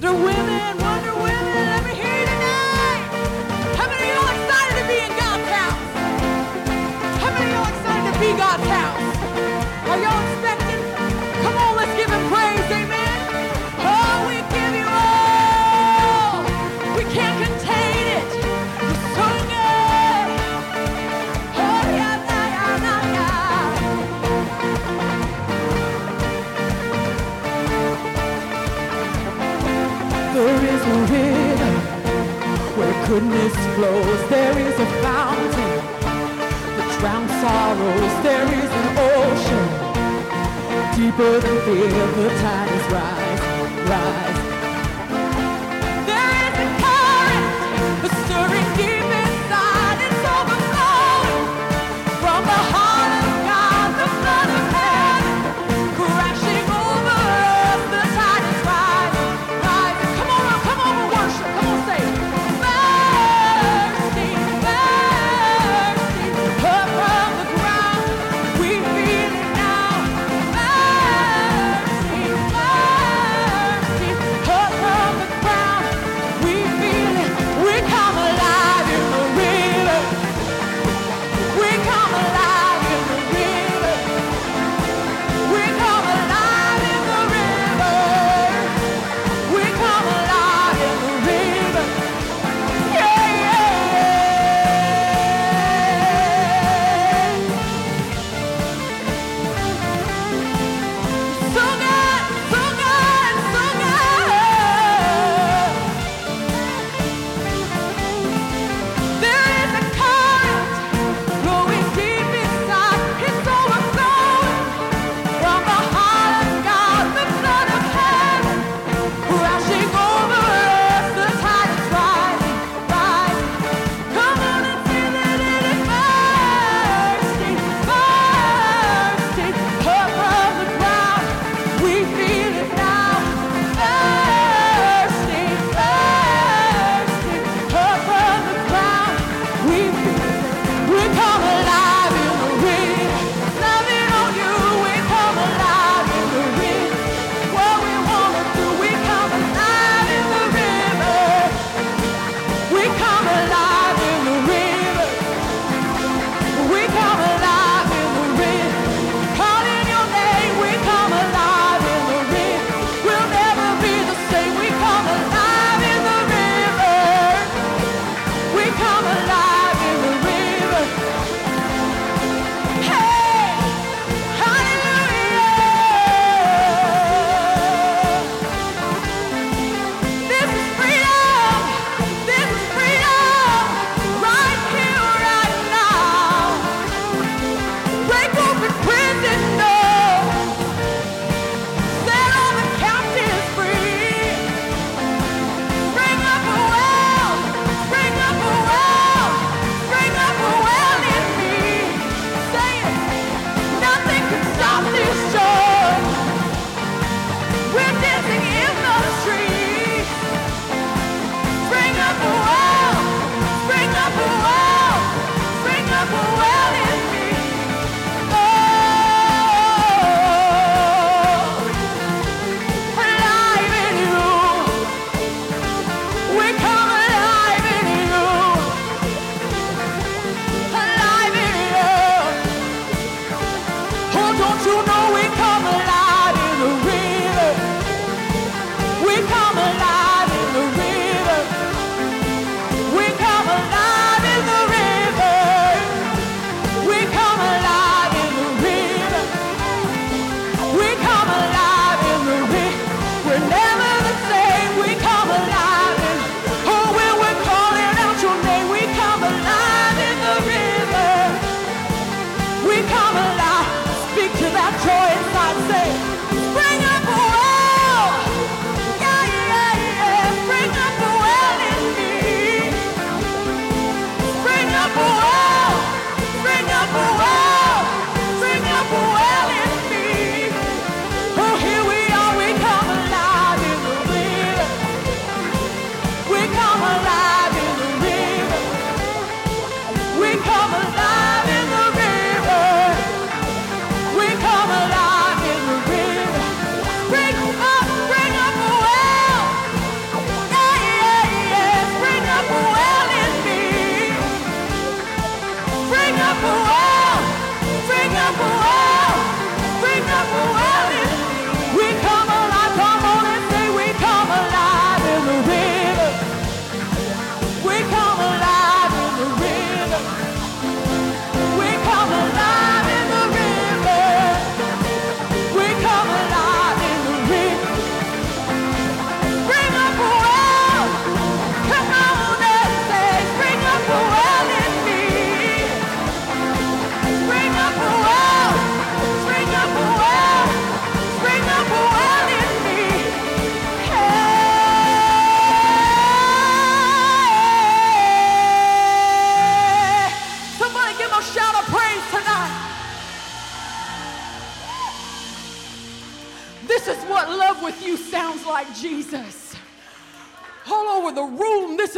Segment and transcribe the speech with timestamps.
[0.00, 0.57] They're women.
[33.18, 34.30] goodness flows.
[34.30, 35.74] There is a fountain
[36.76, 38.14] that drowns sorrows.
[38.22, 39.66] There is an ocean
[40.94, 42.06] deeper than fear.
[42.14, 44.27] The tide is rise, rise.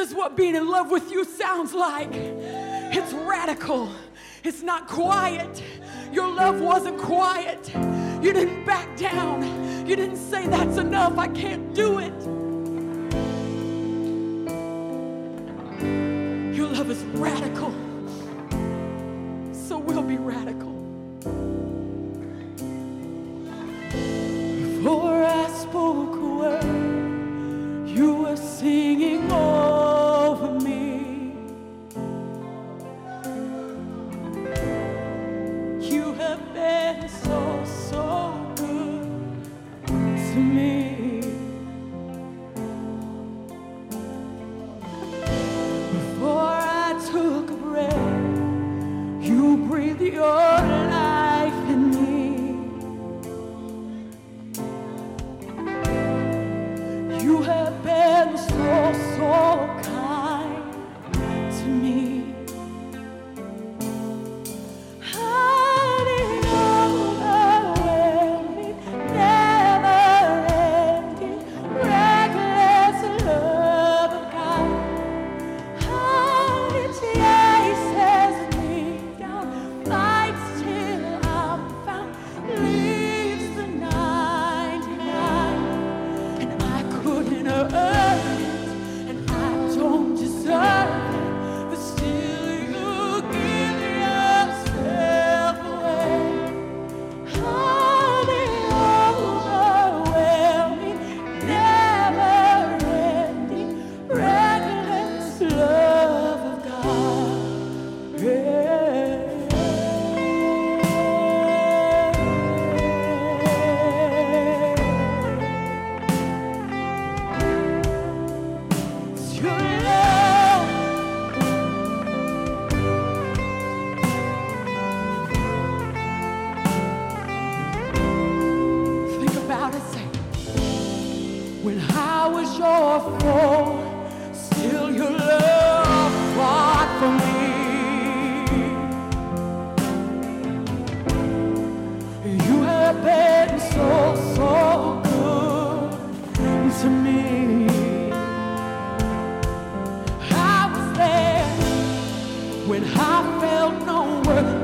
[0.01, 3.91] is what being in love with you sounds like it's radical,
[4.43, 5.63] it's not quiet.
[6.11, 7.73] Your love wasn't quiet.
[8.21, 9.87] You didn't back down.
[9.87, 11.19] You didn't say, That's enough.
[11.19, 12.40] I can't do it.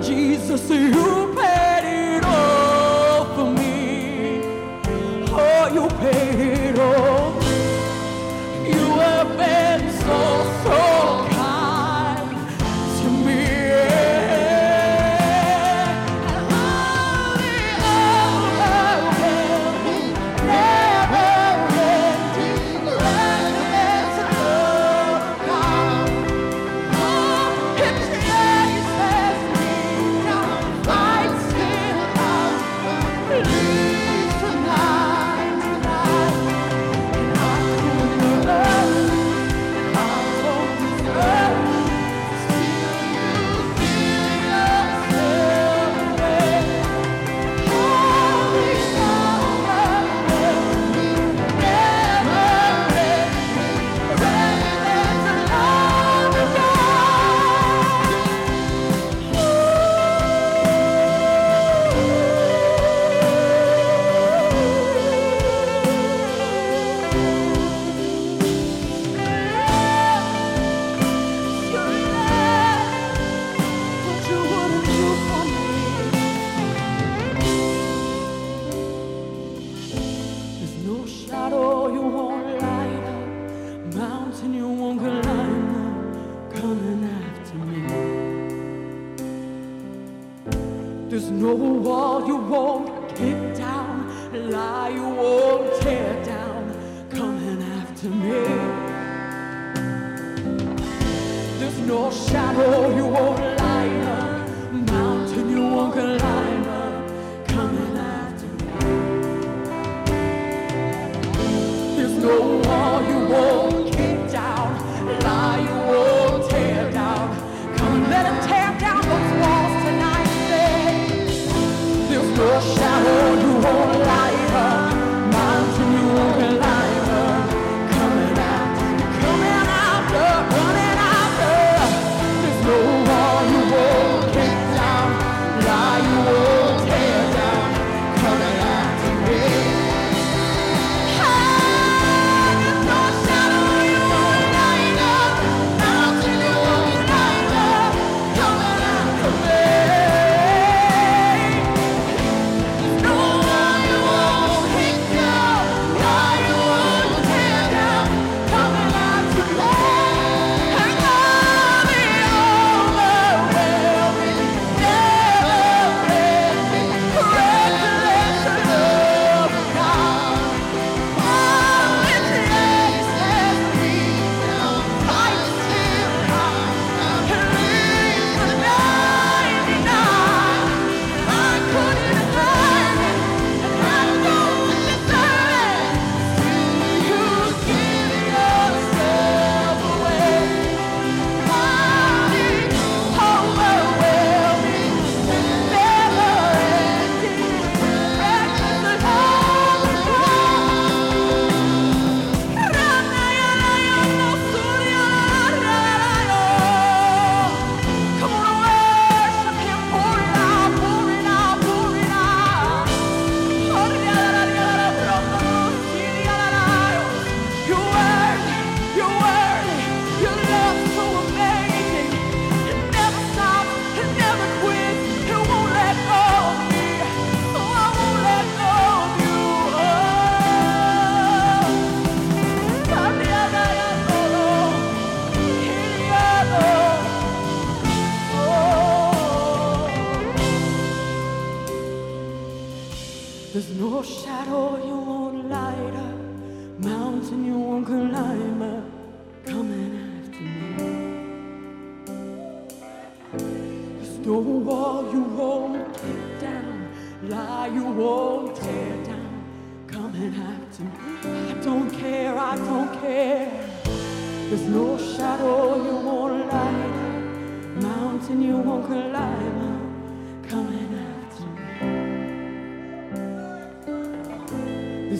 [0.06, 1.25] Jesus, you.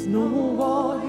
[0.07, 1.06] No wall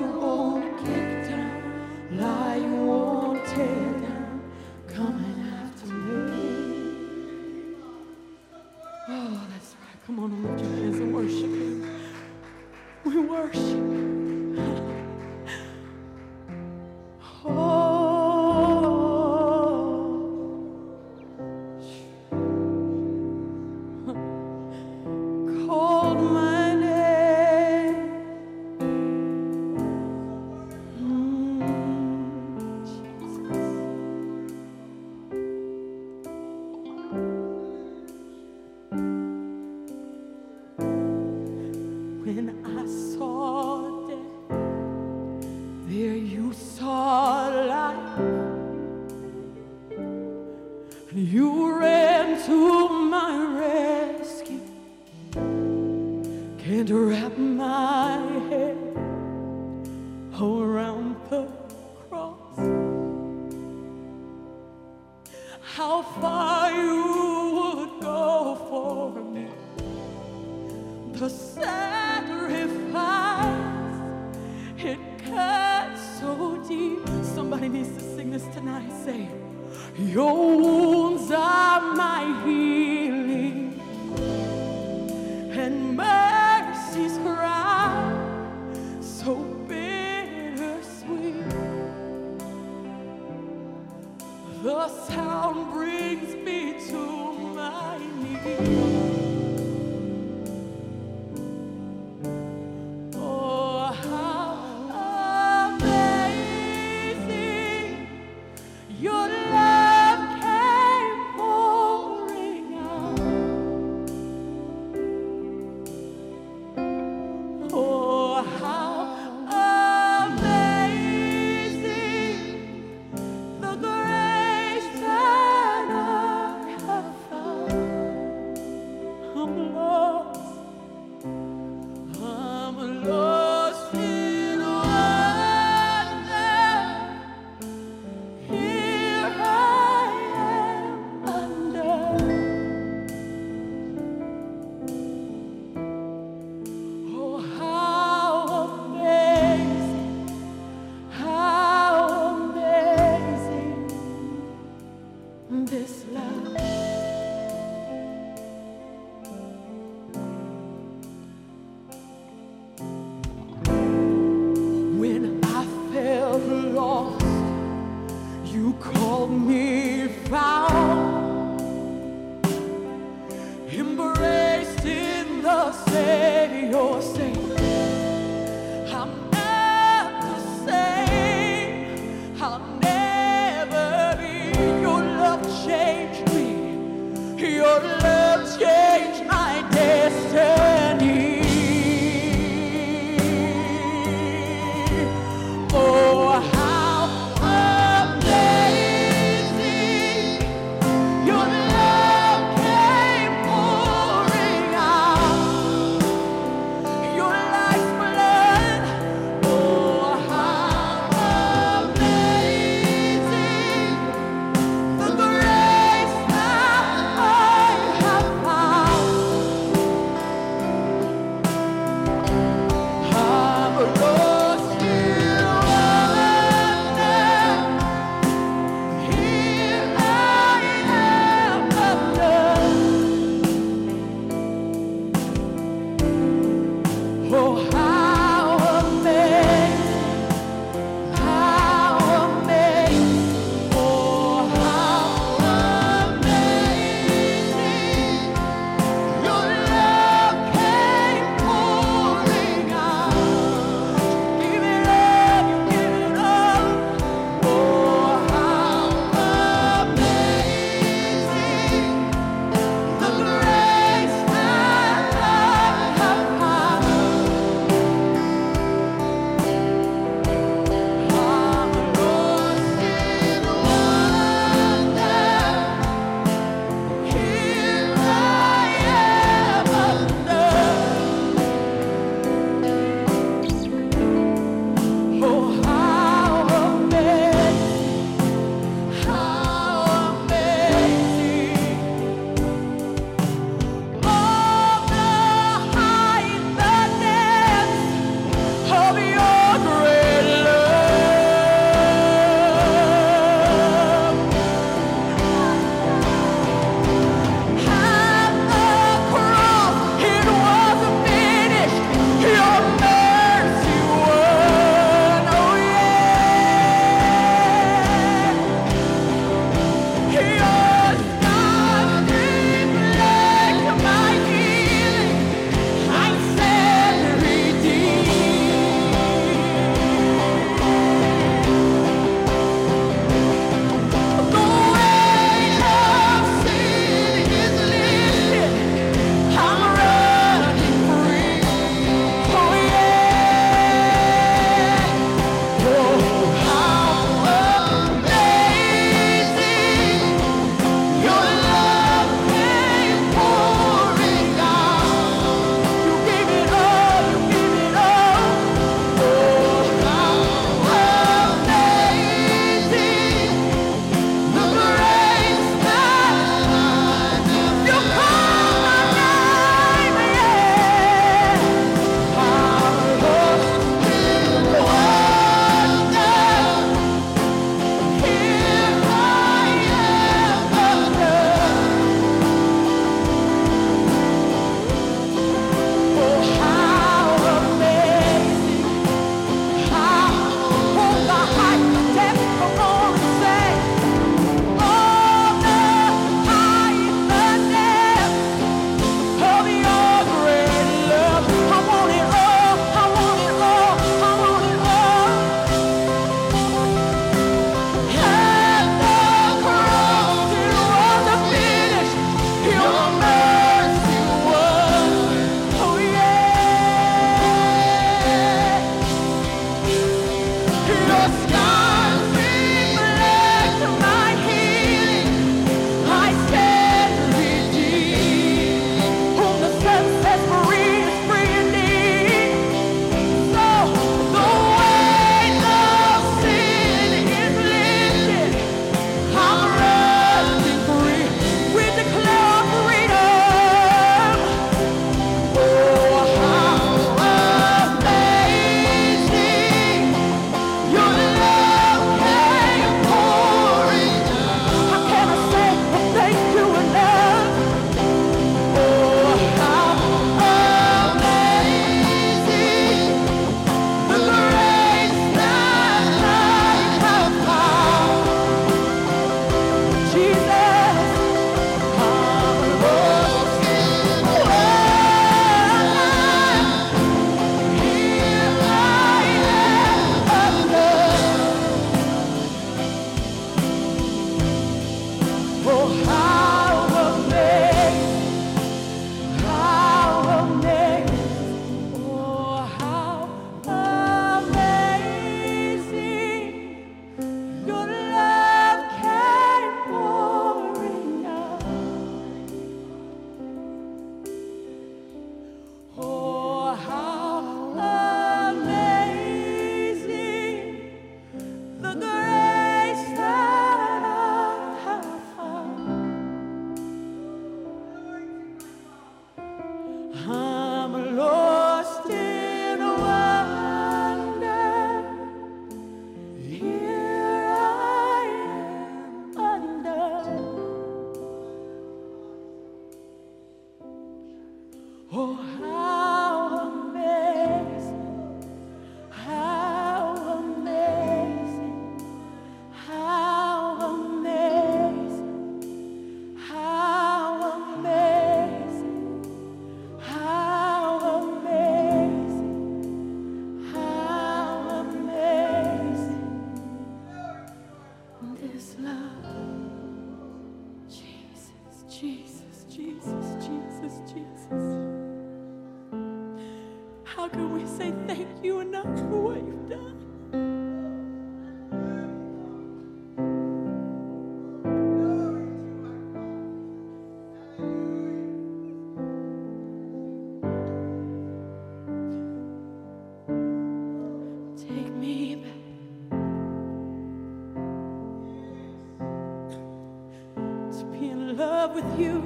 [591.58, 591.97] with you.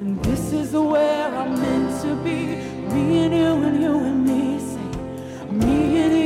[0.00, 2.56] And this is where I'm meant to be.
[2.92, 4.58] Me and you and you and me.
[4.58, 6.19] Say, me and you.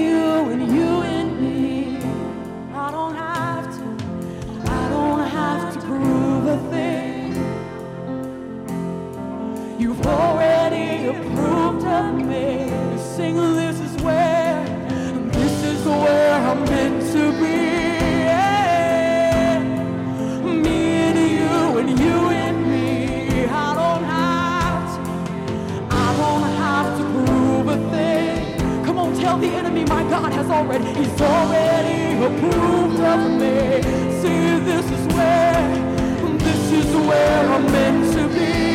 [30.15, 33.83] God has already, He's already approved of me.
[34.23, 38.74] See, this is where, this is where I'm meant to be.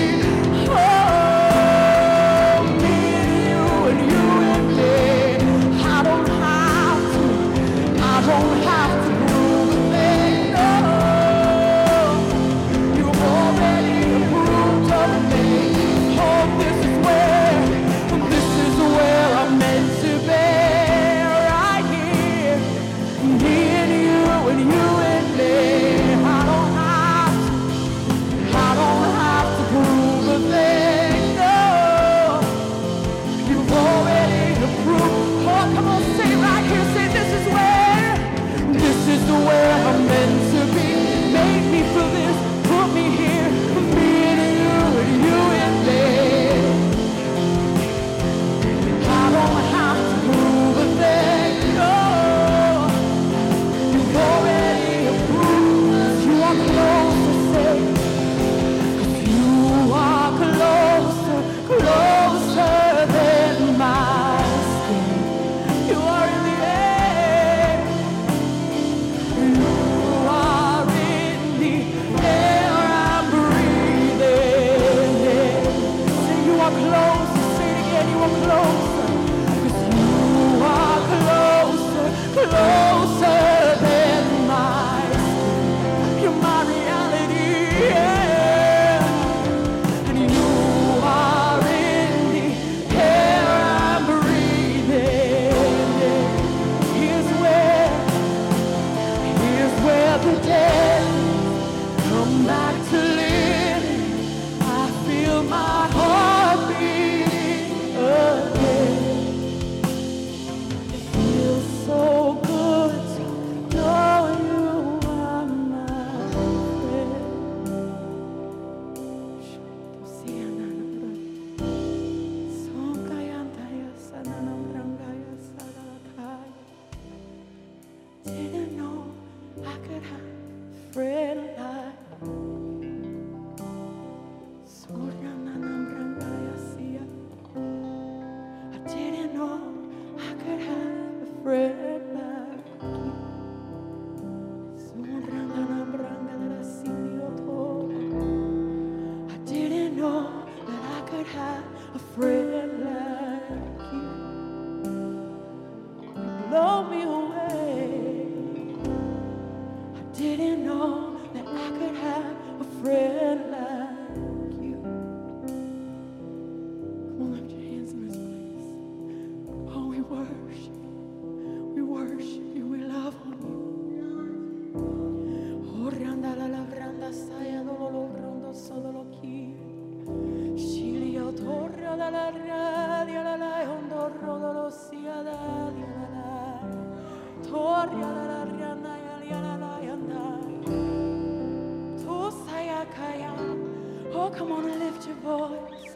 [194.30, 195.96] Oh, come on and lift your voice.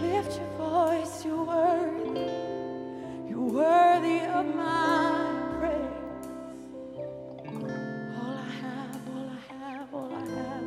[0.00, 1.22] Lift your voice.
[1.22, 2.30] You're worthy.
[3.28, 6.28] You're worthy of my praise.
[8.00, 10.64] All I have, all I have, all I have.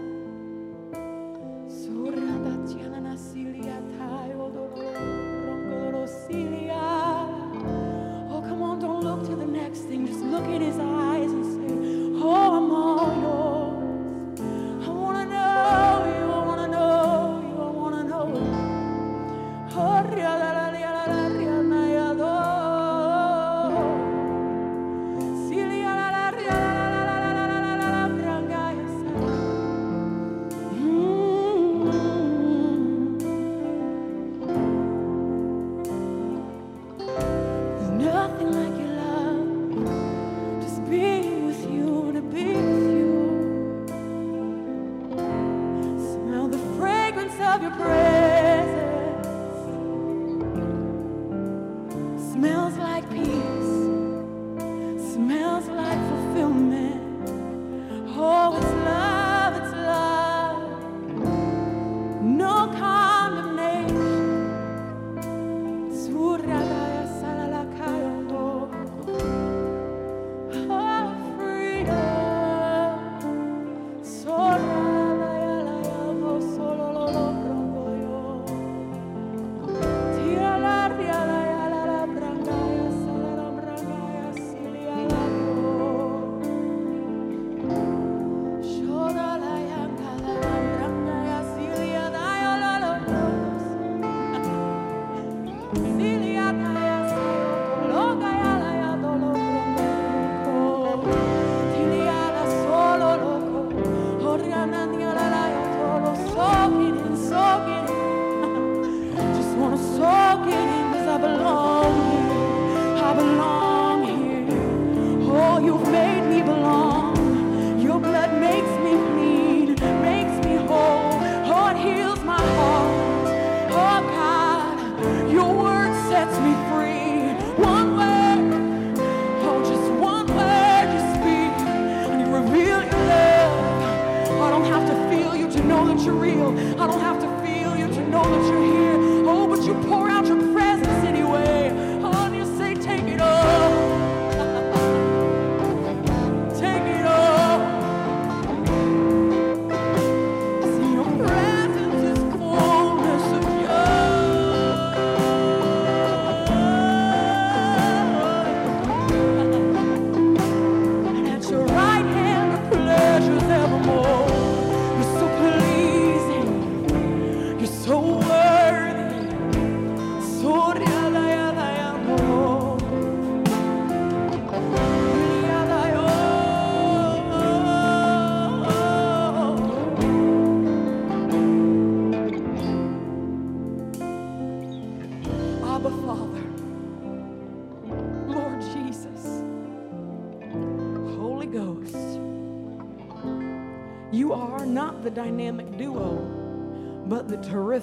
[8.32, 10.06] Oh, come on, don't look to the next thing.
[10.06, 12.57] Just look in his eyes and say, Oh,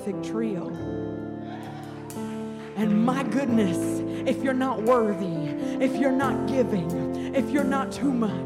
[0.05, 0.69] terrific trio.
[2.77, 3.79] And my goodness,
[4.29, 5.47] if you're not worthy,
[5.83, 8.43] if you're not giving, if you're not too much,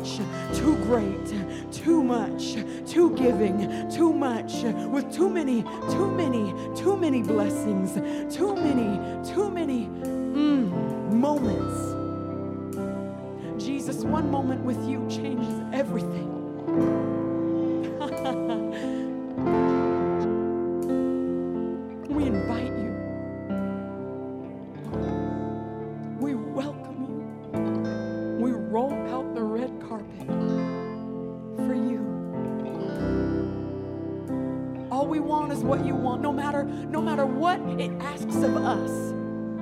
[37.79, 38.91] it asks of us.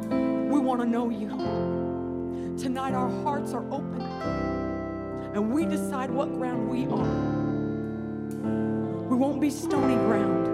[0.08, 1.28] We want to know you.
[2.58, 4.00] Tonight, our hearts are open
[5.34, 7.36] and we decide what ground we are.
[9.06, 10.46] We won't be stony ground.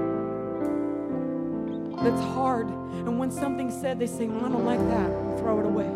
[2.05, 2.67] That's hard.
[2.67, 5.39] And when something's said, they say, "Well, I don't like that.
[5.39, 5.89] Throw it away.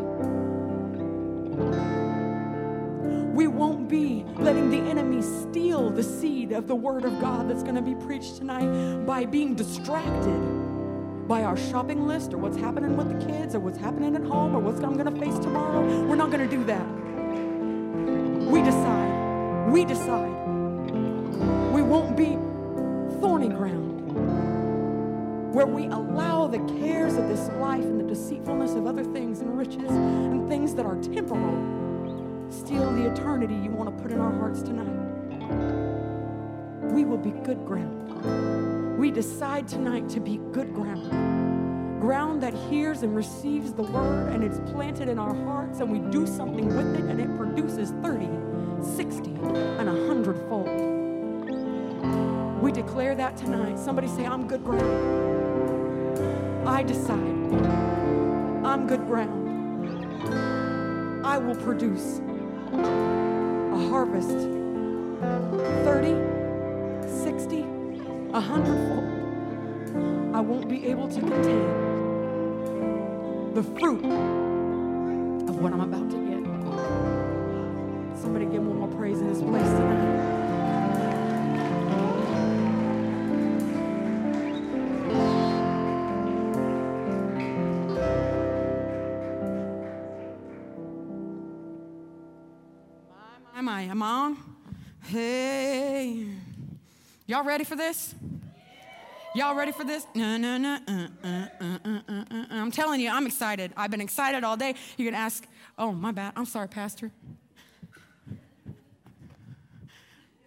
[3.35, 7.65] We won't be letting the enemy steal the seed of the word of God that's
[7.65, 10.66] going to be preached tonight by being distracted
[11.27, 14.55] by our shopping list or what's happening with the kids or what's happening at home
[14.55, 15.83] or what's I'm going to face tomorrow.
[16.05, 16.87] We're not going to do that.
[18.49, 19.71] We decide.
[19.71, 20.31] We decide.
[21.73, 22.39] We won't be
[23.21, 23.97] thorny ground
[25.53, 29.57] where we allow the cares of this life and the deceitfulness of other things and
[29.59, 31.87] riches and things that are temporal
[32.51, 34.87] steal the eternity you want to put in our hearts tonight.
[36.93, 38.86] We will be good ground.
[38.97, 42.01] We decide tonight to be good ground.
[42.01, 45.99] Ground that hears and receives the word and it's planted in our hearts and we
[46.11, 48.27] do something with it and it produces 30,
[48.83, 50.97] 60, and 100 fold.
[52.63, 53.79] We declare that tonight.
[53.79, 56.19] Somebody say, I'm good ground.
[56.67, 57.19] I decide
[58.65, 59.45] I'm good ground.
[61.25, 62.23] I will produce
[62.73, 64.31] a harvest
[65.85, 66.15] 30,
[67.25, 67.76] 60,
[68.37, 69.05] 100 hundredfold,
[70.35, 71.65] I won't be able to contain
[73.55, 74.05] the fruit
[75.49, 76.45] of what I'm about to get.
[78.21, 80.35] Somebody give one more praise in this place tonight.
[93.55, 93.83] Am I?
[93.83, 94.37] Am I on?
[95.05, 96.27] Hey.
[97.29, 98.15] Y'all ready for this?
[99.37, 100.07] Y'all ready for this?
[100.15, 100.79] No, no, no.
[102.51, 103.71] I'm telling you, I'm excited.
[103.77, 104.75] I've been excited all day.
[104.97, 106.33] You can ask, oh, my bad.
[106.37, 107.13] I'm sorry, Pastor.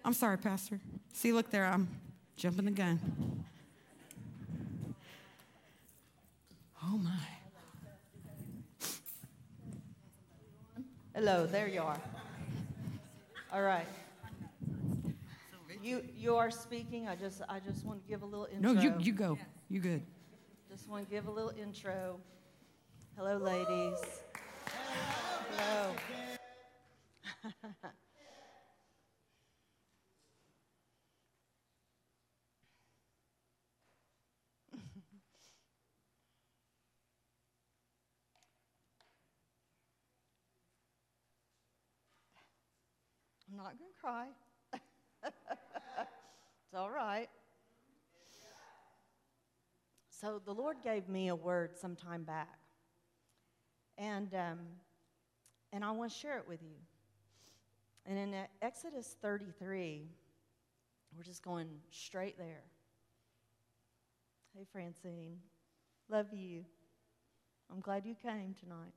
[0.03, 0.79] I'm sorry, Pastor.
[1.13, 1.67] See, look there.
[1.67, 1.87] I'm
[2.35, 2.99] jumping the gun.
[6.83, 7.11] Oh, my.
[11.13, 12.01] Hello, there you are.
[13.53, 13.85] All right.
[15.89, 17.07] You you are speaking.
[17.07, 18.73] I just I just want to give a little intro.
[18.73, 19.39] No, you, you go.
[19.69, 20.03] You good.
[20.69, 22.19] Just want to give a little intro.
[23.17, 23.97] Hello, ladies.
[25.49, 25.95] Hello.
[43.51, 44.27] I'm not going to cry.
[46.69, 47.29] It's all right.
[50.11, 52.59] So the Lord gave me a word some time back,
[53.97, 54.59] and um,
[55.73, 56.75] and I want to share it with you.
[58.05, 60.03] And in Exodus 33,
[61.17, 62.61] we're just going straight there.
[64.55, 65.39] Hey, Francine.
[66.07, 66.65] Love you.
[67.71, 68.93] I'm glad you came tonight.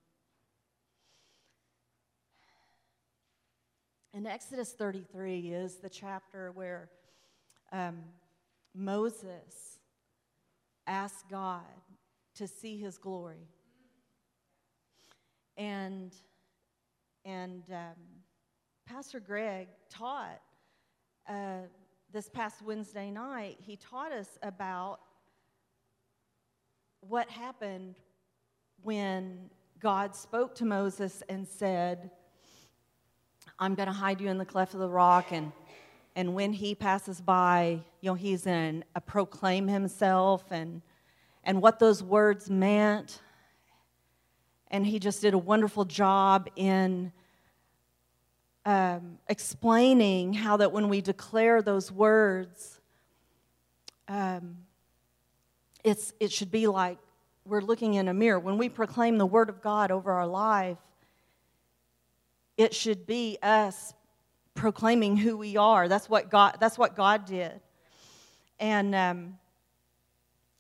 [4.13, 6.91] In Exodus 33 is the chapter where
[7.73, 7.99] um,
[8.75, 9.79] Moses
[10.87, 11.63] asked God
[12.35, 13.49] to see his glory.
[15.57, 16.13] And,
[17.25, 17.97] and um,
[18.87, 20.41] Pastor Greg taught
[21.29, 21.63] uh,
[22.13, 25.01] this past Wednesday night, he taught us about
[27.01, 27.97] what happened
[28.83, 29.51] when
[29.81, 32.11] God spoke to Moses and said,
[33.59, 35.33] I'm going to hide you in the cleft of the rock.
[35.33, 35.53] And,
[36.15, 40.83] and when he passes by, you know, he's in a proclaim himself and,
[41.43, 43.21] and what those words meant.
[44.71, 47.13] And he just did a wonderful job in
[48.65, 52.81] um, explaining how that when we declare those words,
[54.09, 54.59] um,
[55.83, 56.99] it's, it should be like
[57.45, 58.39] we're looking in a mirror.
[58.39, 60.79] When we proclaim the word of God over our life,
[62.57, 63.95] it should be us
[64.55, 65.89] proclaiming who we are.
[65.89, 67.61] That's what God, that's what God did.
[68.59, 69.39] And, um,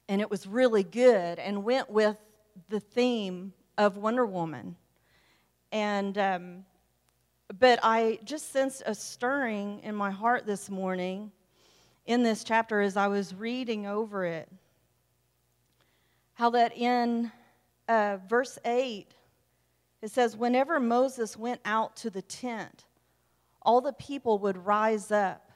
[0.08, 2.16] and it was really good and went with
[2.68, 4.76] the theme of Wonder Woman.
[5.70, 6.64] And, um,
[7.58, 11.30] but I just sensed a stirring in my heart this morning
[12.06, 14.48] in this chapter as I was reading over it.
[16.34, 17.30] How that in
[17.88, 19.06] uh, verse 8,
[20.00, 22.84] it says, Whenever Moses went out to the tent,
[23.64, 25.50] all the people would rise up,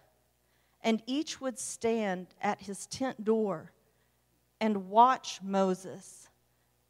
[0.83, 3.73] and each would stand at his tent door
[4.61, 6.29] and watch Moses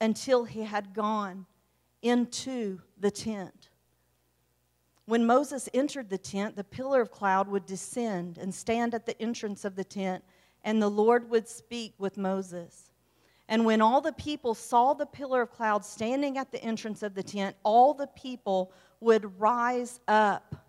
[0.00, 1.46] until he had gone
[2.02, 3.70] into the tent.
[5.06, 9.20] When Moses entered the tent, the pillar of cloud would descend and stand at the
[9.22, 10.24] entrance of the tent,
[10.64, 12.90] and the Lord would speak with Moses.
[13.48, 17.14] And when all the people saw the pillar of cloud standing at the entrance of
[17.14, 20.65] the tent, all the people would rise up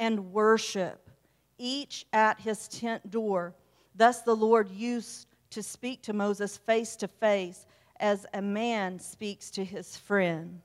[0.00, 1.10] and worship,
[1.58, 3.54] each at his tent door.
[3.94, 7.66] Thus the Lord used to speak to Moses face to face
[8.00, 10.62] as a man speaks to his friend.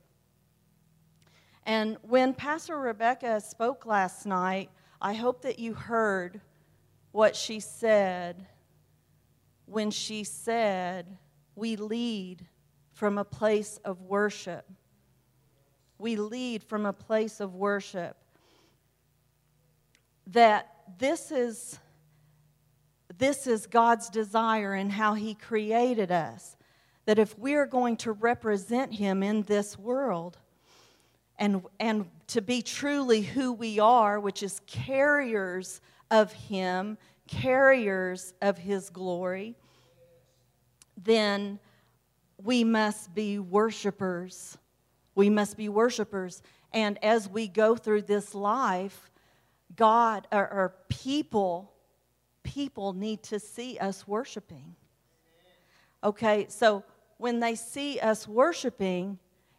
[1.64, 4.70] And when Pastor Rebecca spoke last night,
[5.02, 6.40] I hope that you heard
[7.12, 8.48] what she said
[9.66, 11.18] when she said,
[11.56, 12.46] we lead
[12.94, 14.66] from a place of worship.
[15.98, 18.16] We lead from a place of worship.
[20.28, 21.80] That this is,
[23.18, 26.56] this is God's desire and how He created us.
[27.06, 30.38] That if we're going to represent Him in this world,
[31.38, 36.98] and, and to be truly who we are, which is carriers of Him,
[37.28, 39.56] carriers of His glory,
[40.98, 41.60] then
[42.42, 44.58] we must be worshipers.
[45.14, 46.42] We must be worshipers.
[46.74, 49.10] And as we go through this life,
[49.76, 51.72] God or, or people,
[52.44, 54.76] people need to see us worshiping.
[56.04, 56.84] Okay, so
[57.18, 59.18] when they see us worshiping,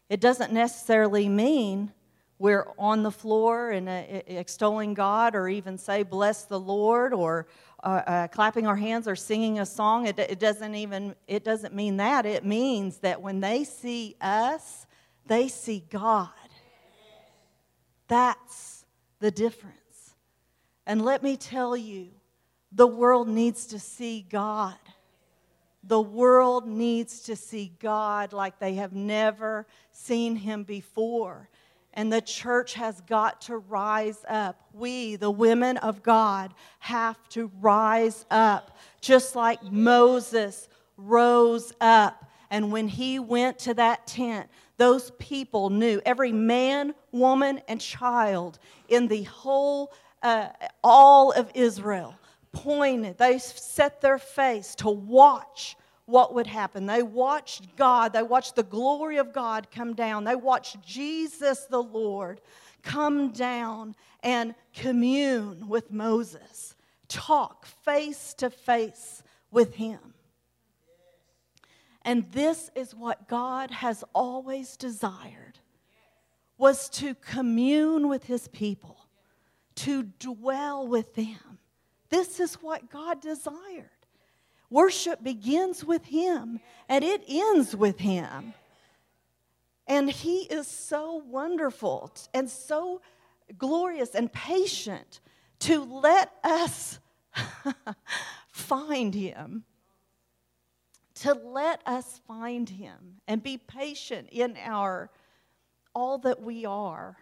[0.09, 1.93] it doesn't necessarily mean
[2.39, 7.47] we're on the floor and uh, extolling God or even say, Bless the Lord, or
[7.83, 10.07] uh, uh, clapping our hands or singing a song.
[10.07, 12.27] It, it, doesn't even, it doesn't mean that.
[12.27, 14.87] It means that when they see us,
[15.27, 16.29] they see God.
[18.09, 18.85] That's
[19.19, 19.77] the difference.
[20.87, 22.09] And let me tell you,
[22.73, 24.77] the world needs to see God.
[25.83, 31.49] The world needs to see God like they have never seen him before
[31.97, 34.61] and the church has got to rise up.
[34.75, 40.69] We, the women of God, have to rise up, just like Moses
[40.99, 42.31] rose up.
[42.51, 48.59] And when he went to that tent, those people knew, every man, woman, and child
[48.89, 49.91] in the whole,
[50.23, 50.49] uh,
[50.83, 52.15] all of Israel
[52.53, 56.87] pointed, they set their face to watch what would happen.
[56.87, 61.83] They watched God, they watched the glory of God come down, they watched Jesus the
[61.83, 62.41] Lord
[62.83, 66.77] come down and commune with Moses,
[67.09, 70.15] talk face to face with him.
[72.03, 75.59] And this is what God has always desired
[76.57, 79.06] was to commune with his people,
[79.77, 81.59] to dwell with them.
[82.09, 83.91] This is what God desired.
[84.71, 88.55] Worship begins with Him and it ends with Him.
[89.87, 93.01] And He is so wonderful and so
[93.57, 95.21] glorious and patient
[95.61, 96.99] to let us
[98.49, 99.65] find Him,
[101.17, 105.11] to let us find him and be patient in our
[105.95, 107.17] all that we are.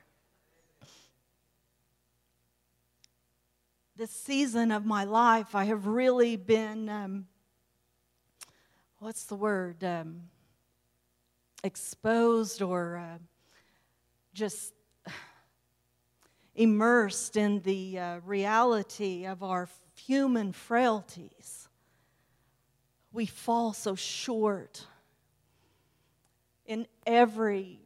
[3.96, 7.26] This season of my life, I have really been, um,
[8.98, 10.22] what's the word, um,
[11.62, 13.18] exposed or uh,
[14.32, 14.74] just
[16.56, 21.68] immersed in the uh, reality of our human frailties.
[23.12, 24.88] We fall so short
[26.66, 27.78] in every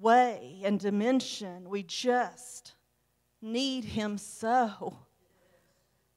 [0.00, 1.70] way and dimension.
[1.70, 2.74] We just
[3.40, 4.96] need Him so.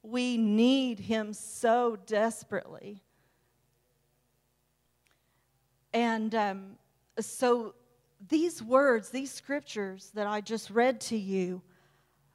[0.03, 3.01] We need Him so desperately.
[5.93, 6.77] And um,
[7.19, 7.73] so
[8.29, 11.61] these words, these scriptures that I just read to you,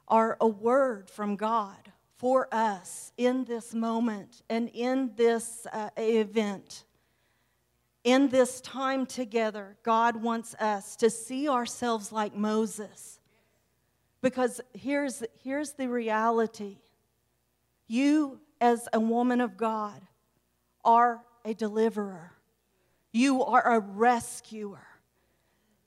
[0.09, 6.83] are a word from God for us in this moment and in this uh, event.
[8.03, 13.19] In this time together, God wants us to see ourselves like Moses.
[14.21, 16.77] Because here's, here's the reality
[17.89, 20.01] you, as a woman of God,
[20.83, 22.33] are a deliverer,
[23.11, 24.85] you are a rescuer.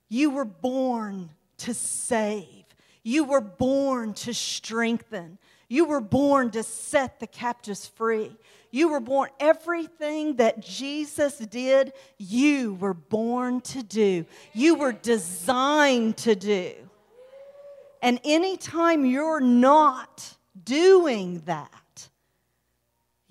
[0.09, 2.65] You were born to save.
[3.03, 5.39] You were born to strengthen.
[5.69, 8.37] You were born to set the captives free.
[8.71, 14.27] You were born, everything that Jesus did, you were born to do.
[14.53, 16.73] You were designed to do.
[18.03, 21.82] And anytime you're not doing that,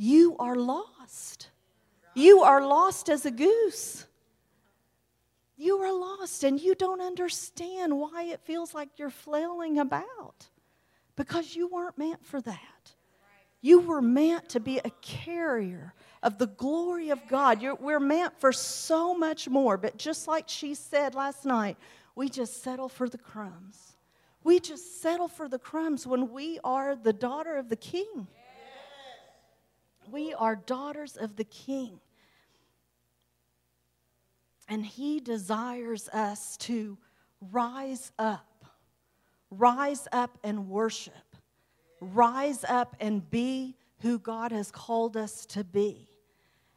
[0.01, 1.51] you are lost.
[2.15, 4.07] You are lost as a goose.
[5.57, 10.47] You are lost and you don't understand why it feels like you're flailing about
[11.15, 12.93] because you weren't meant for that.
[13.61, 15.93] You were meant to be a carrier
[16.23, 17.61] of the glory of God.
[17.61, 21.77] You're, we're meant for so much more, but just like she said last night,
[22.15, 23.93] we just settle for the crumbs.
[24.43, 28.25] We just settle for the crumbs when we are the daughter of the king.
[30.11, 31.99] We are daughters of the king.
[34.67, 36.97] And He desires us to
[37.51, 38.65] rise up,
[39.49, 41.35] rise up and worship,
[41.99, 46.07] rise up and be who God has called us to be.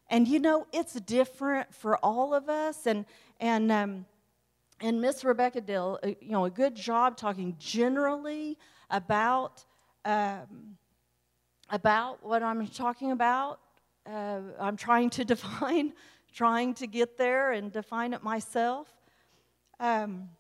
[0.09, 2.87] And you know, it's different for all of us.
[2.87, 3.05] And,
[3.41, 4.07] and, um,
[4.81, 8.59] and Miss Rebecca Dill, uh, you know, a good job talking generally
[8.91, 9.65] about,
[10.05, 10.77] um,
[11.71, 13.61] about what I'm talking about.
[14.07, 15.93] Uh, I'm trying to define
[16.35, 18.93] trying to get there and define it myself.
[19.79, 20.31] Um,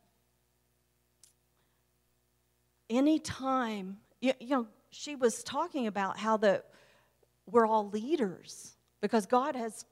[2.90, 6.66] anytime, you, you know, she was talking about how that
[7.48, 9.84] we're all leaders because God has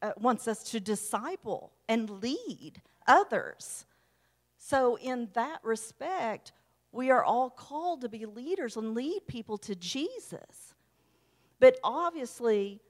[0.00, 3.84] uh, wants us to disciple and lead others.
[4.58, 6.52] So in that respect,
[6.92, 10.67] we are all called to be leaders and lead people to Jesus.
[11.60, 12.80] But obviously,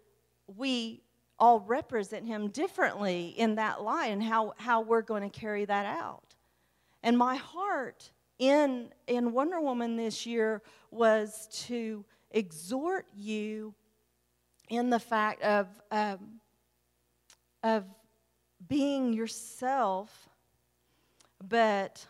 [0.57, 1.03] we
[1.39, 5.87] all represent him differently in that light and how, how we're going to carry that
[5.87, 6.35] out.
[7.03, 13.75] And my heart in, in Wonder Woman this year was to exhort you
[14.69, 16.41] in the fact of, um,
[17.63, 17.85] of
[18.69, 20.29] being yourself,
[21.49, 22.05] but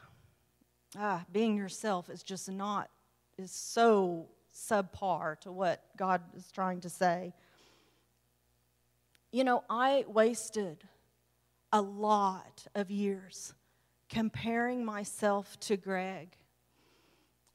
[0.99, 2.89] ah, being yourself is just not,
[3.37, 4.27] is so
[4.59, 7.33] subpar to what God is trying to say.
[9.31, 10.85] You know, I wasted
[11.73, 13.55] a lot of years
[14.09, 16.35] comparing myself to Greg.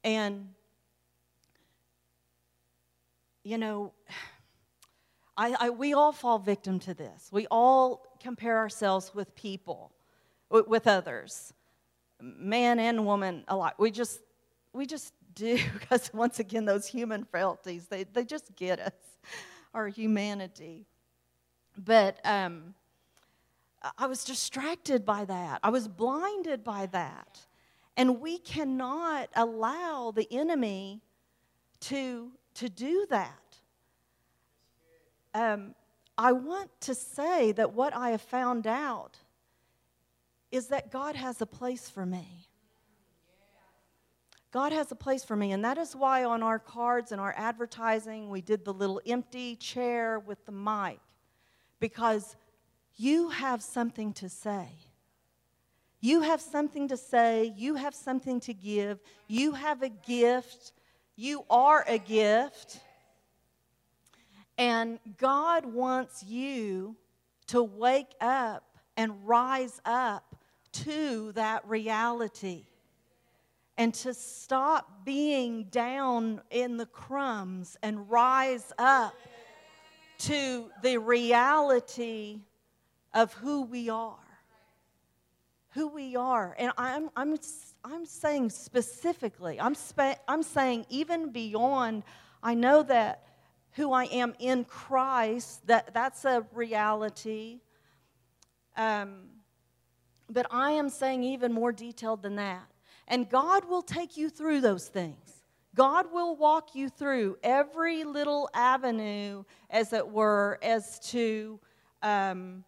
[0.03, 0.49] And,
[3.43, 3.93] you know,
[5.35, 7.29] I, I, we all fall victim to this.
[7.31, 9.91] We all compare ourselves with people,
[10.49, 11.53] with, others,
[12.21, 13.79] man and woman alike.
[13.79, 14.21] We just,
[14.73, 18.91] we just do, because once again, those human frailties, they, they just get us,
[19.73, 20.85] our humanity.
[21.77, 22.75] But um,
[23.97, 25.59] I was distracted by that.
[25.63, 27.39] I was blinded by that.
[27.95, 31.01] And we cannot allow the enemy
[31.81, 33.39] to, to do that.
[35.33, 35.75] Um,
[36.17, 39.17] I want to say that what I have found out
[40.51, 42.47] is that God has a place for me.
[44.53, 45.51] God has a place for me.
[45.51, 49.55] And that is why on our cards and our advertising, we did the little empty
[49.55, 50.99] chair with the mic
[51.79, 52.35] because
[52.95, 54.67] you have something to say.
[56.01, 57.51] You have something to say.
[57.57, 58.99] You have something to give.
[59.27, 60.71] You have a gift.
[61.15, 62.79] You are a gift.
[64.59, 66.95] And God wants you
[67.47, 70.35] to wake up and rise up
[70.73, 72.65] to that reality
[73.77, 79.15] and to stop being down in the crumbs and rise up
[80.19, 82.39] to the reality
[83.13, 84.17] of who we are.
[85.71, 86.55] Who we are.
[86.59, 87.35] And I'm, I'm,
[87.83, 92.03] I'm saying specifically, I'm, spe- I'm saying even beyond,
[92.43, 93.23] I know that
[93.71, 97.61] who I am in Christ, that, that's a reality.
[98.77, 99.29] Um,
[100.29, 102.67] but I am saying even more detailed than that.
[103.07, 105.43] And God will take you through those things.
[105.75, 111.59] God will walk you through every little avenue, as it were, as to,
[112.03, 112.63] um,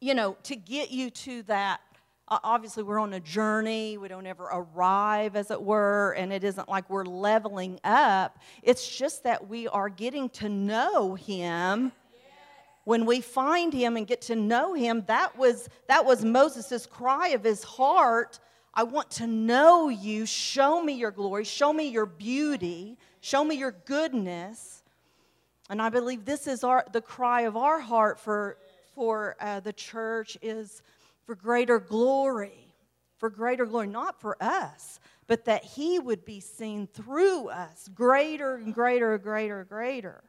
[0.00, 1.80] you know, to get you to that.
[2.28, 3.96] Obviously, we're on a journey.
[3.96, 8.38] We don't ever arrive, as it were, and it isn't like we're leveling up.
[8.62, 11.92] It's just that we are getting to know Him
[12.84, 17.28] when we find him and get to know him that was that was moses' cry
[17.28, 18.38] of his heart
[18.74, 20.26] I want to know you.
[20.26, 21.44] Show me your glory.
[21.44, 22.98] Show me your beauty.
[23.20, 24.82] Show me your goodness.
[25.70, 28.58] And I believe this is our, the cry of our heart for,
[28.94, 30.82] for uh, the church is
[31.24, 32.74] for greater glory,
[33.16, 38.56] for greater glory, not for us, but that He would be seen through us, greater
[38.56, 40.22] and greater and greater and greater.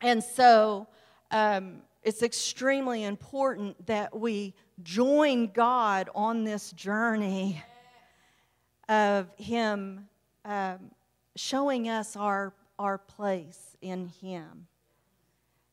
[0.00, 0.88] And so
[1.30, 7.62] um, it's extremely important that we join God on this journey
[8.90, 10.06] of Him
[10.44, 10.90] um,
[11.34, 14.66] showing us our, our place in Him.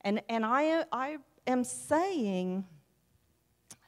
[0.02, 2.66] And, and I, I am saying,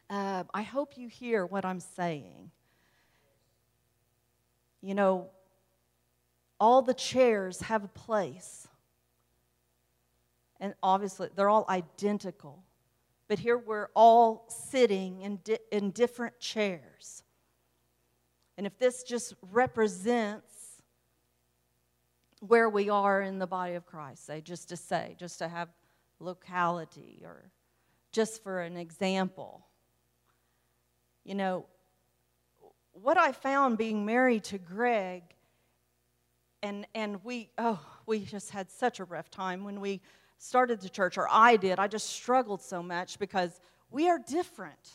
[0.10, 2.52] uh, I hope you hear what I'm saying.
[4.82, 5.30] You know,
[6.60, 8.68] all the chairs have a place.
[10.64, 12.64] And obviously, they're all identical
[13.34, 17.24] but here we're all sitting in, di- in different chairs.
[18.58, 20.82] And if this just represents
[22.42, 25.70] where we are in the body of Christ, say, just to say, just to have
[26.20, 27.50] locality or
[28.12, 29.66] just for an example,
[31.24, 31.66] you know,
[32.92, 35.24] what I found being married to Greg,
[36.62, 40.02] and, and we, oh, we just had such a rough time when we
[40.44, 44.90] started the church, or I did, I just struggled so much because we are different.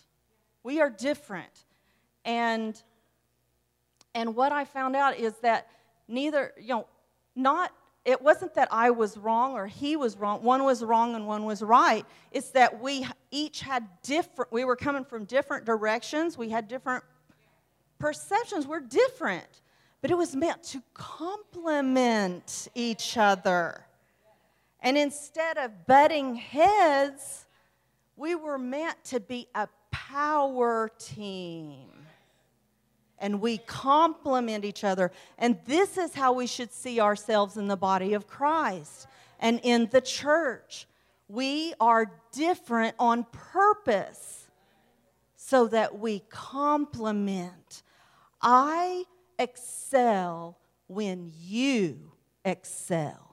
[0.63, 1.65] We are different.
[2.25, 2.81] And
[4.15, 5.69] and what I found out is that
[6.07, 6.87] neither, you know,
[7.35, 7.73] not
[8.05, 10.43] it wasn't that I was wrong or he was wrong.
[10.43, 12.05] One was wrong and one was right.
[12.31, 16.39] It's that we each had different, we were coming from different directions.
[16.39, 17.05] We had different
[17.99, 18.67] perceptions.
[18.67, 19.63] We're different.
[20.01, 23.85] But it was meant to complement each other.
[24.81, 27.47] And instead of butting heads,
[28.17, 31.89] we were meant to be a power team.
[33.19, 35.11] And we complement each other.
[35.39, 39.09] And this is how we should see ourselves in the body of Christ
[39.41, 40.87] and in the church.
[41.29, 44.49] We are different on purpose
[45.37, 47.83] so that we complement.
[48.41, 49.05] I
[49.39, 52.13] excel when you
[52.45, 53.28] excel.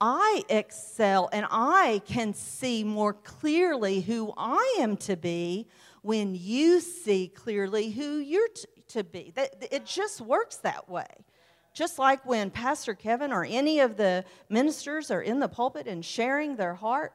[0.00, 5.68] I excel and I can see more clearly who I am to be
[6.02, 9.32] when you see clearly who you're t- to be.
[9.34, 11.06] That, it just works that way.
[11.72, 16.04] Just like when Pastor Kevin or any of the ministers are in the pulpit and
[16.04, 17.12] sharing their heart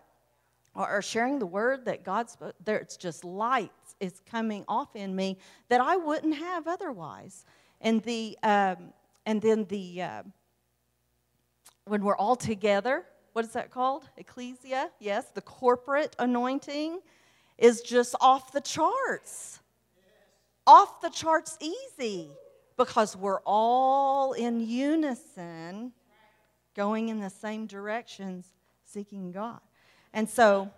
[0.75, 5.37] or sharing the word that God spoke, there's just light is coming off in me
[5.69, 7.45] that I wouldn't have otherwise.
[7.81, 8.93] And the um,
[9.25, 10.23] and then the uh,
[11.89, 14.03] when we're all together, what is that called?
[14.17, 16.99] Ecclesia, yes, the corporate anointing
[17.57, 19.59] is just off the charts.
[20.67, 22.29] Off the charts easy
[22.77, 25.91] because we're all in unison
[26.75, 28.47] going in the same directions
[28.85, 29.59] seeking God.
[30.13, 30.69] And so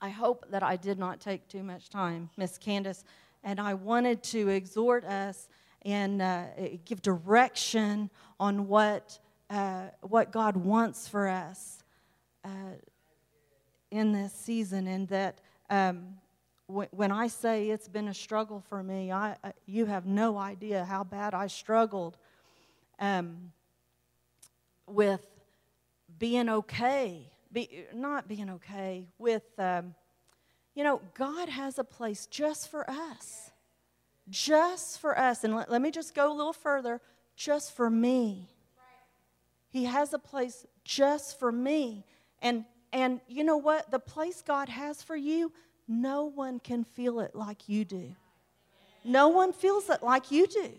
[0.00, 3.04] I hope that I did not take too much time, Miss Candace,
[3.42, 5.48] and I wanted to exhort us
[5.82, 6.44] and uh,
[6.84, 8.10] give direction
[8.40, 9.18] on what
[9.50, 11.82] uh, what God wants for us
[12.44, 12.48] uh,
[13.90, 15.40] in this season, and that
[15.70, 16.16] um,
[16.68, 20.36] w- when I say it's been a struggle for me, I, uh, you have no
[20.38, 22.16] idea how bad I struggled
[22.98, 23.52] um,
[24.86, 25.26] with
[26.18, 29.94] being okay, be, not being okay, with, um,
[30.74, 33.50] you know, God has a place just for us.
[34.28, 35.44] Just for us.
[35.44, 37.00] And let, let me just go a little further
[37.36, 38.53] just for me.
[39.74, 42.04] He has a place just for me.
[42.40, 43.90] And, and you know what?
[43.90, 45.50] The place God has for you,
[45.88, 48.14] no one can feel it like you do.
[49.04, 50.70] No one feels it like you do.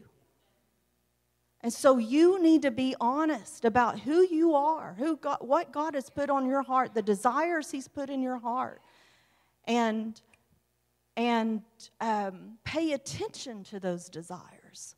[1.59, 5.93] And so you need to be honest about who you are, who God, what God
[5.95, 8.79] has put on your heart, the desires He's put in your heart,
[9.65, 10.21] and
[11.17, 11.63] and
[11.99, 14.95] um, pay attention to those desires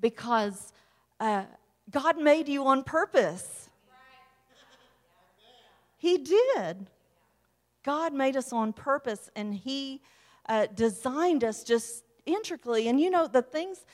[0.00, 0.72] because
[1.18, 1.44] uh,
[1.90, 3.68] God made you on purpose.
[5.96, 6.86] He did.
[7.84, 10.00] God made us on purpose, and He
[10.48, 12.88] uh, designed us just intricately.
[12.88, 13.84] And you know the things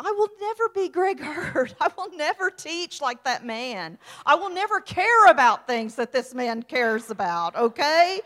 [0.00, 1.74] I will never be Greg Hurd.
[1.80, 3.98] I will never teach like that man.
[4.24, 8.20] I will never care about things that this man cares about, okay?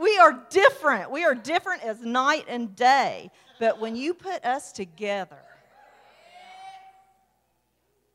[0.00, 1.10] We are different.
[1.10, 3.30] We are different as night and day.
[3.58, 5.42] But when you put us together,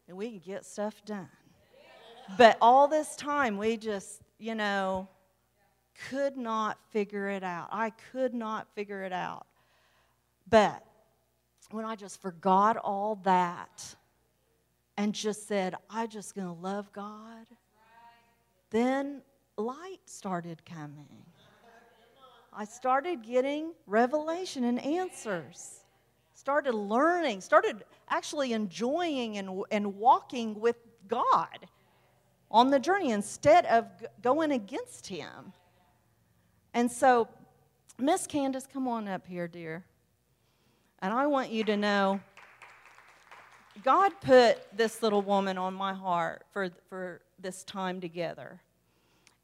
[0.07, 1.29] and we can get stuff done.
[2.37, 5.07] But all this time, we just, you know,
[6.09, 7.69] could not figure it out.
[7.71, 9.45] I could not figure it out.
[10.49, 10.83] But
[11.71, 13.95] when I just forgot all that
[14.97, 17.45] and just said, I'm just to love God,
[18.69, 19.21] then
[19.57, 21.25] light started coming.
[22.51, 25.84] I started getting revelation and answers.
[26.35, 30.75] Started learning, started actually enjoying and, and walking with
[31.07, 31.67] God
[32.51, 33.87] on the journey instead of
[34.21, 35.53] going against Him.
[36.73, 37.29] And so,
[37.97, 39.85] Miss Candace, come on up here, dear.
[40.99, 42.19] And I want you to know
[43.83, 48.61] God put this little woman on my heart for, for this time together.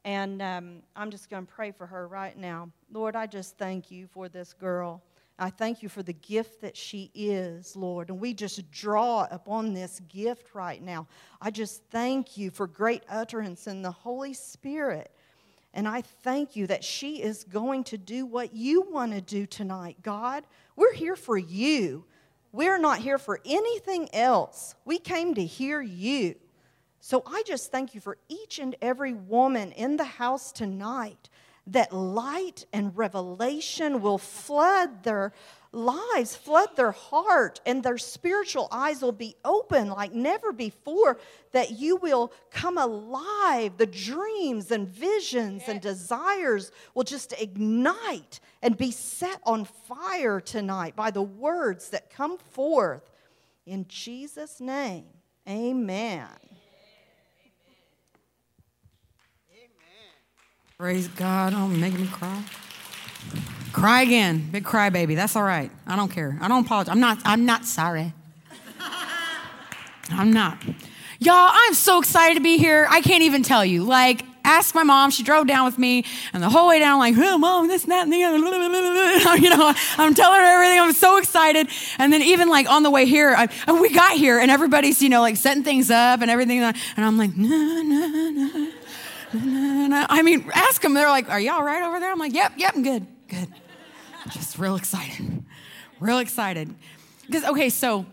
[0.03, 2.69] And um, I'm just going to pray for her right now.
[2.91, 5.01] Lord, I just thank you for this girl.
[5.39, 8.09] I thank you for the gift that she is, Lord.
[8.09, 11.07] And we just draw upon this gift right now.
[11.41, 15.11] I just thank you for great utterance in the Holy Spirit.
[15.73, 19.45] And I thank you that she is going to do what you want to do
[19.45, 20.43] tonight, God.
[20.75, 22.05] We're here for you.
[22.51, 24.75] We're not here for anything else.
[24.83, 26.35] We came to hear you.
[26.99, 31.29] So I just thank you for each and every woman in the house tonight
[31.71, 35.33] that light and revelation will flood their
[35.71, 41.17] lives, flood their heart, and their spiritual eyes will be open like never before,
[41.53, 43.77] that you will come alive.
[43.77, 50.95] The dreams and visions and desires will just ignite and be set on fire tonight
[50.95, 53.09] by the words that come forth.
[53.65, 55.05] In Jesus' name,
[55.47, 56.50] amen.
[60.81, 61.53] Praise God.
[61.53, 62.43] Oh, making me cry.
[63.71, 64.49] Cry again.
[64.51, 65.13] Big cry baby.
[65.13, 65.69] That's all right.
[65.85, 66.35] I don't care.
[66.41, 66.91] I don't apologize.
[66.91, 68.13] I'm not, I'm not sorry.
[70.09, 70.57] I'm not.
[71.19, 72.87] Y'all, I'm so excited to be here.
[72.89, 73.83] I can't even tell you.
[73.83, 75.11] Like, ask my mom.
[75.11, 76.03] She drove down with me,
[76.33, 78.39] and the whole way down, like, oh, mom, this, that, and the other.
[79.39, 80.79] You know, I'm telling her everything.
[80.79, 81.67] I'm so excited.
[81.99, 84.99] And then even like on the way here, I, and we got here, and everybody's,
[84.99, 86.59] you know, like setting things up and everything.
[86.63, 88.71] And I'm like, no, no, no.
[89.33, 90.93] I mean, ask them.
[90.93, 93.47] They're like, "Are you all right over there?" I'm like, "Yep, yep, I'm good, good."
[94.31, 95.43] Just real excited,
[95.99, 96.73] real excited.
[97.25, 98.07] Because okay, so where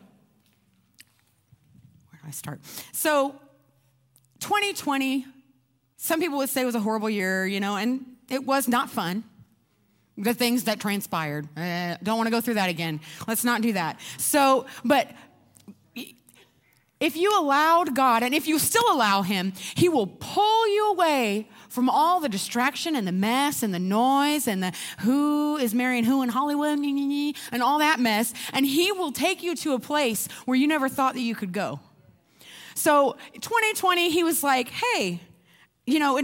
[2.22, 2.60] do I start?
[2.92, 3.34] So,
[4.40, 5.26] 2020.
[6.00, 9.24] Some people would say was a horrible year, you know, and it was not fun.
[10.16, 11.48] The things that transpired.
[11.56, 13.00] Uh, don't want to go through that again.
[13.26, 13.98] Let's not do that.
[14.16, 15.10] So, but
[17.00, 21.48] if you allowed God, and if you still allow Him, He will pull you away
[21.68, 26.04] from all the distraction and the mess and the noise and the who is marrying
[26.04, 30.28] who in Hollywood and all that mess, and He will take you to a place
[30.44, 31.80] where you never thought that you could go.
[32.74, 35.20] So, 2020, He was like, hey,
[35.88, 36.22] you know, I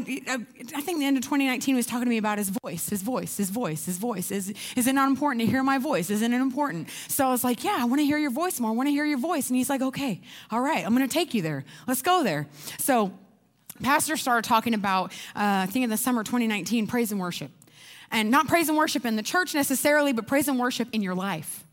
[0.82, 3.48] think the end of 2019 was talking to me about his voice, his voice, his
[3.48, 4.30] voice, his voice.
[4.30, 6.10] Is, is it not important to hear my voice?
[6.10, 6.88] Isn't it important?
[7.08, 8.70] So I was like, yeah, I want to hear your voice more.
[8.70, 9.48] I want to hear your voice.
[9.48, 11.64] And he's like, okay, all right, I'm going to take you there.
[11.88, 12.46] Let's go there.
[12.78, 13.12] So
[13.82, 17.50] pastor started talking about, uh, I think in the summer 2019, praise and worship.
[18.10, 21.14] And not praise and worship in the church necessarily, but praise and worship in your
[21.14, 21.64] life,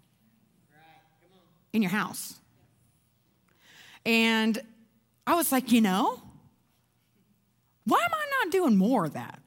[1.74, 2.36] in your house.
[4.06, 4.58] And
[5.28, 6.22] I was like, you know,
[7.86, 9.40] why am I not doing more of that?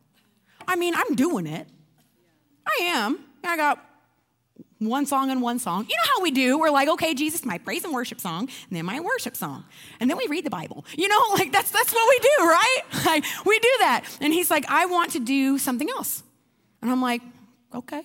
[0.67, 1.67] I mean, I'm doing it.
[2.67, 3.19] I am.
[3.45, 3.85] I got
[4.79, 5.87] one song and one song.
[5.89, 6.59] You know how we do?
[6.59, 9.65] We're like, okay, Jesus, my praise and worship song, and then my worship song.
[10.01, 10.85] And then we read the Bible.
[10.97, 12.81] You know, like that's that's what we do, right?
[13.05, 14.05] Like we do that.
[14.21, 16.23] And he's like, I want to do something else.
[16.81, 17.21] And I'm like,
[17.75, 18.03] okay.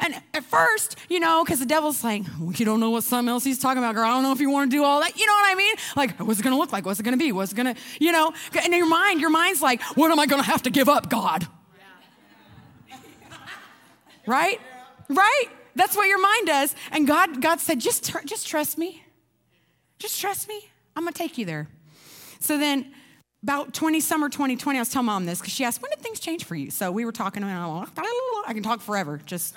[0.00, 3.30] And at first, you know, because the devil's like, well, you don't know what something
[3.30, 4.04] else he's talking about, girl.
[4.04, 5.18] I don't know if you want to do all that.
[5.18, 5.74] You know what I mean?
[5.96, 6.84] Like, what's it going to look like?
[6.86, 7.32] What's it going to be?
[7.32, 8.32] What's it going to, you know?
[8.54, 10.88] And in your mind, your mind's like, what am I going to have to give
[10.88, 11.46] up, God?
[14.26, 14.60] right?
[15.08, 15.46] Right?
[15.74, 16.74] That's what your mind does.
[16.92, 19.02] And God, God said, just, just trust me.
[19.98, 20.68] Just trust me.
[20.94, 21.68] I'm going to take you there.
[22.40, 22.92] So then,
[23.42, 26.20] about 20 summer 2020, I was telling mom this because she asked, when did things
[26.20, 26.70] change for you?
[26.70, 27.88] So we were talking, and I'm like,
[28.46, 29.54] I can talk forever, just,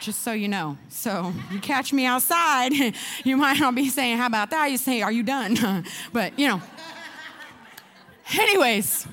[0.00, 0.76] just so you know.
[0.90, 2.72] So you catch me outside,
[3.24, 4.70] you might not be saying, how about that?
[4.70, 5.86] You say, are you done?
[6.12, 6.62] but, you know.
[8.38, 9.08] Anyways,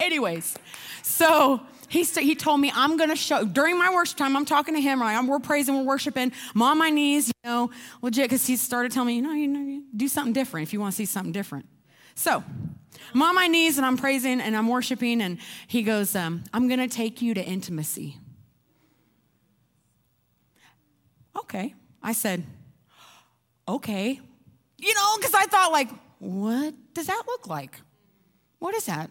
[0.00, 0.56] anyways,
[1.02, 4.74] so he, he told me, I'm going to show, during my worship time, I'm talking
[4.74, 5.14] to him, right?
[5.14, 6.32] I'm, we're praising, we're worshiping.
[6.54, 7.70] I'm on my knees, you know,
[8.02, 10.80] legit, because he started telling me, you know, you know, do something different if you
[10.80, 11.66] want to see something different.
[12.16, 12.42] So
[13.14, 15.38] I'm on my knees and I'm praising and I'm worshiping, and
[15.68, 18.18] he goes, um, I'm going to take you to intimacy.
[21.38, 21.74] Okay.
[22.02, 22.44] I said,
[23.68, 24.20] okay.
[24.78, 27.80] You know, because I thought, like, what does that look like?
[28.58, 29.10] What is that?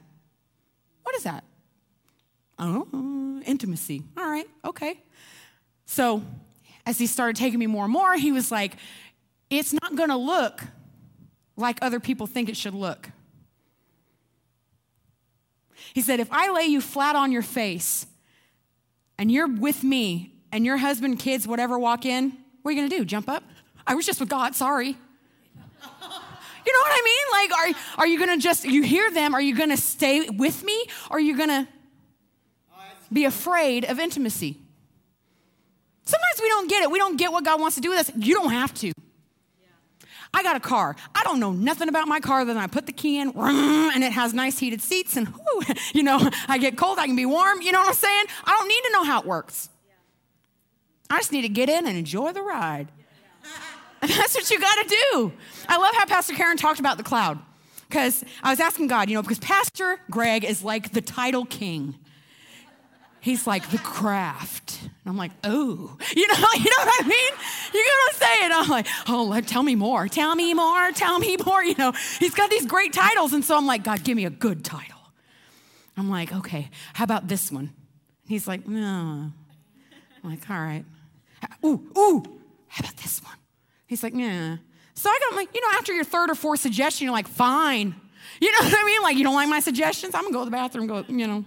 [1.03, 1.43] What is that?
[2.57, 4.01] Oh, intimacy.
[4.17, 4.99] All right, okay.
[5.85, 6.23] So
[6.85, 8.77] as he started taking me more and more, he was like,
[9.49, 10.63] it's not to look
[11.57, 13.09] like other people think it should look.
[15.93, 18.05] He said, if I lay you flat on your face
[19.17, 22.89] and you're with me and your husband, kids, whatever walk in, what are you going
[22.89, 23.05] to do?
[23.05, 23.43] Jump up?
[23.87, 24.97] I was just with God, sorry.
[26.65, 27.25] You know what I mean?
[27.31, 30.85] Like, are, are you gonna just, you hear them, are you gonna stay with me?
[31.11, 31.67] Or are you gonna
[33.13, 34.57] be afraid of intimacy?
[36.05, 36.89] Sometimes we don't get it.
[36.89, 38.11] We don't get what God wants to do with us.
[38.15, 38.91] You don't have to.
[40.35, 40.97] I got a car.
[41.15, 44.03] I don't know nothing about my car other than I put the key in and
[44.03, 45.61] it has nice heated seats and whoo,
[45.93, 47.61] you know, I get cold, I can be warm.
[47.61, 48.25] You know what I'm saying?
[48.43, 49.69] I don't need to know how it works.
[51.09, 52.89] I just need to get in and enjoy the ride.
[54.01, 55.33] And That's what you got to do.
[55.69, 57.39] I love how Pastor Karen talked about the cloud
[57.87, 61.95] because I was asking God, you know, because Pastor Greg is like the title king.
[63.25, 64.83] He's like the craft.
[64.83, 67.33] And I'm like, oh, you know, you know what I mean?
[67.73, 68.51] You know what I'm saying?
[68.53, 71.63] I'm like, oh, tell me more, tell me more, tell me more.
[71.63, 73.33] You know, he's got these great titles.
[73.33, 74.99] And so I'm like, God, give me a good title.
[75.97, 77.73] I'm like, okay, how about this one?
[78.27, 79.31] He's like, no.
[80.23, 80.85] I'm like, all right.
[81.65, 82.23] Ooh, ooh,
[82.67, 83.37] how about this one?
[83.87, 84.57] He's like, yeah.
[84.93, 87.95] So I got like, you know, after your third or fourth suggestion, you're like, fine.
[88.39, 89.01] You know what I mean?
[89.01, 90.13] Like, you don't like my suggestions?
[90.13, 91.43] I'm gonna go to the bathroom, go, you know,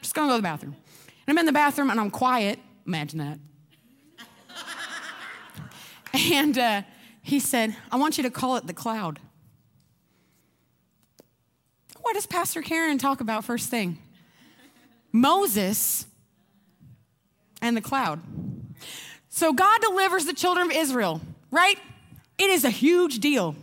[0.00, 0.76] just gonna go to the bathroom.
[1.30, 2.58] And I'm in the bathroom and I'm quiet.
[2.88, 3.38] Imagine that.
[6.12, 6.82] and uh,
[7.22, 9.20] he said, I want you to call it the cloud.
[12.00, 13.98] What does Pastor Karen talk about first thing?
[15.12, 16.04] Moses
[17.62, 18.20] and the cloud.
[19.28, 21.20] So God delivers the children of Israel
[21.52, 21.78] right?
[22.38, 23.54] It is a huge deal.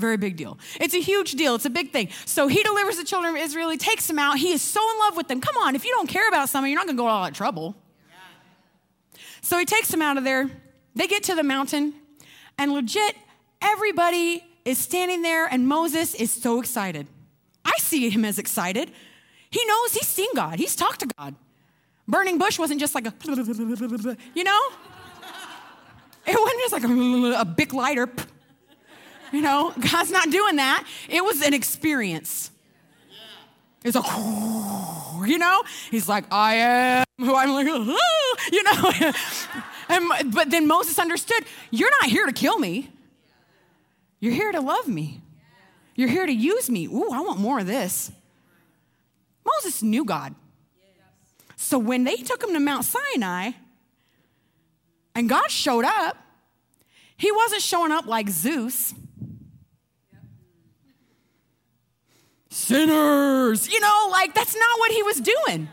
[0.00, 0.58] Very big deal.
[0.80, 1.54] It's a huge deal.
[1.54, 2.08] It's a big thing.
[2.24, 3.68] So he delivers the children of Israel.
[3.68, 4.38] He takes them out.
[4.38, 5.40] He is so in love with them.
[5.40, 7.34] Come on, if you don't care about something, you're not going to go all that
[7.34, 7.76] trouble.
[9.42, 10.50] So he takes them out of there.
[10.94, 11.94] They get to the mountain,
[12.58, 13.14] and legit,
[13.62, 17.06] everybody is standing there, and Moses is so excited.
[17.64, 18.90] I see him as excited.
[19.50, 21.34] He knows he's seen God, he's talked to God.
[22.08, 23.14] Burning bush wasn't just like a,
[24.34, 24.60] you know?
[26.26, 28.08] It wasn't just like a, a big lighter.
[29.32, 30.84] You know, God's not doing that.
[31.08, 32.50] It was an experience.
[33.84, 34.00] It's a,
[35.26, 37.66] you know, he's like, I am who I'm like,
[38.52, 39.12] you know.
[39.88, 42.90] and, but then Moses understood, you're not here to kill me.
[44.18, 45.20] You're here to love me.
[45.94, 46.86] You're here to use me.
[46.86, 48.10] Ooh, I want more of this.
[49.44, 50.34] Moses knew God.
[51.54, 53.52] So when they took him to Mount Sinai,
[55.14, 56.16] and God showed up.
[57.16, 58.94] He wasn't showing up like Zeus.
[62.50, 65.68] Sinners, you know, like that's not what he was doing.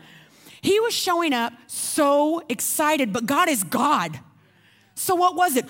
[0.60, 4.18] He was showing up so excited, but God is God.
[4.94, 5.66] So what was it?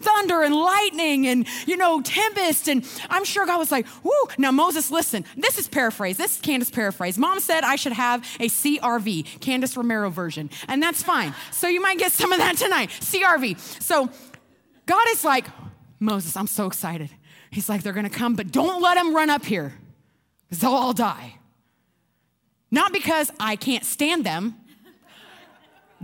[0.00, 2.68] thunder and lightning and, you know, tempest.
[2.68, 4.12] And I'm sure God was like, whoo.
[4.38, 6.16] Now, Moses, listen, this is paraphrase.
[6.16, 7.18] This is Candace paraphrase.
[7.18, 10.50] Mom said I should have a CRV, Candace Romero version.
[10.68, 11.34] And that's fine.
[11.50, 12.90] So you might get some of that tonight.
[12.90, 13.58] CRV.
[13.82, 14.08] So
[14.86, 15.46] God is like,
[15.98, 17.10] Moses, I'm so excited.
[17.50, 19.74] He's like, they're to come, but don't let them run up here
[20.48, 21.34] because they'll all die.
[22.70, 24.56] Not because I can't stand them.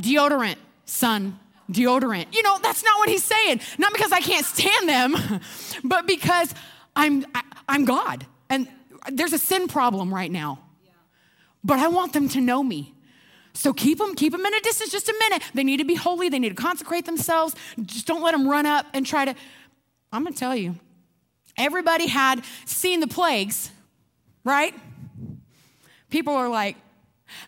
[0.01, 1.39] Deodorant, son,
[1.71, 2.27] deodorant.
[2.35, 3.61] You know, that's not what he's saying.
[3.79, 5.17] Not because I can't stand them,
[5.85, 6.53] but because
[6.95, 8.27] I'm I, am i am God.
[8.51, 8.69] And
[9.11, 10.59] there's a sin problem right now.
[11.65, 12.95] But I want them to know me.
[13.55, 15.43] So keep them, keep them in a distance just a minute.
[15.55, 16.29] They need to be holy.
[16.29, 17.55] They need to consecrate themselves.
[17.83, 19.35] Just don't let them run up and try to.
[20.13, 20.77] I'm going to tell you,
[21.57, 23.71] everybody had seen the plagues,
[24.45, 24.75] right?
[26.11, 26.77] People are like,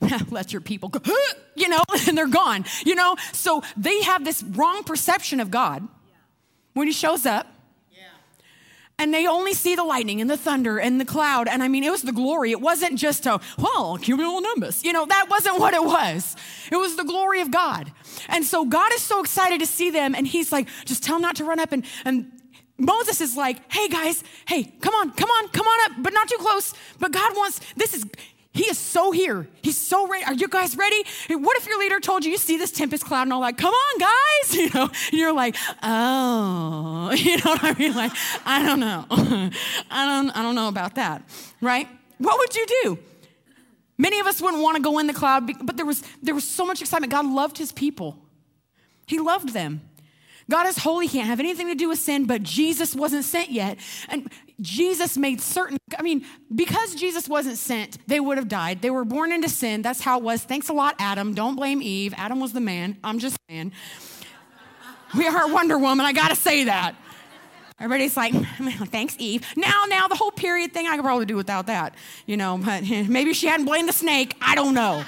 [0.31, 1.01] let your people go,
[1.55, 3.17] you know, and they're gone, you know?
[3.33, 5.87] So they have this wrong perception of God
[6.75, 7.47] when he shows up.
[9.01, 11.47] And they only see the lightning and the thunder and the cloud.
[11.47, 12.51] And I mean, it was the glory.
[12.51, 14.83] It wasn't just a, well, cumulonimbus.
[14.83, 16.35] You know, that wasn't what it was.
[16.73, 17.93] It was the glory of God.
[18.29, 20.17] And so God is so excited to see them.
[20.17, 21.71] And he's like, just tell them not to run up.
[21.71, 22.33] And, and
[22.79, 26.29] Moses is like, hey guys, hey, come on, come on, come on up, but not
[26.29, 26.72] too close.
[27.01, 28.07] But God wants, this is,
[28.53, 29.49] he is so here.
[29.62, 30.24] He's so ready.
[30.24, 31.05] Are you guys ready?
[31.29, 33.74] What if your leader told you, you see this tempest cloud and all that, come
[33.74, 34.14] on, guys?
[34.59, 37.95] You know, you're like, oh, you know what I mean?
[37.95, 38.12] Like,
[38.47, 39.05] I don't know.
[39.11, 41.22] I don't, I don't know about that,
[41.61, 41.89] right?
[42.18, 42.99] What would you do?
[43.99, 46.45] Many of us wouldn't want to go in the cloud, but there was, there was
[46.45, 47.12] so much excitement.
[47.12, 48.16] God loved his people.
[49.07, 49.81] He loved them.
[50.51, 53.51] God is holy, he can't have anything to do with sin, but Jesus wasn't sent
[53.51, 53.79] yet.
[54.09, 54.31] And
[54.61, 56.25] Jesus made certain, I mean,
[56.55, 58.81] because Jesus wasn't sent, they would have died.
[58.81, 59.83] They were born into sin.
[59.83, 60.43] That's how it was.
[60.43, 61.35] Thanks a lot, Adam.
[61.35, 62.15] Don't blame Eve.
[62.17, 62.97] Adam was the man.
[63.05, 63.73] I'm just saying.
[65.17, 66.07] We are Wonder Woman.
[66.07, 66.97] I got to say that.
[67.81, 68.35] Everybody's like,
[68.91, 69.47] thanks, Eve.
[69.57, 71.95] Now, now, the whole period thing, I could probably do without that,
[72.27, 74.35] you know, but maybe she hadn't blamed the snake.
[74.41, 75.05] I don't know.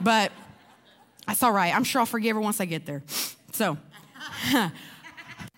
[0.00, 0.32] But
[1.26, 1.74] that's all right.
[1.74, 3.02] I'm sure I'll forgive her once I get there.
[3.52, 3.76] So,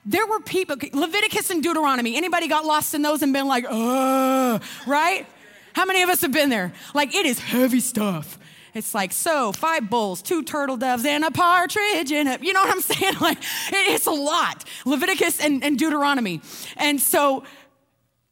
[0.06, 2.16] there were people, Leviticus and Deuteronomy.
[2.16, 5.26] Anybody got lost in those and been like, uh, right?
[5.74, 6.72] How many of us have been there?
[6.94, 8.38] Like, it is heavy stuff.
[8.74, 12.42] It's like, so five bulls, two turtle doves, and a partridge in it.
[12.42, 13.14] You know what I'm saying?
[13.20, 13.38] Like,
[13.70, 14.64] it's a lot.
[14.84, 16.40] Leviticus and, and Deuteronomy.
[16.76, 17.44] And so,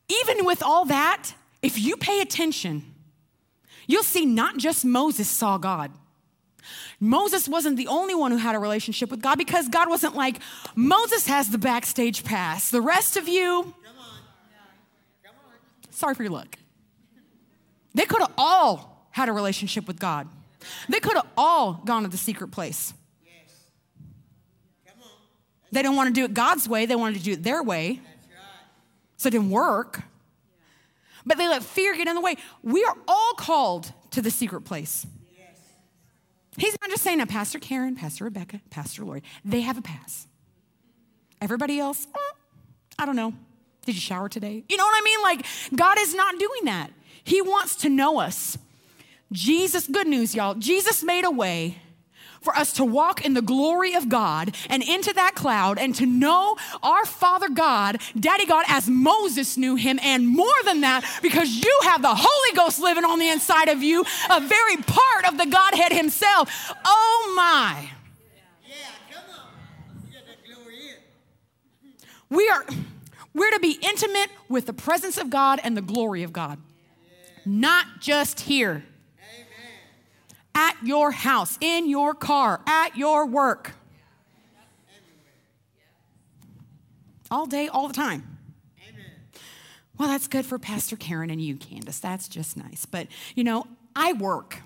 [0.08, 2.92] even with all that, if you pay attention,
[3.86, 5.92] you'll see not just Moses saw God.
[7.02, 10.36] Moses wasn't the only one who had a relationship with God because God wasn't like,
[10.76, 12.70] Moses has the backstage pass.
[12.70, 13.74] The rest of you,
[15.90, 16.56] sorry for your luck.
[17.92, 20.28] They could have all had a relationship with God.
[20.88, 22.94] They could have all gone to the secret place.
[25.72, 28.00] They didn't want to do it God's way, they wanted to do it their way.
[29.16, 30.02] So it didn't work.
[31.26, 32.36] But they let fear get in the way.
[32.62, 35.04] We are all called to the secret place.
[36.58, 40.26] He's not just saying that Pastor Karen, Pastor Rebecca, Pastor Lori, they have a pass.
[41.40, 42.36] Everybody else, mm,
[42.98, 43.32] I don't know.
[43.84, 44.62] Did you shower today?
[44.68, 45.22] You know what I mean?
[45.22, 46.90] Like, God is not doing that.
[47.24, 48.58] He wants to know us.
[49.32, 50.54] Jesus, good news, y'all.
[50.54, 51.78] Jesus made a way
[52.42, 56.06] for us to walk in the glory of God and into that cloud and to
[56.06, 61.62] know our Father God, Daddy God, as Moses knew him, and more than that, because
[61.64, 65.38] you have the Holy Ghost living on the inside of you, a very part of
[65.38, 66.72] the Godhead Himself.
[66.84, 67.90] Oh my.
[68.66, 68.74] Yeah,
[69.12, 69.46] come on.
[72.28, 72.64] We are
[73.34, 76.58] we're to be intimate with the presence of God and the glory of God.
[77.44, 78.84] Not just here
[80.54, 83.72] at your house, in your car, at your work.
[87.30, 88.38] All day, all the time.
[89.98, 92.00] Well, that's good for Pastor Karen and you, Candace.
[92.00, 92.86] That's just nice.
[92.86, 94.58] But, you know, I work.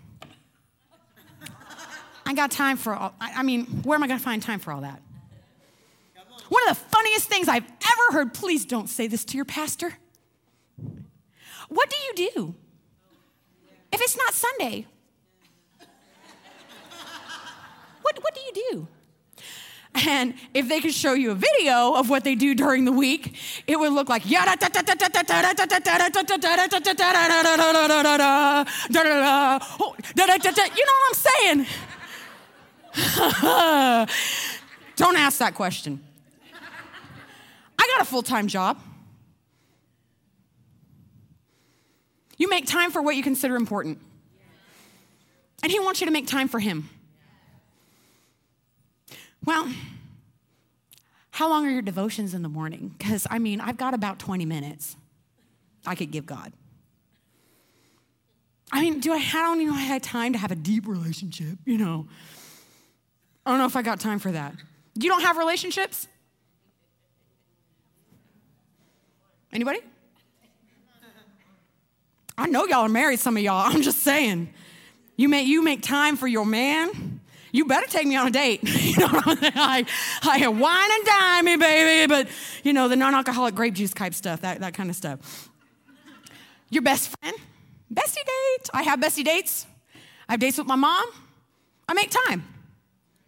[2.25, 4.73] I got time for all, I mean, where am I going to find time for
[4.73, 5.01] all that?
[6.49, 9.93] One of the funniest things I've ever heard, please don't say this to your pastor.
[11.69, 12.55] What do you do
[13.93, 14.87] if it's not Sunday?
[18.07, 18.89] What, what do you do?
[20.07, 23.37] And if they could show you a video of what they do during the week,
[23.67, 24.25] it would look like
[30.77, 31.67] you know what I'm saying?
[34.97, 36.01] Don't ask that question.
[37.77, 38.79] I got a full time job.
[42.39, 43.99] You make time for what you consider important.
[45.65, 46.91] And He wants you to make time for Him.
[49.47, 49.73] Well,
[51.31, 52.95] how long are your devotions in the morning?
[52.99, 54.97] Because, I mean, I've got about 20 minutes
[55.87, 56.53] I could give God.
[58.73, 61.79] I mean, do I, I don't even had time to have a deep relationship, you
[61.79, 62.09] know.
[63.45, 64.57] I don't know if I got time for that.
[64.95, 66.09] You don't have relationships?
[69.53, 69.79] Anybody?
[72.37, 73.65] I know y'all are married, some of y'all.
[73.65, 74.53] I'm just saying.
[75.17, 77.16] You make, you make time for your man
[77.57, 78.61] you better take me on a date.
[78.65, 79.53] you know what I'm saying?
[79.57, 79.85] I,
[80.23, 82.29] I wine and dine me, baby, but
[82.63, 85.49] you know, the non-alcoholic grape juice type stuff, that, that kind of stuff.
[86.69, 87.37] Your best friend,
[87.93, 88.71] bestie date.
[88.75, 89.67] I have bestie dates.
[90.29, 91.07] I have dates with my mom.
[91.89, 92.45] I make time.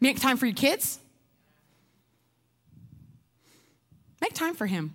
[0.00, 0.98] Make time for your kids.
[4.20, 4.94] Make time for him.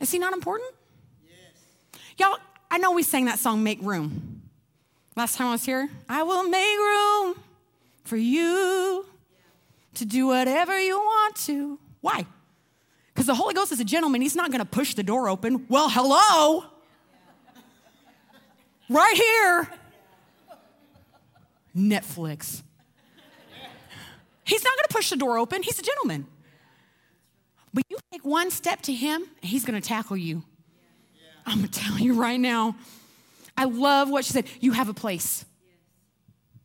[0.00, 0.70] Is he not important?
[2.16, 2.38] Y'all,
[2.70, 4.42] I know we sang that song, Make Room.
[5.16, 7.36] Last time I was here, I will make room
[8.04, 9.06] for you
[9.94, 11.78] to do whatever you want to.
[12.00, 12.26] Why?
[13.12, 14.20] Because the Holy Ghost is a gentleman.
[14.20, 15.66] He's not going to push the door open.
[15.68, 16.64] Well, hello.
[18.88, 19.68] Right here.
[21.76, 22.62] Netflix.
[24.44, 25.62] He's not going to push the door open.
[25.62, 26.26] He's a gentleman.
[27.72, 30.44] But you take one step to him, and he's going to tackle you.
[31.46, 32.76] I'm going to tell you right now.
[33.56, 34.46] I love what she said.
[34.60, 35.44] You have a place,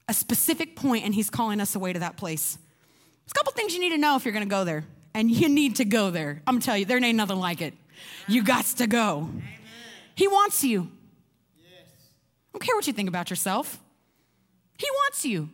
[0.09, 2.57] a specific point, and he's calling us away to that place.
[2.57, 4.83] There's a couple things you need to know if you're going to go there,
[5.13, 6.41] and you need to go there.
[6.47, 7.75] I'm going to tell you, there ain't nothing like it.
[8.27, 9.29] You got to go.
[10.15, 10.89] He wants you.
[11.61, 13.79] I don't care what you think about yourself.
[14.77, 15.49] He wants you.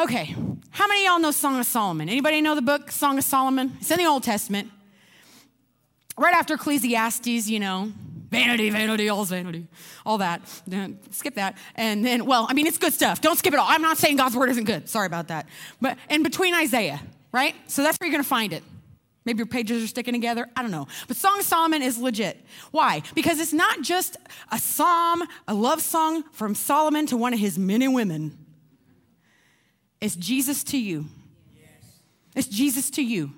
[0.00, 0.34] Okay,
[0.70, 2.08] how many of y'all know Song of Solomon?
[2.08, 3.76] Anybody know the book Song of Solomon?
[3.80, 4.70] It's in the Old Testament.
[6.16, 7.92] Right after Ecclesiastes, you know,
[8.30, 9.66] vanity, vanity, all's vanity,
[10.06, 10.42] all that.
[11.10, 11.56] Skip that.
[11.74, 13.20] And then, well, I mean, it's good stuff.
[13.20, 13.66] Don't skip it all.
[13.68, 14.88] I'm not saying God's word isn't good.
[14.88, 15.46] Sorry about that.
[15.80, 17.00] But in between Isaiah,
[17.32, 17.54] right?
[17.66, 18.62] So that's where you're going to find it.
[19.24, 20.48] Maybe your pages are sticking together.
[20.56, 20.88] I don't know.
[21.06, 22.42] But Song of Solomon is legit.
[22.70, 23.02] Why?
[23.14, 24.16] Because it's not just
[24.50, 28.38] a psalm, a love song from Solomon to one of his many women.
[30.00, 31.06] It's Jesus to you.
[32.34, 33.32] It's Jesus to you.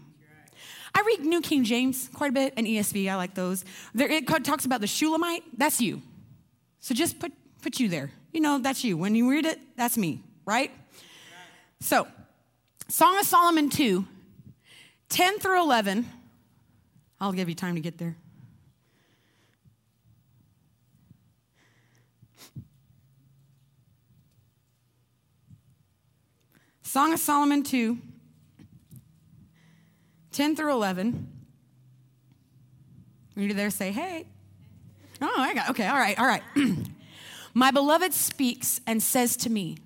[0.95, 3.11] I read New King James quite a bit and ESV.
[3.11, 3.65] I like those.
[3.95, 5.43] There, it talks about the Shulamite.
[5.57, 6.03] That's you.
[6.81, 7.33] So just put,
[7.63, 8.11] put you there.
[8.33, 8.97] You know, that's you.
[8.97, 10.71] When you read it, that's me, right?
[11.81, 12.07] So,
[12.89, 14.07] Song of Solomon 2,
[15.09, 16.07] 10 through 11.
[17.21, 18.17] I'll give you time to get there.
[26.83, 27.97] Song of Solomon 2,
[30.33, 31.29] 10 through 11.
[33.37, 34.27] You there say, hey.
[35.21, 36.43] Oh, I got, okay, all right, all right.
[37.55, 39.77] my beloved speaks and says to me,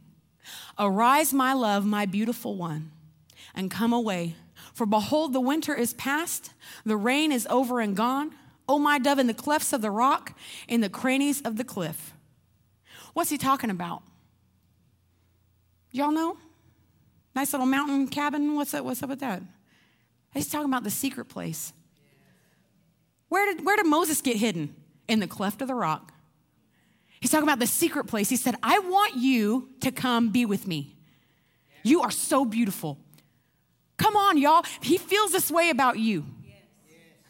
[0.78, 2.90] Arise, my love, my beautiful one,
[3.54, 4.34] and come away.
[4.74, 6.52] For behold, the winter is past,
[6.84, 8.32] the rain is over and gone.
[8.68, 10.36] O my dove, in the clefts of the rock,
[10.68, 12.14] in the crannies of the cliff.
[13.14, 14.02] What's he talking about?
[15.92, 16.36] Y'all know?
[17.34, 18.54] Nice little mountain cabin.
[18.54, 19.42] What's up, what's up with that?
[20.36, 21.72] He's talking about the secret place.
[23.28, 24.74] Where did, where did Moses get hidden?
[25.08, 26.12] In the cleft of the rock.
[27.20, 28.28] He's talking about the secret place.
[28.28, 30.96] He said, I want you to come be with me.
[31.82, 32.98] You are so beautiful.
[33.96, 34.64] Come on, y'all.
[34.80, 36.26] He feels this way about you.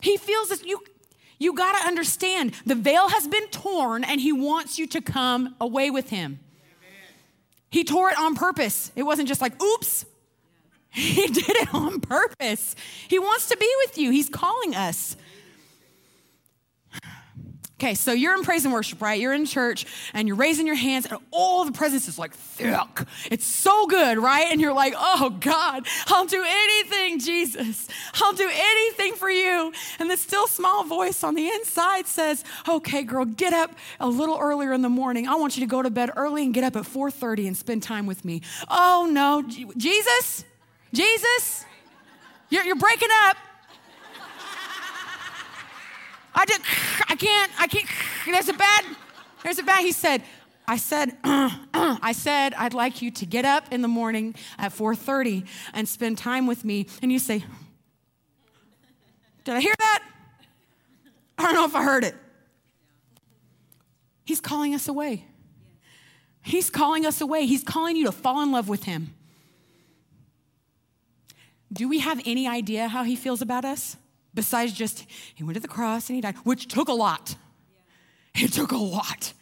[0.00, 0.64] He feels this.
[0.64, 0.82] You,
[1.38, 5.54] you got to understand the veil has been torn and he wants you to come
[5.60, 6.40] away with him.
[7.70, 8.90] He tore it on purpose.
[8.96, 10.06] It wasn't just like, oops.
[10.97, 12.74] He did it on purpose.
[13.09, 14.10] He wants to be with you.
[14.10, 15.16] He's calling us.
[17.78, 19.20] Okay, so you're in praise and worship, right?
[19.20, 22.81] You're in church and you're raising your hands, and all the presence is like thick.
[23.31, 24.47] It's so good, right?
[24.51, 27.86] And you're like, oh God, I'll do anything, Jesus.
[28.14, 29.74] I'll do anything for you.
[29.98, 34.39] And the still small voice on the inside says, okay, girl, get up a little
[34.40, 35.28] earlier in the morning.
[35.28, 37.82] I want you to go to bed early and get up at 4:30 and spend
[37.82, 38.40] time with me.
[38.70, 39.43] Oh no,
[39.77, 40.47] Jesus,
[40.97, 41.66] Jesus,
[42.48, 43.36] you're, you're breaking up.
[46.35, 46.62] I just,
[47.06, 47.86] I can't, I can't,
[48.24, 48.85] there's a bad,
[49.43, 49.85] there's a bad.
[49.85, 50.23] He said,
[50.66, 55.47] I said, I said, I'd like you to get up in the morning at 4.30
[55.74, 56.86] and spend time with me.
[57.02, 57.44] And you say,
[59.44, 60.02] did I hear that?
[61.36, 62.14] I don't know if I heard it.
[64.24, 65.27] He's calling us away.
[66.43, 67.44] He's calling us away.
[67.44, 69.15] He's calling you to fall in love with him.
[71.76, 73.96] Do we have any idea how he feels about us?
[74.36, 77.34] besides just he went to the cross and he died, which took a lot.
[78.38, 79.32] It took a lot.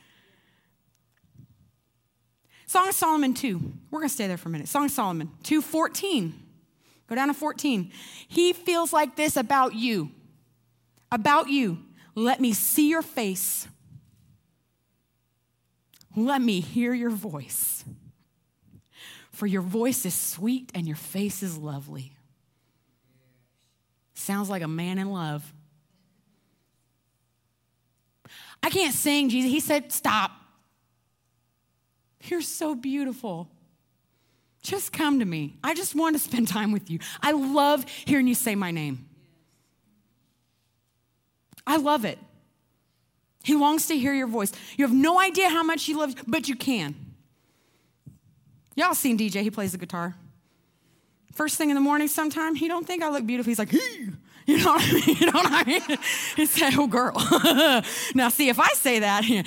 [2.68, 3.72] Song of Solomon 2.
[3.90, 4.68] We're going to stay there for a minute.
[4.68, 6.32] Song of Solomon 2:14.
[7.08, 7.90] Go down to 14.
[8.28, 10.12] He feels like this about you.
[11.10, 11.78] About you.
[12.14, 13.66] Let me see your face.
[16.14, 17.84] Let me hear your voice.
[19.32, 22.13] For your voice is sweet and your face is lovely.
[24.24, 25.52] Sounds like a man in love.
[28.62, 29.50] I can't sing, Jesus.
[29.50, 30.30] He said, Stop.
[32.22, 33.50] You're so beautiful.
[34.62, 35.58] Just come to me.
[35.62, 37.00] I just want to spend time with you.
[37.20, 39.06] I love hearing you say my name.
[41.66, 42.18] I love it.
[43.42, 44.52] He longs to hear your voice.
[44.78, 46.94] You have no idea how much he loves, but you can.
[48.74, 50.14] Y'all seen DJ, he plays the guitar.
[51.34, 53.50] First thing in the morning, sometime, he don't think I look beautiful.
[53.50, 54.08] He's like, hey.
[54.46, 55.16] You know what I mean?
[55.16, 55.98] You know what I mean?
[56.36, 57.14] He said, "Oh, girl."
[58.14, 59.42] now, see, if I say that, he,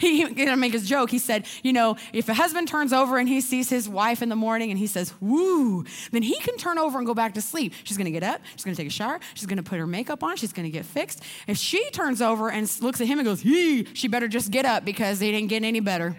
[0.00, 1.10] he gonna make his joke.
[1.10, 4.28] He said, "You know, if a husband turns over and he sees his wife in
[4.28, 7.40] the morning and he says, woo,' then he can turn over and go back to
[7.40, 7.72] sleep.
[7.84, 8.40] She's gonna get up.
[8.56, 9.20] She's gonna take a shower.
[9.34, 10.36] She's gonna put her makeup on.
[10.36, 11.22] She's gonna get fixed.
[11.46, 14.64] If she turns over and looks at him and goes, "He," she better just get
[14.64, 16.16] up because they didn't get any better."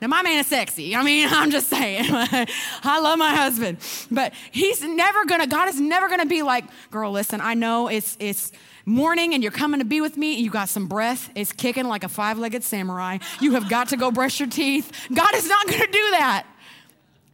[0.00, 0.94] Now, my man is sexy.
[0.94, 2.04] I mean, I'm just saying.
[2.10, 3.78] I love my husband.
[4.10, 8.16] But he's never gonna, God is never gonna be like, girl, listen, I know it's,
[8.20, 8.52] it's,
[8.86, 12.04] morning and you're coming to be with me, you got some breath, it's kicking like
[12.04, 13.18] a five legged samurai.
[13.40, 15.08] You have got to go brush your teeth.
[15.12, 16.46] God is not gonna do that.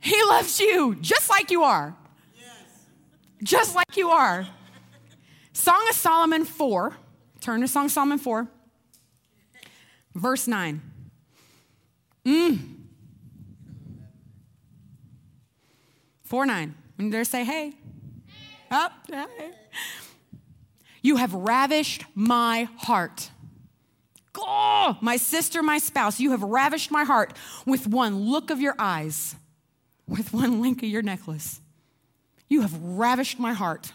[0.01, 1.95] He loves you just like you are.
[2.39, 2.47] Yes.
[3.43, 4.47] Just like you are.
[5.53, 6.97] Song of Solomon 4,
[7.41, 8.49] turn to Song of Solomon 4,
[10.15, 10.81] verse 9.
[12.25, 12.77] Mm.
[16.25, 16.75] Four nine.
[16.99, 17.75] And there say, hey.
[18.71, 18.93] Up.
[19.13, 19.51] Oh, hey.
[21.03, 23.31] You have ravished my heart.
[24.37, 27.37] Oh, my sister, my spouse, you have ravished my heart
[27.67, 29.35] with one look of your eyes,
[30.07, 31.61] with one link of your necklace.
[32.49, 33.93] You have ravished my heart.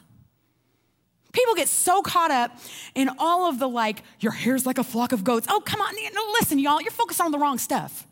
[1.31, 2.51] People get so caught up
[2.95, 5.47] in all of the like, your hair's like a flock of goats.
[5.49, 5.93] Oh, come on.
[6.13, 8.07] No, listen, y'all, you're focused on the wrong stuff.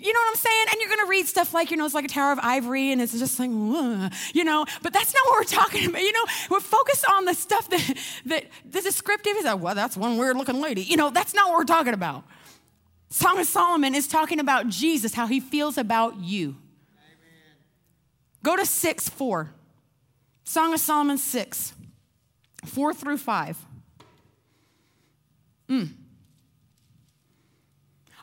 [0.00, 0.66] You know what I'm saying?
[0.70, 2.92] And you're going to read stuff like, you know, it's like a Tower of Ivory
[2.92, 6.02] and it's just like, you know, but that's not what we're talking about.
[6.02, 9.96] You know, we're focused on the stuff that, that the descriptive is like, well, that's
[9.96, 10.82] one weird looking lady.
[10.82, 12.22] You know, that's not what we're talking about.
[13.10, 16.56] Song of Solomon is talking about Jesus, how he feels about you.
[16.94, 17.56] Amen.
[18.44, 19.52] Go to 6 4.
[20.44, 21.74] Song of Solomon 6,
[22.64, 23.58] 4 through 5.
[25.68, 25.88] Mm.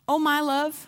[0.07, 0.87] Oh, my love.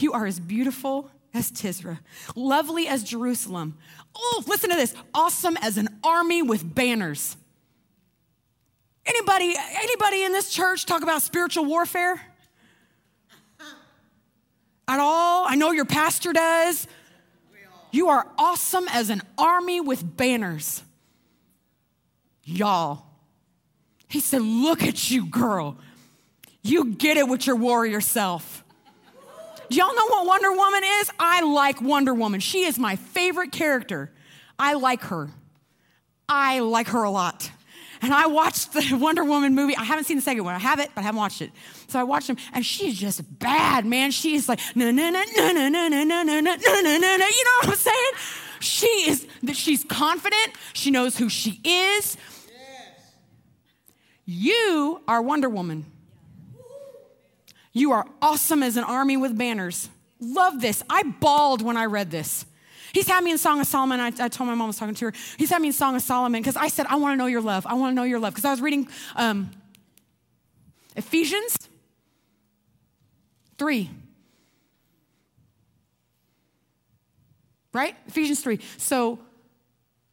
[0.00, 1.98] You are as beautiful as Tirzah,
[2.34, 3.76] lovely as Jerusalem.
[4.14, 7.36] Oh, listen to this awesome as an army with banners.
[9.06, 12.20] Anybody, anybody in this church talk about spiritual warfare?
[14.88, 15.46] At all?
[15.46, 16.86] I know your pastor does.
[17.92, 20.82] You are awesome as an army with banners.
[22.44, 23.04] Y'all.
[24.08, 25.78] He said, Look at you, girl.
[26.62, 28.59] You get it with your warrior self.
[29.70, 31.10] Do y'all know what Wonder Woman is?
[31.18, 32.40] I like Wonder Woman.
[32.40, 34.10] She is my favorite character.
[34.58, 35.30] I like her.
[36.28, 37.50] I like her a lot.
[38.02, 39.76] And I watched the Wonder Woman movie.
[39.76, 40.56] I haven't seen the second one.
[40.56, 41.52] I have it, but I haven't watched it.
[41.86, 44.10] So I watched them, and she's just bad, man.
[44.10, 47.26] She's like, no, no, no, no, no, no, no, no, no, no, no, no, no.
[47.26, 48.12] You know what I'm saying?
[48.58, 50.52] She is, that she's confident.
[50.72, 52.16] She knows who she is.
[52.48, 53.12] Yes.
[54.24, 55.86] You are Wonder Woman.
[57.72, 59.88] You are awesome as an army with banners.
[60.20, 60.82] Love this.
[60.90, 62.44] I bawled when I read this.
[62.92, 64.00] He's had me in Song of Solomon.
[64.00, 65.12] I, I told my mom I was talking to her.
[65.36, 67.40] He's had me in Song of Solomon because I said, I want to know your
[67.40, 67.66] love.
[67.66, 68.34] I want to know your love.
[68.34, 69.50] Because I was reading um,
[70.96, 71.56] Ephesians
[73.58, 73.90] 3.
[77.72, 77.94] Right?
[78.08, 78.58] Ephesians 3.
[78.76, 79.20] So,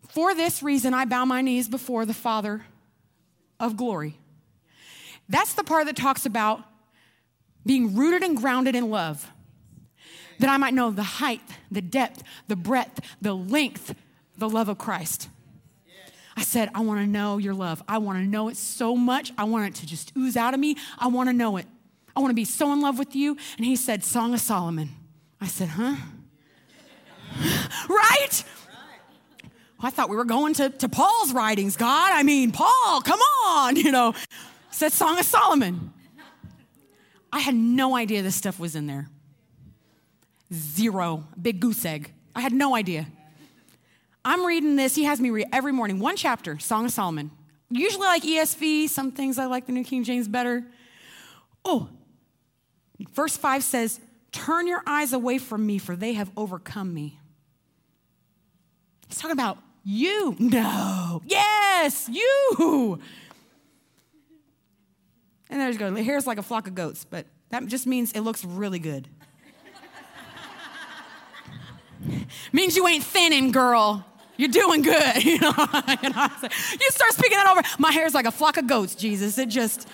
[0.09, 2.65] for this reason, I bow my knees before the Father
[3.59, 4.17] of glory.
[5.27, 6.63] That's the part that talks about
[7.67, 9.29] being rooted and grounded in love,
[10.39, 13.95] that I might know the height, the depth, the breadth, the length,
[14.37, 15.29] the love of Christ.
[16.35, 17.81] I said, I want to know your love.
[17.87, 19.31] I want to know it so much.
[19.39, 20.77] I want it to just ooze out of me.
[20.99, 21.65] I want to know it.
[22.15, 23.35] I want to be so in love with you.
[23.57, 24.89] And he said, Song of Solomon.
[25.41, 25.95] I said, huh?
[27.89, 28.43] right?
[29.79, 32.11] I thought we were going to, to Paul's writings, God.
[32.13, 34.13] I mean, Paul, come on, you know.
[34.69, 35.91] Said Song of Solomon.
[37.37, 39.07] I had no idea this stuff was in there.
[40.51, 41.27] Zero.
[41.39, 42.11] Big goose egg.
[42.35, 43.05] I had no idea.
[44.25, 44.95] I'm reading this.
[44.95, 47.29] He has me read every morning one chapter, Song of Solomon.
[47.69, 50.65] Usually like ESV, some things I like the New King James better.
[51.63, 51.89] Oh,
[53.11, 53.99] verse 5 says,
[54.31, 57.19] Turn your eyes away from me, for they have overcome me.
[59.07, 60.35] He's talking about you.
[60.39, 61.21] No.
[61.23, 62.99] Yes, you.
[65.49, 65.93] And there's go.
[65.95, 69.07] Hair's like a flock of goats, but that just means it looks really good.
[72.51, 74.05] means you ain't thinning, girl.
[74.35, 75.23] You're doing good.
[75.23, 77.61] You know, you start speaking that over.
[77.79, 79.37] My hair's like a flock of goats, Jesus.
[79.37, 79.87] It just,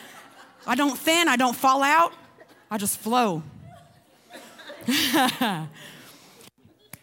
[0.68, 2.14] I don't thin, I don't fall out,
[2.70, 3.44] I just flow.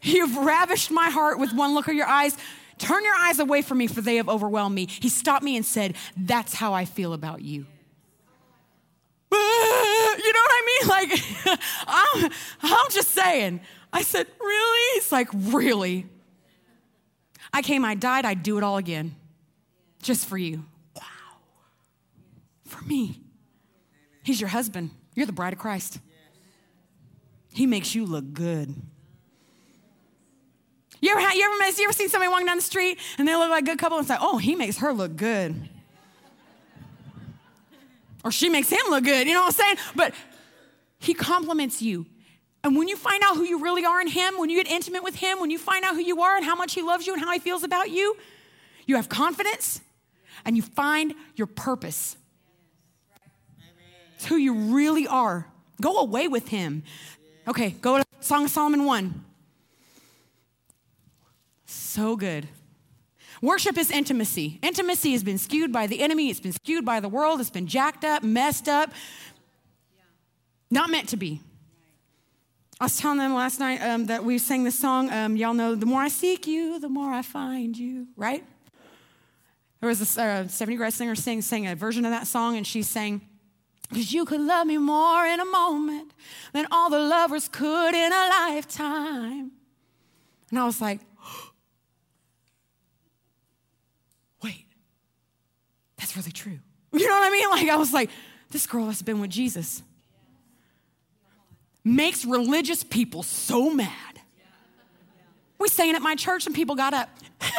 [0.03, 2.37] You've ravished my heart with one look of your eyes.
[2.79, 4.87] Turn your eyes away from me, for they have overwhelmed me.
[4.87, 7.67] He stopped me and said, That's how I feel about you.
[10.23, 10.89] You know what I really?
[10.89, 12.31] Like, I'm,
[12.63, 13.61] I'm just saying.
[13.93, 14.95] I said, Really?
[14.95, 16.07] He's like, Really?
[17.53, 19.17] I came, I died, I'd do it all again.
[20.03, 20.65] Just for you.
[20.97, 21.03] Wow.
[22.67, 23.21] For me.
[24.23, 24.91] He's your husband.
[25.15, 25.99] You're the bride of Christ.
[27.53, 28.75] He makes you look good.
[31.01, 33.51] You ever, you ever, you ever seen somebody walking down the street and they look
[33.51, 35.69] like a good couple and say, oh, he makes her look good.
[38.25, 39.77] Or she makes him look good, you know what I'm saying?
[39.95, 40.15] But
[40.99, 42.07] he compliments you.
[42.63, 45.03] And when you find out who you really are in him, when you get intimate
[45.03, 47.15] with him, when you find out who you are and how much he loves you
[47.15, 48.17] and how he feels about you,
[48.87, 49.81] you have confidence
[50.45, 52.17] and you find your purpose.
[54.17, 55.47] It's who you really are.
[55.81, 56.83] Go away with him.
[57.49, 59.25] Okay, go to Song of Solomon 1.
[61.65, 62.47] So good.
[63.41, 64.59] Worship is intimacy.
[64.63, 67.67] Intimacy has been skewed by the enemy, it's been skewed by the world, it's been
[67.67, 68.93] jacked up, messed up.
[70.71, 71.41] Not meant to be.
[72.81, 75.13] I was telling them last night um, that we sang this song.
[75.13, 78.43] Um, y'all know, the more I seek you, the more I find you, right?
[79.81, 82.57] There was a uh, 70 year old singer sing, sang a version of that song,
[82.57, 83.21] and she sang,
[83.89, 86.13] Because you could love me more in a moment
[86.53, 89.53] than all the lovers could in a lifetime.
[90.51, 91.01] And I was like,
[94.43, 94.67] Wait,
[96.01, 96.59] that's really true.
[96.93, 97.49] You know what I mean?
[97.51, 98.11] Like, I was like,
[98.51, 99.85] This girl has been with Jesus
[101.85, 104.21] makes religious people so mad.
[105.59, 107.11] We sang at my church and people got up.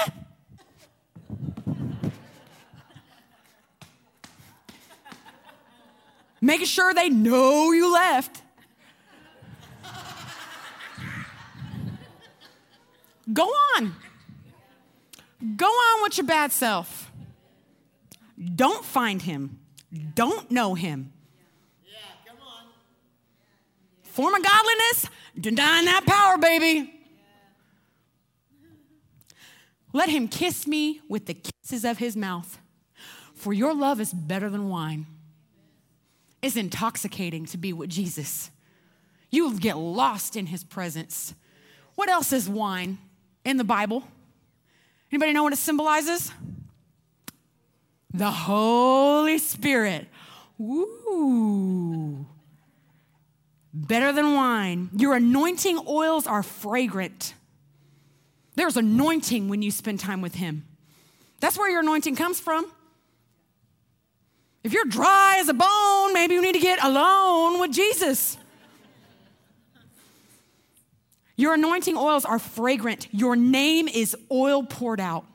[6.42, 8.42] Making sure they know you left.
[13.32, 13.96] Go on.
[15.56, 17.11] Go on with your bad self.
[18.56, 19.60] Don't find him.
[20.16, 21.12] Don't know him.
[24.04, 25.10] Form of godliness,
[25.40, 26.94] denying that power, baby.
[29.94, 32.60] Let him kiss me with the kisses of his mouth,
[33.34, 35.06] for your love is better than wine.
[36.42, 38.52] It's intoxicating to be with Jesus.
[39.30, 41.34] You get lost in his presence.
[41.96, 42.98] What else is wine
[43.46, 44.04] in the Bible?
[45.12, 46.32] Anybody know what it symbolizes?
[48.14, 50.08] The Holy Spirit.
[50.60, 52.26] Ooh
[53.74, 54.90] better than wine.
[54.96, 57.34] Your anointing oils are fragrant.
[58.56, 60.66] There's anointing when you spend time with Him.
[61.40, 62.72] That's where your anointing comes from.
[64.64, 68.38] If you're dry as a bone, maybe you need to get alone with Jesus.
[71.36, 73.08] Your anointing oils are fragrant.
[73.12, 75.26] Your name is oil poured out.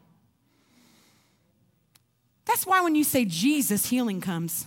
[2.47, 4.67] That's why when you say Jesus, healing comes.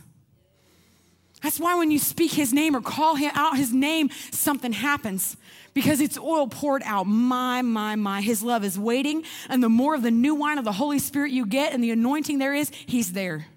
[1.42, 5.38] That's why when you speak his name or call him out his name, something happens
[5.74, 7.06] because it's oil poured out.
[7.06, 8.22] My, my, my.
[8.22, 9.24] His love is waiting.
[9.48, 11.92] And the more of the new wine of the Holy Spirit you get and the
[11.92, 13.48] anointing there is, he's there.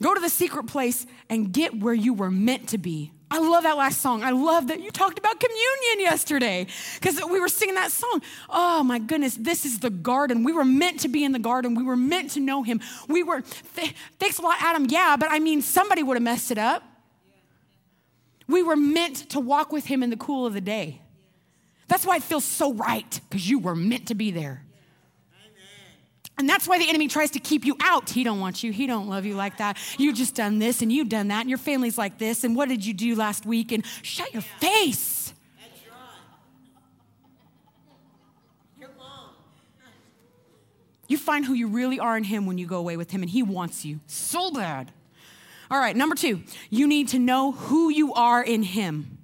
[0.00, 3.12] Go to the secret place and get where you were meant to be.
[3.28, 4.22] I love that last song.
[4.22, 8.22] I love that you talked about communion yesterday because we were singing that song.
[8.48, 10.44] Oh my goodness, this is the garden.
[10.44, 11.74] We were meant to be in the garden.
[11.74, 12.80] We were meant to know him.
[13.08, 13.42] We were,
[13.74, 14.86] th- thanks a lot, Adam.
[14.88, 16.84] Yeah, but I mean, somebody would have messed it up.
[18.46, 21.00] We were meant to walk with him in the cool of the day.
[21.88, 24.65] That's why it feels so right because you were meant to be there.
[26.38, 28.10] And that's why the enemy tries to keep you out.
[28.10, 28.70] He don't want you.
[28.70, 29.78] He don't love you like that.
[29.98, 32.68] You just done this and you've done that and your family's like this and what
[32.68, 35.32] did you do last week and shut your face.
[41.08, 43.30] You find who you really are in him when you go away with him and
[43.30, 44.90] he wants you so bad.
[45.70, 46.42] All right, number 2.
[46.70, 49.18] You need to know who you are in him.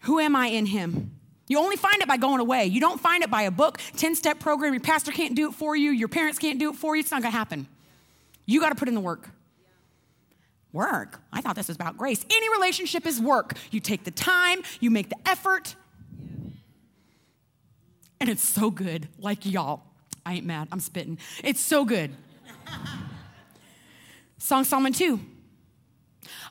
[0.00, 1.11] Who am I in him?
[1.48, 2.66] You only find it by going away.
[2.66, 4.72] You don't find it by a book, 10 step program.
[4.72, 5.90] Your pastor can't do it for you.
[5.90, 7.00] Your parents can't do it for you.
[7.00, 7.66] It's not going to happen.
[8.46, 9.28] You got to put in the work.
[10.72, 11.20] Work?
[11.32, 12.24] I thought this was about grace.
[12.30, 13.54] Any relationship is work.
[13.70, 15.74] You take the time, you make the effort.
[18.20, 19.08] And it's so good.
[19.18, 19.82] Like y'all.
[20.24, 20.68] I ain't mad.
[20.70, 21.18] I'm spitting.
[21.42, 22.12] It's so good.
[24.38, 25.20] Song Solomon 2.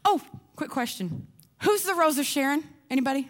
[0.03, 0.21] Oh,
[0.55, 1.27] quick question.
[1.63, 2.63] Who's the Rose of Sharon?
[2.89, 3.29] Anybody?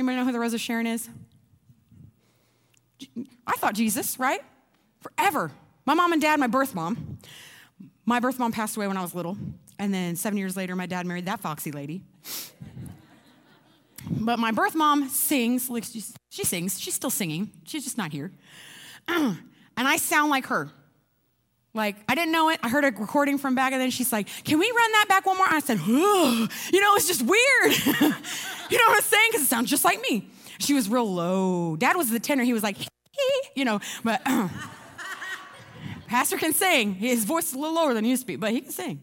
[0.00, 1.10] Anybody know who the Rose of Sharon is?
[3.46, 4.40] I thought Jesus, right?
[5.02, 5.52] Forever.
[5.84, 7.18] My mom and dad, my birth mom.
[8.06, 9.36] My birth mom passed away when I was little.
[9.78, 12.00] And then seven years later, my dad married that foxy lady.
[14.08, 15.70] But my birth mom sings,
[16.30, 18.32] she sings, she's still singing, she's just not here.
[19.08, 19.36] and
[19.76, 20.70] I sound like her.
[21.72, 22.58] Like, I didn't know it.
[22.62, 25.26] I heard a recording from back, and then she's like, Can we run that back
[25.26, 25.46] one more?
[25.48, 25.78] I said.
[25.80, 27.86] You know, it's just weird.
[28.70, 29.28] you know what I'm saying?
[29.30, 30.28] Because it sounds just like me.
[30.58, 31.76] She was real low.
[31.76, 32.44] Dad was the tenor.
[32.44, 32.76] He was like,
[33.54, 34.22] you know, but
[36.06, 36.94] Pastor can sing.
[36.94, 39.02] His voice is a little lower than it used to be, but he can sing.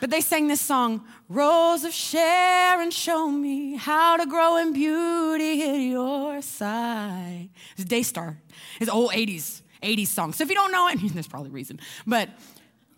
[0.00, 5.62] But they sang this song, Rose of Sharon, show me how to grow in beauty
[5.62, 7.50] at your side.
[7.76, 8.38] It's Daystar.
[8.80, 10.32] It's old 80s, 80s song.
[10.32, 11.80] So if you don't know it, there's probably a reason.
[12.06, 12.28] But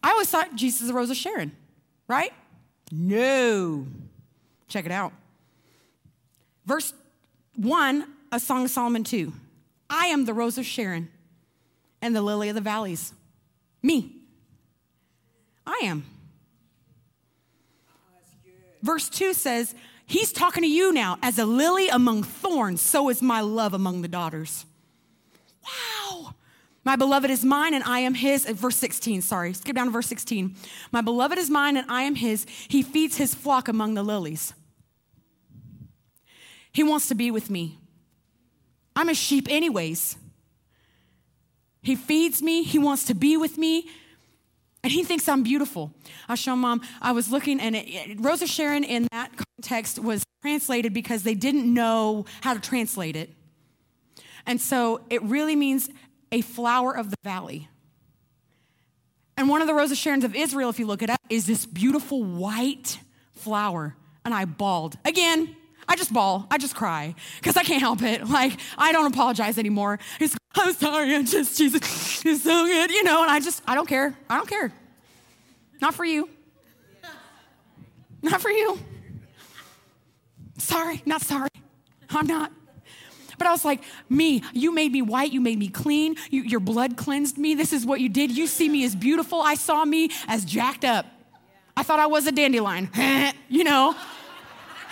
[0.03, 1.53] I always thought Jesus is the Rose of Sharon,
[2.09, 2.33] right?
[2.91, 3.87] No.
[4.69, 5.13] Check it out.
[6.67, 6.93] Verse
[7.57, 9.33] 1, a Song of Solomon 2.
[9.91, 11.11] I am the Rose of Sharon
[12.01, 13.13] and the lily of the valleys.
[13.83, 14.17] Me.
[15.67, 16.05] I am.
[18.83, 19.75] Verse 2 says,
[20.07, 21.19] He's talking to you now.
[21.23, 24.67] As a lily among thorns, so is my love among the daughters.
[25.65, 26.35] Wow.
[26.85, 28.45] My beloved is mine and I am his.
[28.47, 30.55] Uh, verse 16, sorry, skip down to verse 16.
[30.91, 32.47] My beloved is mine and I am his.
[32.69, 34.53] He feeds his flock among the lilies.
[36.73, 37.79] He wants to be with me.
[38.97, 40.17] I'm a sheep, anyways.
[41.83, 43.89] He feeds me, he wants to be with me.
[44.85, 45.93] And he thinks I'm beautiful.
[46.29, 50.01] I show mom, I was looking, and it, it, Rose of Sharon in that context
[50.01, 53.31] was translated because they didn't know how to translate it.
[54.45, 55.89] And so it really means
[56.33, 57.69] a flower of the valley.
[59.37, 61.47] And one of the Rose of Sharons of Israel, if you look it up, is
[61.47, 62.99] this beautiful white
[63.33, 63.95] flower.
[64.25, 64.97] And I bawled.
[65.05, 65.57] Again,
[65.89, 66.47] I just bawl.
[66.51, 68.29] I just cry because I can't help it.
[68.29, 69.99] Like, I don't apologize anymore.
[70.19, 73.75] He's I'm sorry, I'm just, Jesus is so good, you know, and I just, I
[73.75, 74.17] don't care.
[74.29, 74.73] I don't care.
[75.81, 76.29] Not for you.
[78.23, 78.79] Not for you.
[80.59, 81.49] Sorry, not sorry.
[82.11, 82.53] I'm not.
[83.43, 86.60] But I was like, me, you made me white, you made me clean, you, your
[86.60, 87.56] blood cleansed me.
[87.56, 88.31] This is what you did.
[88.31, 89.43] You see me as beautiful.
[89.43, 91.06] I saw me as jacked up.
[91.77, 92.89] I thought I was a dandelion,
[93.48, 93.97] you know.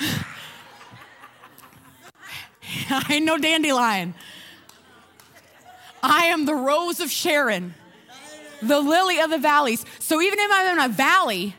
[2.91, 4.15] I ain't no dandelion.
[6.03, 7.75] I am the rose of Sharon,
[8.63, 9.87] the lily of the valleys.
[10.01, 11.55] So even if I'm in a valley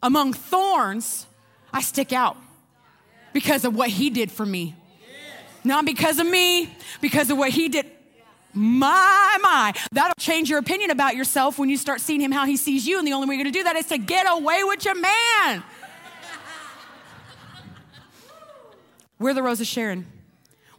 [0.00, 1.26] among thorns,
[1.72, 2.36] I stick out
[3.32, 4.76] because of what he did for me.
[5.64, 6.68] Not because of me,
[7.00, 7.86] because of what he did.
[8.52, 9.72] My, my.
[9.90, 12.98] That'll change your opinion about yourself when you start seeing him how he sees you.
[12.98, 14.94] And the only way you're going to do that is to get away with your
[14.94, 15.64] man.
[19.18, 20.06] We're the Rose of Sharon.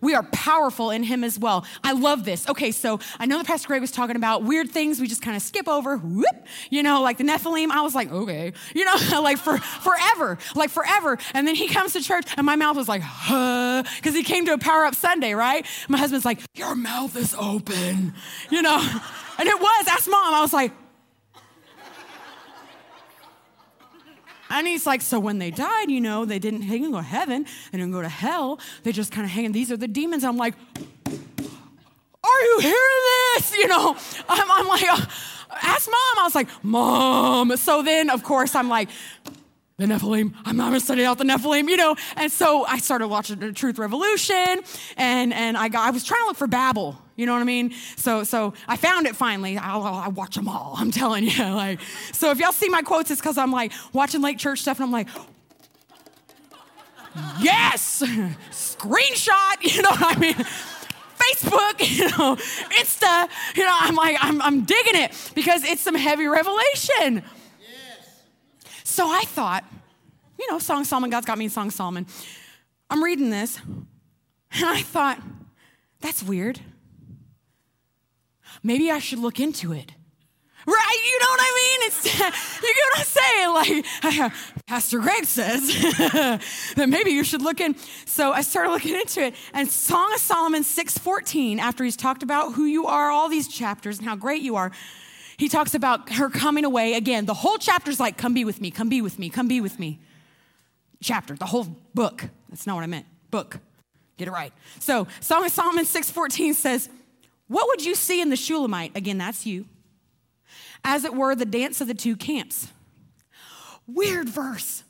[0.05, 1.65] We are powerful in him as well.
[1.83, 2.47] I love this.
[2.47, 5.35] Okay, so I know that Pastor Greg was talking about weird things we just kind
[5.35, 5.97] of skip over.
[5.97, 7.71] Whoop, you know, like the Nephilim.
[7.71, 11.17] I was like, okay, you know, like for forever, like forever.
[11.33, 14.45] And then he comes to church and my mouth was like, huh, because he came
[14.45, 15.65] to a power up Sunday, right?
[15.89, 18.13] My husband's like, your mouth is open,
[18.51, 18.77] you know,
[19.39, 19.87] and it was.
[19.87, 20.35] Ask mom.
[20.35, 20.71] I was like,
[24.49, 27.45] And he's like, so when they died, you know, they didn't, didn't go to heaven,
[27.71, 28.59] they didn't go to hell.
[28.83, 29.51] They just kind of hang.
[29.51, 30.23] These are the demons.
[30.23, 30.53] I'm like,
[32.23, 33.01] are you hearing
[33.35, 33.55] this?
[33.55, 33.95] You know,
[34.29, 35.05] I'm, I'm like, uh,
[35.61, 36.19] ask mom.
[36.19, 37.55] I was like, mom.
[37.57, 38.89] So then, of course, I'm like,
[39.77, 40.33] the Nephilim.
[40.45, 41.95] I'm not gonna study out the Nephilim, you know.
[42.15, 44.61] And so I started watching the Truth Revolution,
[44.97, 47.45] and and I got I was trying to look for Babel, you know what I
[47.45, 47.73] mean?
[47.97, 49.57] So so I found it finally.
[49.57, 50.75] I'll, I watch them all.
[50.77, 51.79] I'm telling you, like.
[52.11, 54.85] So if y'all see my quotes, it's because I'm like watching Lake Church stuff, and
[54.85, 55.07] I'm like.
[57.39, 58.03] Yes,
[58.51, 59.31] screenshot.
[59.61, 60.33] You know what I mean?
[60.33, 63.29] Facebook, you know, Insta.
[63.55, 67.23] You know, I'm like, I'm, I'm digging it because it's some heavy revelation.
[68.85, 69.65] So I thought,
[70.39, 72.05] you know, Song Solomon, God's got me in Song Solomon.
[72.87, 75.19] I'm reading this, and I thought,
[76.01, 76.59] that's weird.
[78.61, 79.91] Maybe I should look into it.
[80.67, 81.03] Right?
[81.05, 81.79] You know what I mean?
[81.87, 82.05] It's,
[82.63, 84.23] you get what I'm saying?
[84.23, 84.33] Like,
[84.67, 85.67] Pastor Greg says
[86.75, 87.75] that maybe you should look in.
[88.05, 89.33] So I started looking into it.
[89.53, 93.97] And Song of Solomon 6.14, after he's talked about who you are, all these chapters,
[93.97, 94.71] and how great you are,
[95.37, 97.25] he talks about her coming away again.
[97.25, 99.79] The whole chapter's like, come be with me, come be with me, come be with
[99.79, 99.99] me.
[101.01, 102.25] Chapter, the whole book.
[102.49, 103.05] That's not what I meant.
[103.31, 103.59] Book.
[104.17, 104.53] Get it right.
[104.79, 106.89] So Song of Solomon 6:14 says,
[107.47, 108.95] What would you see in the Shulamite?
[108.95, 109.65] Again, that's you.
[110.83, 112.69] As it were, the dance of the two camps.
[113.87, 114.83] Weird verse.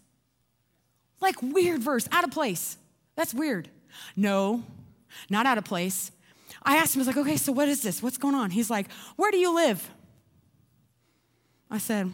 [1.21, 2.77] Like weird verse, out of place.
[3.15, 3.69] That's weird.
[4.15, 4.63] No,
[5.29, 6.11] not out of place.
[6.63, 8.03] I asked him, I was like, okay, so what is this?
[8.03, 8.49] What's going on?
[8.49, 9.89] He's like, where do you live?
[11.75, 12.11] I said,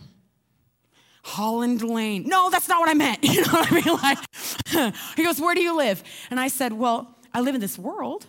[1.23, 2.23] Holland Lane.
[2.27, 3.19] No, that's not what I meant.
[3.23, 3.95] You know what I mean?
[4.01, 6.03] Like, he goes, Where do you live?
[6.29, 8.25] And I said, Well, I live in this world.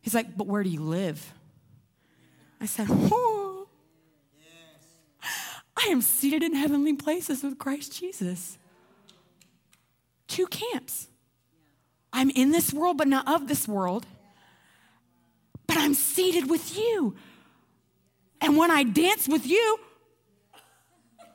[0.00, 1.32] He's like, But where do you live?
[2.60, 3.68] I said, Oh.
[5.80, 8.58] I am seated in heavenly places with Christ Jesus.
[10.26, 11.06] Two camps.
[12.12, 14.06] I'm in this world, but not of this world.
[15.68, 17.14] But I'm seated with you.
[18.40, 19.78] And when I dance with you,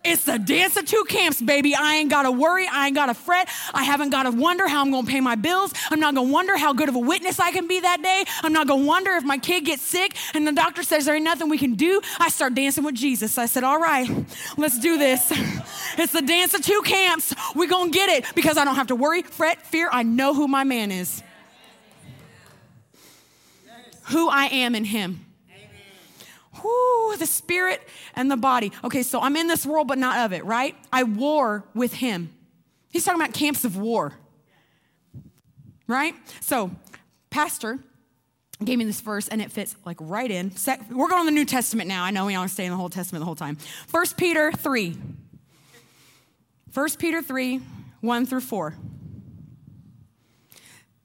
[0.03, 1.73] it's the dance of two camps, baby.
[1.75, 2.67] I ain't gotta worry.
[2.67, 3.47] I ain't gotta fret.
[3.73, 5.73] I haven't gotta wonder how I'm gonna pay my bills.
[5.89, 8.25] I'm not gonna wonder how good of a witness I can be that day.
[8.41, 11.23] I'm not gonna wonder if my kid gets sick and the doctor says there ain't
[11.23, 12.01] nothing we can do.
[12.19, 13.37] I start dancing with Jesus.
[13.37, 14.09] I said, All right,
[14.57, 15.31] let's do this.
[15.95, 17.35] It's the dance of two camps.
[17.55, 19.89] We're gonna get it because I don't have to worry, fret, fear.
[19.91, 21.21] I know who my man is,
[24.09, 25.23] who I am in him.
[26.63, 27.81] Whoo, the spirit
[28.15, 28.71] and the body.
[28.83, 30.75] Okay, so I'm in this world, but not of it, right?
[30.91, 32.33] I war with him.
[32.89, 34.13] He's talking about camps of war,
[35.87, 36.15] right?
[36.41, 36.71] So,
[37.29, 37.79] Pastor
[38.63, 40.51] gave me this verse and it fits like right in.
[40.91, 42.03] We're going to the New Testament now.
[42.03, 43.57] I know we always stay in the Old Testament the whole time.
[43.91, 44.95] 1 Peter 3.
[46.73, 47.61] 1 Peter 3,
[48.01, 48.75] 1 through 4.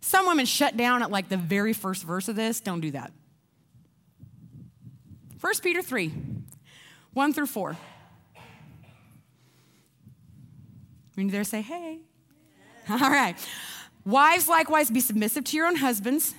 [0.01, 2.61] Some women shut down at like the very first verse of this.
[2.61, 3.13] Don't do that.
[5.41, 6.13] 1 Peter 3,
[7.13, 7.77] 1 through 4.
[11.17, 11.99] We need to say, hey.
[12.91, 13.37] All right.
[14.05, 16.35] Wives, likewise, be submissive to your own husbands,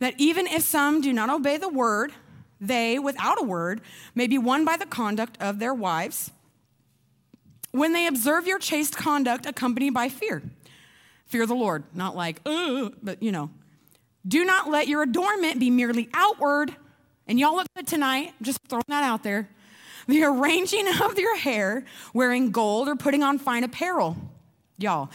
[0.00, 2.12] that even if some do not obey the word,
[2.60, 3.80] they, without a word,
[4.14, 6.30] may be won by the conduct of their wives
[7.72, 10.42] when they observe your chaste conduct accompanied by fear.
[11.26, 13.50] Fear the Lord, not like, but you know.
[14.26, 16.74] Do not let your adornment be merely outward
[17.26, 19.48] and y'all look good tonight, I'm just throwing that out there.
[20.06, 24.16] The arranging of your hair, wearing gold, or putting on fine apparel.
[24.78, 25.10] Y'all,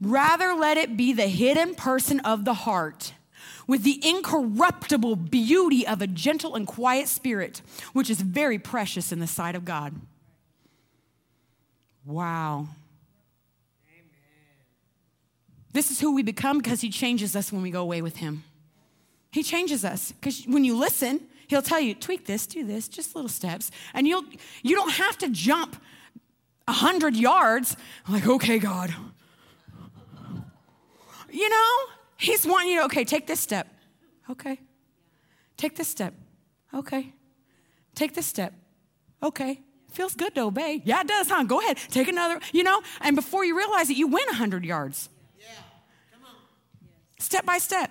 [0.00, 3.12] rather let it be the hidden person of the heart
[3.66, 7.62] with the incorruptible beauty of a gentle and quiet spirit,
[7.92, 9.94] which is very precious in the sight of God.
[12.04, 12.66] Wow.
[15.72, 18.42] This is who we become because He changes us when we go away with Him.
[19.30, 21.20] He changes us because when you listen,
[21.50, 23.72] He'll tell you, tweak this, do this, just little steps.
[23.92, 24.22] And you'll,
[24.62, 25.74] you don't have to jump
[26.66, 27.76] 100 yards.
[28.06, 28.94] I'm like, okay, God.
[31.28, 31.72] You know,
[32.18, 33.66] He's wanting you to, okay, take this step.
[34.30, 34.60] Okay.
[35.56, 36.14] Take this step.
[36.72, 37.12] Okay.
[37.96, 38.54] Take this step.
[39.20, 39.58] Okay.
[39.90, 40.82] Feels good to obey.
[40.84, 41.42] Yeah, it does, huh?
[41.42, 41.78] Go ahead.
[41.90, 45.08] Take another, you know, and before you realize it, you win 100 yards.
[45.36, 45.46] Yeah.
[46.12, 46.36] Come on.
[47.18, 47.90] Step by step.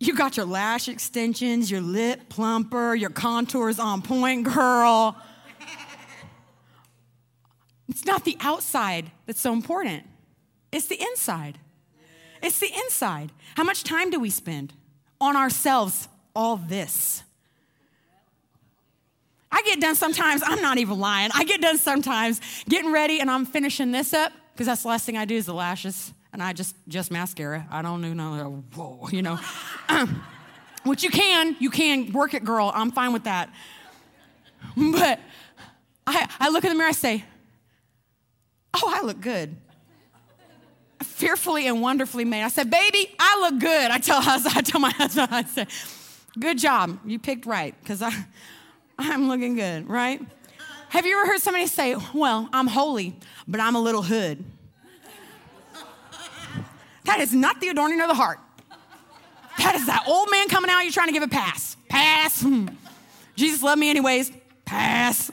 [0.00, 5.16] You got your lash extensions, your lip plumper, your contours on point, girl.
[7.88, 10.04] It's not the outside that's so important,
[10.70, 11.58] it's the inside.
[12.40, 13.32] It's the inside.
[13.56, 14.72] How much time do we spend
[15.20, 16.08] on ourselves?
[16.36, 17.24] All this.
[19.50, 21.30] I get done sometimes, I'm not even lying.
[21.34, 25.04] I get done sometimes getting ready and I'm finishing this up because that's the last
[25.04, 27.66] thing I do is the lashes and I just just mascara.
[27.70, 29.38] I don't do no whoa, you know.
[30.84, 32.70] Which you can, you can work it, girl.
[32.74, 33.50] I'm fine with that.
[34.76, 35.20] But
[36.06, 37.24] I, I look in the mirror, I say,
[38.74, 39.56] Oh, I look good.
[41.02, 42.42] Fearfully and wonderfully made.
[42.42, 43.90] I said, Baby, I look good.
[43.90, 45.66] I tell, I tell my husband, I say,
[46.38, 46.98] Good job.
[47.04, 48.12] You picked right, because I
[48.98, 50.20] I'm looking good, right?
[50.90, 54.44] Have you ever heard somebody say, Well, I'm holy, but I'm a little hood?
[57.08, 58.38] That is not the adorning of the heart.
[59.56, 61.74] That is that old man coming out, you're trying to give a pass.
[61.88, 62.42] Pass.
[62.42, 62.66] Hmm.
[63.34, 64.30] Jesus loved me anyways.
[64.66, 65.30] Pass.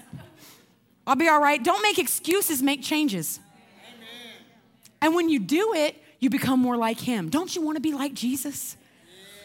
[1.06, 1.62] I'll be all right.
[1.62, 3.42] Don't make excuses, make changes.
[5.02, 7.30] And when you do it, you become more like him.
[7.30, 8.78] Don't you want to be like Jesus?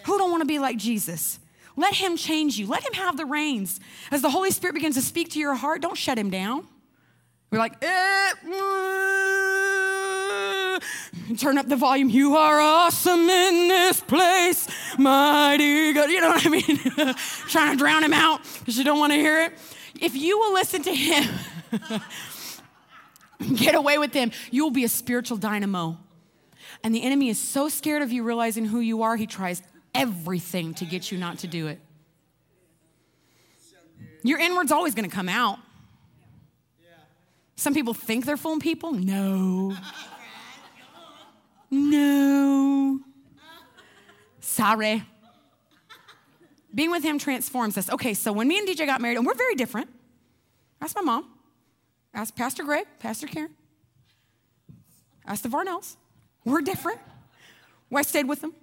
[0.07, 1.41] Who don't want to be like Jesus?
[1.75, 2.69] Let him change you.
[2.69, 3.81] Let him have the reins.
[4.13, 6.69] As the Holy Spirit begins to speak to your heart, don't shut him down.
[7.51, 8.35] We're like, eh,
[11.37, 12.09] turn up the volume.
[12.09, 16.11] You are awesome in this place, mighty God.
[16.11, 17.15] You know what I mean?
[17.49, 19.53] Trying to drown him out because you don't want to hear it.
[20.01, 21.29] If you will listen to him,
[23.55, 25.99] get away with him, you will be a spiritual dynamo.
[26.83, 29.63] And the enemy is so scared of you realizing who you are, he tries
[29.95, 31.79] everything to get you not to do it.
[34.23, 35.59] Your inward's always going to come out.
[37.57, 38.93] Some people think they're fooling people.
[38.93, 39.77] No.
[41.71, 43.01] No.
[44.41, 45.05] Sorry.
[46.75, 47.91] Being with him transforms us.
[47.91, 49.89] Okay, so when me and DJ got married, and we're very different.
[50.81, 51.31] Ask my mom.
[52.15, 53.55] Ask Pastor Greg, Pastor Karen.
[55.27, 55.97] Ask the Varnells.
[56.45, 56.99] We're different.
[57.89, 58.55] Well, I stayed with them.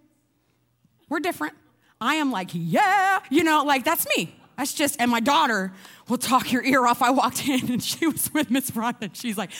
[1.09, 1.53] We're different.
[1.99, 4.35] I am like, yeah, you know, like that's me.
[4.57, 5.71] That's just, and my daughter
[6.09, 7.01] will talk your ear off.
[7.03, 9.09] I walked in and she was with Miss Rhonda.
[9.13, 9.51] She's like,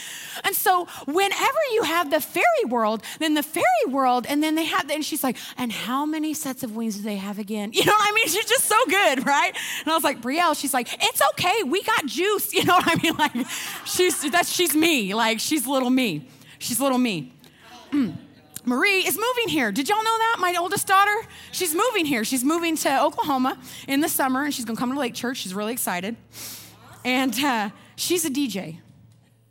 [0.44, 4.66] and so whenever you have the fairy world, then the fairy world, and then they
[4.66, 7.72] have, and she's like, and how many sets of wings do they have again?
[7.78, 8.28] You know what I mean?
[8.28, 9.56] She's just so good, right?
[9.84, 12.54] And I was like, Brielle, she's like, it's okay, we got juice.
[12.58, 13.16] You know what I mean?
[13.16, 13.48] Like,
[13.86, 15.14] she's, that's, she's me.
[15.14, 16.28] Like, she's little me.
[16.58, 17.34] She's little me.
[18.68, 19.72] Marie is moving here.
[19.72, 20.36] Did y'all know that?
[20.40, 21.16] My oldest daughter,
[21.54, 22.26] she's moving here.
[22.26, 23.58] She's moving to Oklahoma
[23.88, 25.38] in the summer, and she's gonna come to Lake Church.
[25.38, 26.18] She's really excited.
[27.06, 28.80] And uh, she's a DJ.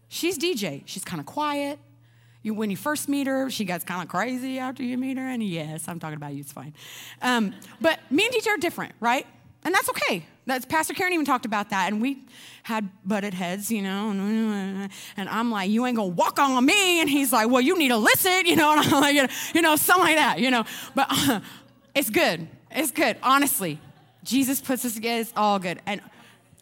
[0.09, 0.82] She's DJ.
[0.84, 1.78] She's kind of quiet.
[2.43, 5.26] You, when you first meet her, she gets kind of crazy after you meet her.
[5.26, 6.74] And yes, I'm talking about you, it's fine.
[7.22, 9.26] Um, but me and DJ are different, right?
[9.64, 10.26] And that's okay.
[10.47, 12.24] That's Pastor Karen even talked about that, and we
[12.62, 14.10] had butted heads, you know.
[14.10, 17.89] And, I'm like, "You ain't gonna walk on me," and he's like, "Well, you need
[17.89, 18.73] to listen," you know.
[18.77, 20.64] And I'm like, you know, something like that, you know.
[20.94, 21.40] But uh,
[21.94, 22.47] it's good.
[22.70, 23.16] It's good.
[23.23, 23.81] Honestly,
[24.23, 25.20] Jesus puts us together.
[25.20, 25.81] It's all good.
[25.86, 26.01] And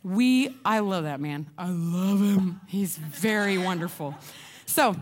[0.02, 1.46] we, I love that man.
[1.58, 2.60] I love him.
[2.68, 4.14] He's very wonderful.
[4.66, 4.96] So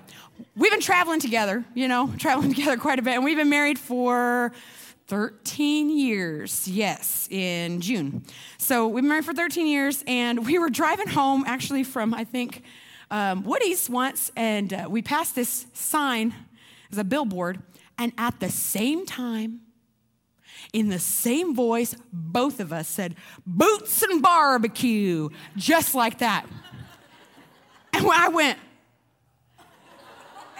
[0.56, 3.78] we've been traveling together, you know, traveling together quite a bit, and we've been married
[3.78, 4.52] for
[5.12, 8.24] 13 years, yes, in June.
[8.56, 12.24] So we've been married for 13 years, and we were driving home actually from, I
[12.24, 12.62] think,
[13.10, 16.34] um, Woody's once, and uh, we passed this sign
[16.90, 17.60] as a billboard,
[17.98, 19.60] and at the same time,
[20.72, 23.14] in the same voice, both of us said,
[23.46, 25.28] Boots and barbecue,
[25.58, 26.46] just like that.
[27.92, 28.58] And I went,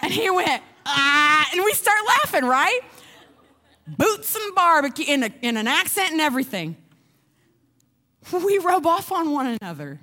[0.03, 2.81] and he went, ah, and we start laughing, right?
[3.87, 6.77] Boots and barbecue in, a, in an accent and everything.
[8.31, 9.99] We rub off on one another.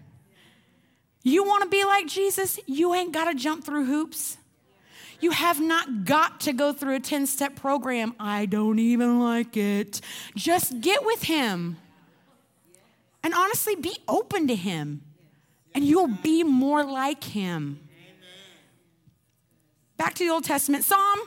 [1.22, 2.58] You want to be like Jesus?
[2.66, 4.38] You ain't got to jump through hoops.
[5.20, 8.14] You have not got to go through a 10 step program.
[8.18, 10.00] I don't even like it.
[10.34, 11.76] Just get with Him.
[13.22, 15.02] And honestly, be open to Him,
[15.74, 17.80] and you'll be more like Him.
[19.98, 21.18] Back to the Old Testament, Psalm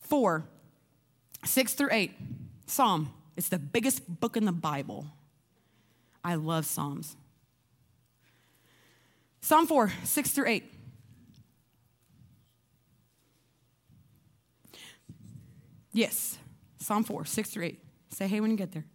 [0.00, 0.44] 4.
[1.44, 2.12] Six through eight,
[2.66, 3.12] Psalm.
[3.36, 5.06] It's the biggest book in the Bible.
[6.24, 7.16] I love Psalms.
[9.40, 10.64] Psalm 4, 6 through 8.
[15.92, 16.38] Yes,
[16.78, 17.80] Psalm 4, 6 through 8.
[18.08, 18.86] Say hey when you get there.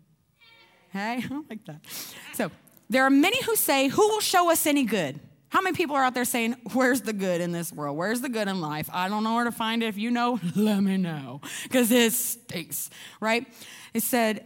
[0.91, 1.81] Hey, I like that.
[2.33, 2.49] So,
[2.89, 5.19] there are many who say, Who will show us any good?
[5.49, 7.97] How many people are out there saying, Where's the good in this world?
[7.97, 8.89] Where's the good in life?
[8.93, 9.87] I don't know where to find it.
[9.87, 12.89] If you know, let me know, because it stinks,
[13.19, 13.45] right?
[13.93, 14.45] It said,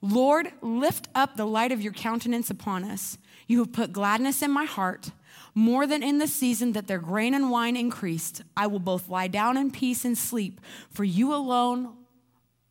[0.00, 3.18] Lord, lift up the light of your countenance upon us.
[3.46, 5.10] You have put gladness in my heart.
[5.54, 9.28] More than in the season that their grain and wine increased, I will both lie
[9.28, 10.60] down in peace and sleep.
[10.90, 11.94] For you alone,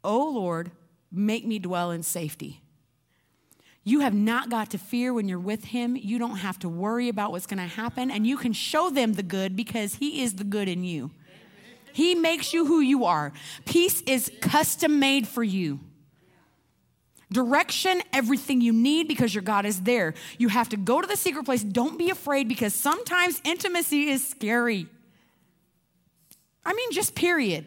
[0.03, 0.71] O Lord,
[1.11, 2.62] make me dwell in safety.
[3.83, 5.95] You have not got to fear when you're with Him.
[5.95, 9.13] You don't have to worry about what's going to happen, and you can show them
[9.13, 11.11] the good because He is the good in you.
[11.91, 13.33] He makes you who you are.
[13.65, 15.79] Peace is custom made for you.
[17.31, 20.13] Direction, everything you need because your God is there.
[20.37, 21.63] You have to go to the secret place.
[21.63, 24.87] Don't be afraid because sometimes intimacy is scary.
[26.65, 27.65] I mean, just period.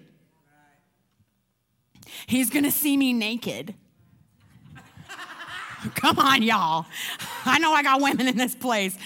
[2.27, 3.75] He's gonna see me naked.
[5.95, 6.87] Come on, y'all.
[7.45, 8.97] I know I got women in this place.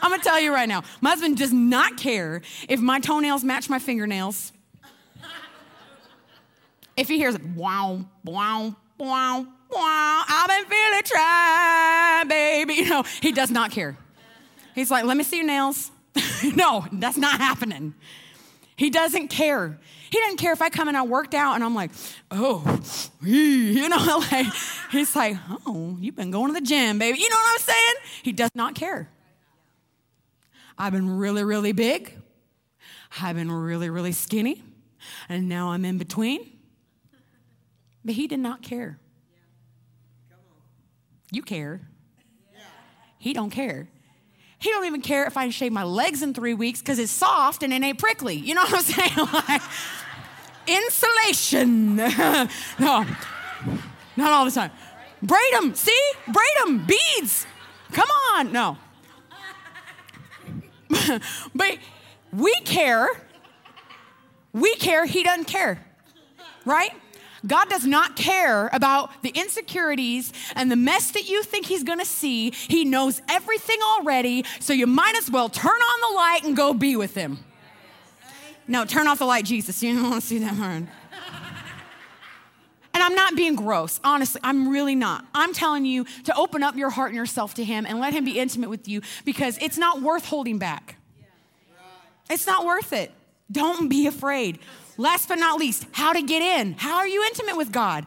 [0.00, 3.70] I'm gonna tell you right now, my husband does not care if my toenails match
[3.70, 4.52] my fingernails.
[6.96, 12.74] If he hears wow, wow, wow, wow, I've been feeling try, baby.
[12.84, 13.96] You know, he does not care.
[14.74, 15.90] He's like, let me see your nails.
[16.54, 17.94] no, that's not happening.
[18.76, 19.78] He doesn't care.
[20.14, 21.90] He doesn't care if I come and I worked out and I'm like,
[22.30, 22.80] oh,
[23.20, 24.46] you know, like,
[24.92, 25.36] he's like,
[25.66, 27.18] oh, you've been going to the gym, baby.
[27.18, 27.94] You know what I'm saying?
[28.22, 29.10] He does not care.
[30.78, 32.16] I've been really, really big.
[33.20, 34.62] I've been really, really skinny.
[35.28, 36.48] And now I'm in between.
[38.04, 39.00] But he did not care.
[41.32, 41.80] You care.
[43.18, 43.88] He don't care.
[44.60, 47.62] He don't even care if I shave my legs in three weeks because it's soft
[47.64, 48.36] and it ain't prickly.
[48.36, 49.28] You know what I'm saying?
[49.48, 49.62] like,
[50.66, 51.96] insulation.
[52.78, 53.06] no,
[54.16, 54.70] not all the time.
[55.22, 55.74] Braid them.
[55.74, 56.00] See?
[56.26, 56.86] Braid them.
[56.86, 57.46] Beads.
[57.92, 58.52] Come on.
[58.52, 58.76] No.
[61.54, 61.78] but
[62.32, 63.08] we care.
[64.52, 65.06] We care.
[65.06, 65.84] He doesn't care.
[66.64, 66.92] Right?
[67.46, 72.04] God does not care about the insecurities and the mess that you think He's gonna
[72.04, 72.50] see.
[72.50, 76.72] He knows everything already, so you might as well turn on the light and go
[76.72, 77.38] be with Him.
[78.66, 79.82] No, turn off the light, Jesus.
[79.82, 80.88] You don't want to see that burn.
[82.94, 83.98] And I'm not being gross.
[84.04, 85.26] Honestly, I'm really not.
[85.34, 88.24] I'm telling you to open up your heart and yourself to Him and let Him
[88.24, 90.96] be intimate with you because it's not worth holding back.
[92.30, 93.10] It's not worth it.
[93.50, 94.60] Don't be afraid.
[94.96, 96.74] Last but not least, how to get in.
[96.74, 98.06] How are you intimate with God?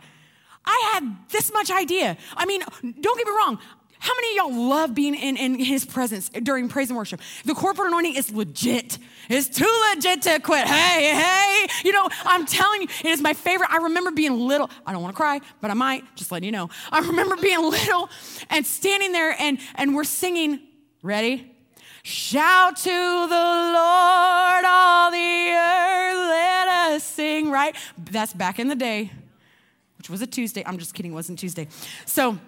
[0.66, 2.18] I had this much idea.
[2.36, 3.60] I mean, don't get me wrong.
[4.00, 7.20] How many of y'all love being in, in his presence during praise and worship?
[7.46, 8.98] The corporate anointing is legit.
[9.30, 10.68] It's too legit to quit.
[10.68, 11.68] Hey, hey.
[11.84, 13.70] You know, I'm telling you, it is my favorite.
[13.72, 14.70] I remember being little.
[14.86, 16.70] I don't want to cry, but I might, just letting you know.
[16.92, 18.10] I remember being little
[18.50, 20.60] and standing there and, and we're singing.
[21.04, 21.54] Ready?
[22.04, 27.76] Shout to the Lord, all the earth, let us sing, right?
[28.12, 29.12] That's back in the day,
[29.98, 30.64] which was a Tuesday.
[30.66, 31.68] I'm just kidding, it wasn't Tuesday.
[32.06, 32.40] So,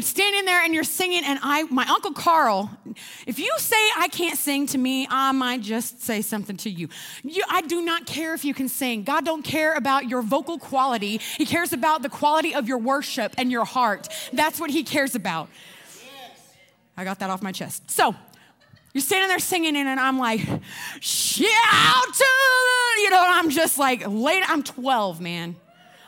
[0.00, 2.70] standing there and you're singing and i my uncle carl
[3.26, 6.88] if you say i can't sing to me i might just say something to you.
[7.22, 9.04] you i do not care if you can sing.
[9.04, 11.20] God don't care about your vocal quality.
[11.36, 14.08] He cares about the quality of your worship and your heart.
[14.32, 15.48] That's what he cares about.
[16.96, 17.90] I got that off my chest.
[17.90, 18.14] So
[18.92, 20.40] you're standing there singing and i'm like
[21.00, 22.24] shout to
[23.02, 25.56] you know i'm just like late i'm 12 man.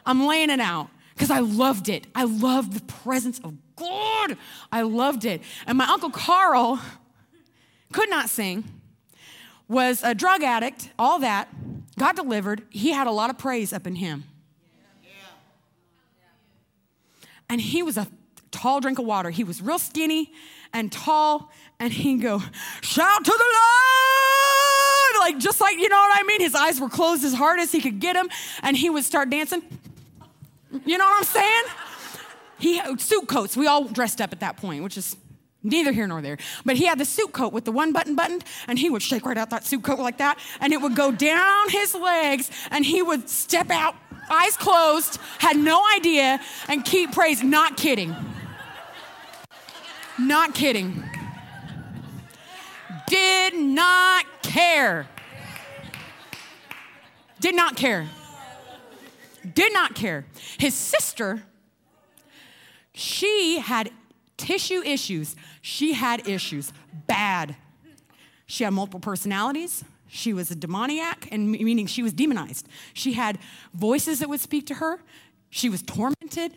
[0.06, 2.06] I'm laying it out because I loved it.
[2.14, 4.36] I loved the presence of God.
[4.72, 5.42] I loved it.
[5.66, 6.80] And my Uncle Carl
[7.92, 8.64] could not sing,
[9.68, 11.48] was a drug addict, all that,
[11.98, 12.62] got delivered.
[12.70, 14.24] He had a lot of praise up in him.
[17.48, 18.08] And he was a
[18.50, 19.30] tall drink of water.
[19.30, 20.32] He was real skinny
[20.72, 22.42] and tall, and he'd go,
[22.80, 25.20] Shout to the Lord!
[25.20, 26.40] Like, just like, you know what I mean?
[26.40, 28.28] His eyes were closed as hard as he could get them,
[28.62, 29.62] and he would start dancing.
[30.84, 31.62] You know what I'm saying?
[32.58, 33.56] He had suit coats.
[33.56, 35.16] We all dressed up at that point, which is
[35.62, 36.38] neither here nor there.
[36.64, 39.26] But he had the suit coat with the one button buttoned, and he would shake
[39.26, 42.84] right out that suit coat like that, and it would go down his legs, and
[42.84, 43.94] he would step out,
[44.30, 47.50] eyes closed, had no idea, and keep praising.
[47.50, 48.14] Not kidding.
[50.18, 51.02] Not kidding.
[53.08, 55.06] Did not care.
[57.38, 58.08] Did not care.
[59.54, 60.26] Did not care.
[60.58, 61.42] His sister
[62.98, 63.90] she had
[64.38, 65.36] tissue issues.
[65.60, 66.72] She had issues,
[67.06, 67.54] bad.
[68.46, 69.84] She had multiple personalities.
[70.08, 72.66] She was a demoniac, and meaning she was demonized.
[72.94, 73.38] She had
[73.74, 75.00] voices that would speak to her.
[75.50, 76.54] She was tormented.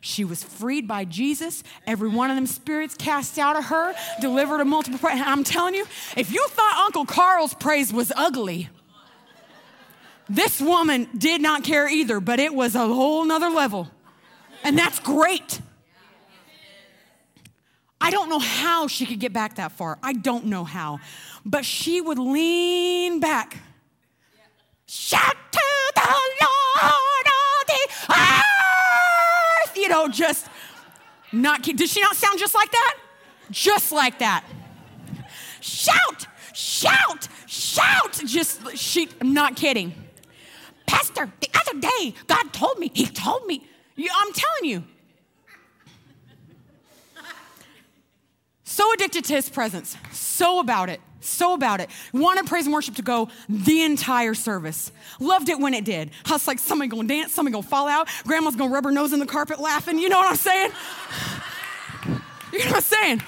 [0.00, 1.62] She was freed by Jesus.
[1.86, 4.98] Every one of them spirits cast out of her, delivered a multiple.
[5.12, 5.86] I'm telling you,
[6.16, 8.70] if you thought Uncle Carl's praise was ugly,
[10.26, 13.90] this woman did not care either, but it was a whole nother level.
[14.64, 15.60] And that's great.
[18.00, 19.98] I don't know how she could get back that far.
[20.02, 21.00] I don't know how.
[21.44, 23.58] But she would lean back.
[24.86, 29.76] Shout to the Lord of the earth.
[29.76, 30.46] You know, just
[31.32, 32.96] not, did she not sound just like that?
[33.50, 34.44] Just like that.
[35.60, 38.12] Shout, shout, shout.
[38.24, 39.92] Just, she, I'm not kidding.
[40.86, 43.66] Pastor, the other day, God told me, He told me,
[43.98, 44.84] you, I'm telling you.
[48.78, 51.90] So addicted to his presence, so about it, so about it.
[52.12, 54.92] Wanted praise and worship to go the entire service.
[55.18, 56.10] Loved it when it did.
[56.26, 59.18] I like, somebody gonna dance, somebody gonna fall out, grandma's gonna rub her nose in
[59.18, 59.98] the carpet laughing.
[59.98, 60.70] You know what I'm saying?
[62.50, 63.20] You know what I'm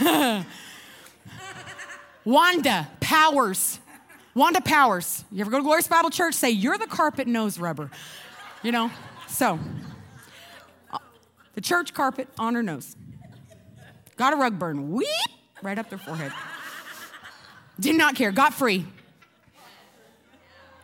[0.00, 0.44] saying?
[2.24, 3.78] Wanda Powers.
[4.34, 5.24] Wanda Powers.
[5.30, 6.34] You ever go to Glorious Bible Church?
[6.34, 7.90] Say, You're the carpet nose rubber
[8.64, 8.90] you know?
[9.28, 9.60] So,
[10.92, 10.98] uh,
[11.54, 12.96] the church carpet on her nose.
[14.16, 14.90] Got a rug burn.
[14.90, 15.06] Weep!
[15.62, 16.32] Right up their forehead.
[17.78, 18.32] Did not care.
[18.32, 18.86] Got free.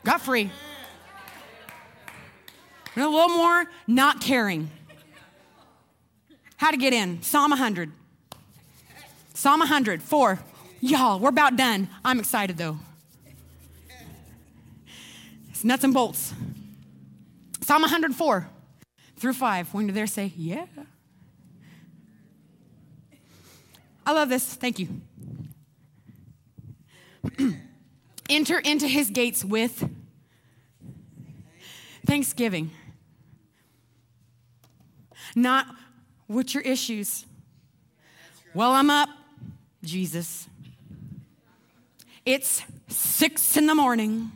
[0.04, 0.50] Got free.
[2.94, 4.70] And a little more, not caring.
[6.56, 7.22] How to get in.
[7.22, 7.92] Psalm 100.
[9.34, 10.38] Psalm 100, 4.
[10.80, 11.88] Y'all, we're about done.
[12.04, 12.78] I'm excited though.
[15.50, 16.34] It's nuts and bolts.
[17.70, 18.48] Psalm 104
[19.16, 19.74] through 5.
[19.74, 20.66] When you're there, say, Yeah.
[24.04, 24.54] I love this.
[24.54, 24.88] Thank you.
[28.28, 29.88] Enter into his gates with
[32.04, 32.72] thanksgiving.
[35.36, 35.68] Not
[36.26, 37.24] what's your issues?
[38.52, 39.10] Well, I'm up,
[39.84, 40.48] Jesus.
[42.26, 44.32] It's six in the morning,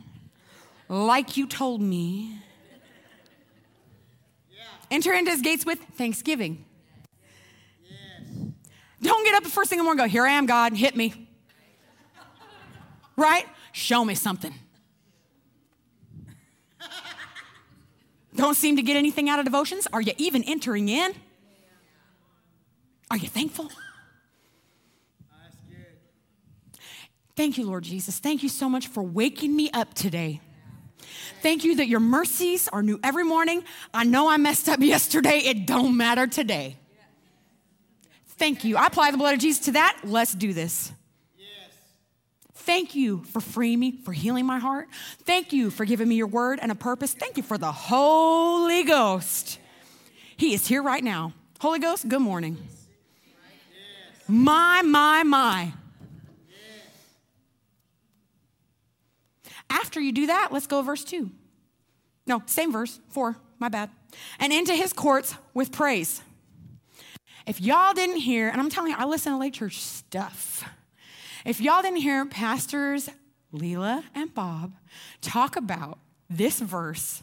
[0.87, 2.39] like you told me.
[4.91, 6.65] Enter into his gates with thanksgiving.
[7.83, 8.29] Yes.
[9.01, 10.95] Don't get up the first thing in the morning go, Here I am, God, hit
[10.95, 11.27] me.
[13.15, 13.45] right?
[13.71, 14.53] Show me something.
[18.35, 19.87] Don't seem to get anything out of devotions?
[19.93, 21.13] Are you even entering in?
[23.09, 23.71] Are you thankful?
[27.35, 28.19] Thank you, Lord Jesus.
[28.19, 30.41] Thank you so much for waking me up today.
[31.45, 33.63] Thank you that your mercies are new every morning.
[33.93, 35.37] I know I messed up yesterday.
[35.37, 36.75] It don't matter today.
[38.29, 38.77] Thank you.
[38.77, 39.99] I apply the blood of Jesus to that.
[40.03, 40.91] Let's do this.
[42.55, 44.87] Thank you for freeing me, for healing my heart.
[45.19, 47.13] Thank you for giving me your word and a purpose.
[47.13, 49.59] Thank you for the Holy Ghost.
[50.37, 51.31] He is here right now.
[51.59, 52.57] Holy Ghost, good morning.
[54.27, 55.73] My, my, my.
[59.69, 61.29] After you do that, let's go verse 2.
[62.27, 63.89] No, same verse, 4, my bad.
[64.39, 66.21] And into his courts with praise.
[67.45, 70.67] If y'all didn't hear, and I'm telling you, I listen to Lake Church stuff.
[71.45, 73.09] If y'all didn't hear pastors
[73.53, 74.73] Leela and Bob
[75.21, 77.21] talk about this verse,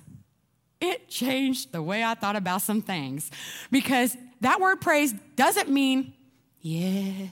[0.81, 3.31] it changed the way I thought about some things.
[3.71, 6.15] Because that word praise doesn't mean
[6.61, 7.31] yes,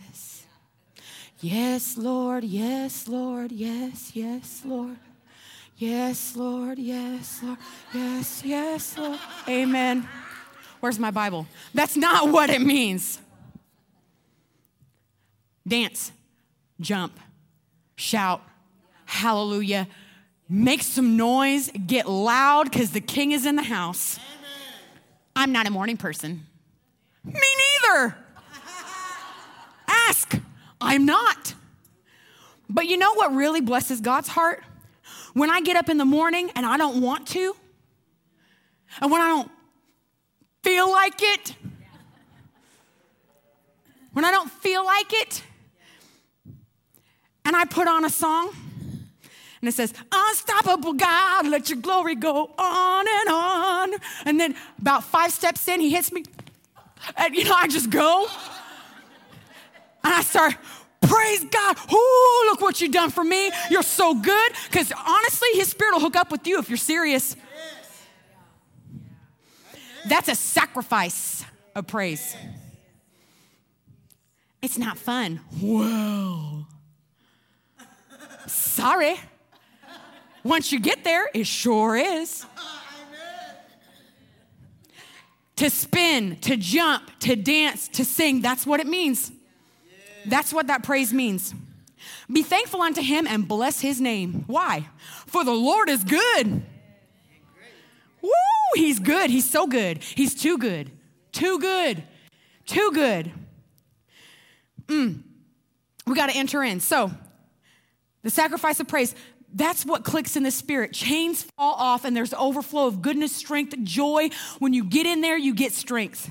[1.40, 4.96] yes, Lord, yes, Lord, yes, yes, Lord.
[5.76, 7.58] Yes, Lord, yes, Lord,
[7.94, 9.18] yes, yes, Lord.
[9.48, 10.06] Amen.
[10.80, 11.46] Where's my Bible?
[11.72, 13.18] That's not what it means.
[15.66, 16.12] Dance,
[16.80, 17.18] jump,
[17.96, 18.42] shout,
[19.06, 19.88] hallelujah,
[20.48, 24.18] make some noise, get loud because the king is in the house.
[25.36, 26.46] I'm not a morning person.
[27.24, 28.16] Me neither.
[29.88, 30.38] Ask.
[30.80, 31.54] I'm not.
[32.68, 34.62] But you know what really blesses God's heart?
[35.34, 37.54] When I get up in the morning and I don't want to,
[39.00, 39.50] and when I don't
[40.62, 41.54] feel like it,
[44.12, 45.42] when I don't feel like it,
[47.44, 48.54] and I put on a song,
[49.60, 53.90] and it says, Unstoppable God, let your glory go on and on.
[54.24, 56.24] And then about five steps in, he hits me,
[57.16, 58.26] and you know, I just go.
[60.02, 60.54] And I start,
[61.00, 61.76] praise God.
[61.92, 63.50] Ooh, look what you've done for me.
[63.70, 64.52] You're so good.
[64.66, 67.36] Because honestly, his spirit will hook up with you if you're serious.
[70.08, 71.44] That's a sacrifice
[71.74, 72.34] of praise.
[74.62, 75.40] It's not fun.
[75.60, 76.66] Whoa.
[78.46, 79.16] sorry.
[80.42, 82.44] Once you get there, it sure is.
[85.56, 89.30] To spin, to jump, to dance, to sing, that's what it means.
[90.26, 91.54] That's what that praise means.
[92.30, 94.44] Be thankful unto him and bless his name.
[94.46, 94.88] Why?
[95.26, 96.62] For the Lord is good.
[98.22, 98.30] Woo,
[98.74, 99.30] he's good.
[99.30, 100.02] He's so good.
[100.02, 100.90] He's too good.
[101.32, 102.02] Too good.
[102.66, 103.32] Too good.
[104.86, 105.22] Mm.
[106.06, 106.80] We got to enter in.
[106.80, 107.10] So,
[108.22, 109.14] the sacrifice of praise,
[109.54, 110.92] that's what clicks in the spirit.
[110.92, 114.30] Chains fall off, and there's overflow of goodness, strength, joy.
[114.58, 116.30] When you get in there, you get strength.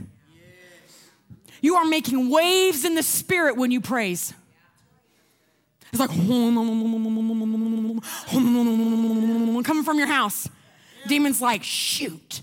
[1.62, 4.34] You are making waves in the spirit when you praise.
[5.92, 6.10] It's like
[9.64, 10.48] coming from your house.
[11.08, 12.42] Demons like, shoot.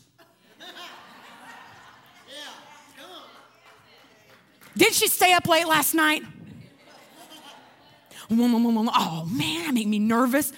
[4.76, 6.22] Did she stay up late last night?
[8.28, 10.52] Oh man, that made me nervous.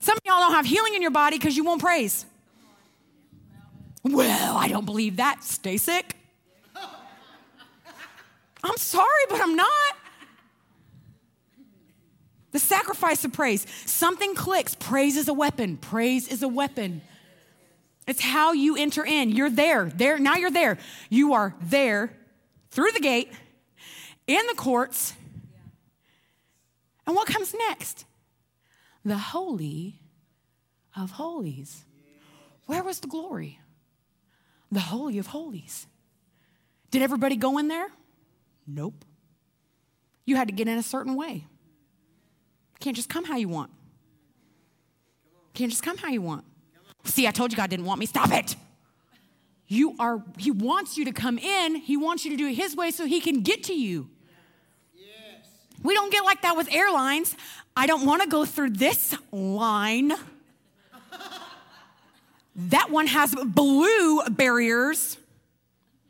[0.00, 2.26] Some of y'all don't have healing in your body because you won't praise.
[4.02, 5.44] Well, I don't believe that.
[5.44, 6.16] Stay sick.
[8.62, 9.96] I'm sorry, but I'm not.
[12.52, 13.66] The sacrifice of praise.
[13.86, 14.74] Something clicks.
[14.74, 15.76] Praise is a weapon.
[15.76, 17.02] Praise is a weapon.
[18.06, 19.30] It's how you enter in.
[19.30, 19.84] You're there.
[19.84, 20.78] There now you're there.
[21.10, 22.12] You are there
[22.70, 23.30] through the gate
[24.26, 25.14] in the courts.
[27.06, 28.04] And what comes next?
[29.04, 30.00] The holy
[30.96, 31.84] of holies.
[32.66, 33.59] Where was the glory?
[34.70, 35.86] The Holy of Holies.
[36.90, 37.88] Did everybody go in there?
[38.66, 39.04] Nope.
[40.26, 41.46] You had to get in a certain way.
[42.78, 43.70] Can't just come how you want.
[45.54, 46.44] Can't just come how you want.
[47.04, 48.06] See, I told you God didn't want me.
[48.06, 48.56] Stop it.
[49.66, 51.76] You are, He wants you to come in.
[51.76, 54.08] He wants you to do it His way so He can get to you.
[54.94, 55.46] Yes.
[55.82, 57.36] We don't get like that with airlines.
[57.76, 60.12] I don't want to go through this line.
[62.68, 65.16] That one has blue barriers,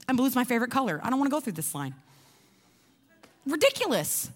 [0.09, 1.01] and blue is my favorite color.
[1.03, 1.95] I don't want to go through this line.
[3.47, 4.31] Ridiculous.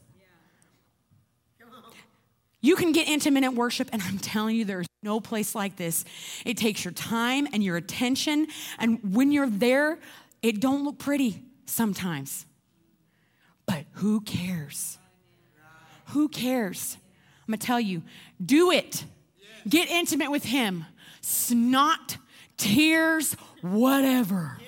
[2.61, 6.05] You can get intimate in worship, and I'm telling you, there's no place like this.
[6.47, 8.47] It takes your time and your attention,
[8.79, 9.99] and when you're there,
[10.41, 12.47] it don't look pretty sometimes.
[13.67, 14.99] But who cares?
[16.09, 16.97] Who cares?
[17.47, 18.03] I'm gonna tell you,
[18.45, 19.05] do it.
[19.69, 20.87] Get intimate with Him.
[21.25, 22.19] Snot,
[22.59, 24.59] tears, whatever.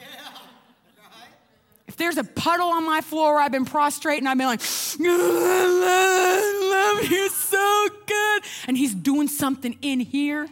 [1.87, 4.63] If there's a puddle on my floor, I've been prostrate and I've been like,
[4.99, 8.43] I love you so good.
[8.67, 10.49] And He's doing something in here.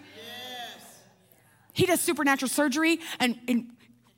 [1.73, 3.71] He does supernatural surgery, and, and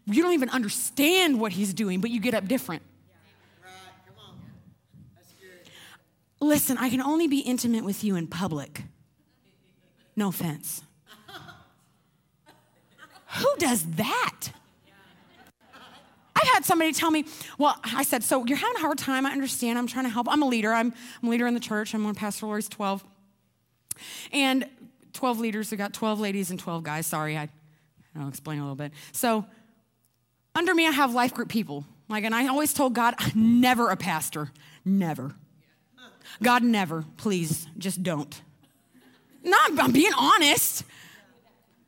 [0.06, 2.82] you don't even understand what He's doing, but you get up different.
[6.40, 8.82] Listen, I can only be intimate with you in public.
[10.16, 10.82] No offense.
[13.36, 14.50] Who does that?
[16.34, 17.24] I've had somebody tell me,
[17.58, 19.24] well, I said, so you're having a hard time.
[19.24, 19.78] I understand.
[19.78, 20.26] I'm trying to help.
[20.30, 20.72] I'm a leader.
[20.72, 20.92] I'm,
[21.22, 21.94] I'm a leader in the church.
[21.94, 23.02] I'm one Pastor Lori's 12.
[24.32, 24.68] And
[25.14, 25.70] 12 leaders.
[25.70, 27.06] We got 12 ladies and 12 guys.
[27.06, 27.48] Sorry, I,
[28.14, 28.92] I'll explain a little bit.
[29.12, 29.46] So
[30.54, 31.84] under me, I have life group people.
[32.08, 34.50] Like, and I always told God, never a pastor.
[34.84, 35.34] Never.
[36.42, 37.04] God, never.
[37.16, 38.40] Please, just don't.
[39.42, 40.84] No, I'm, I'm being honest.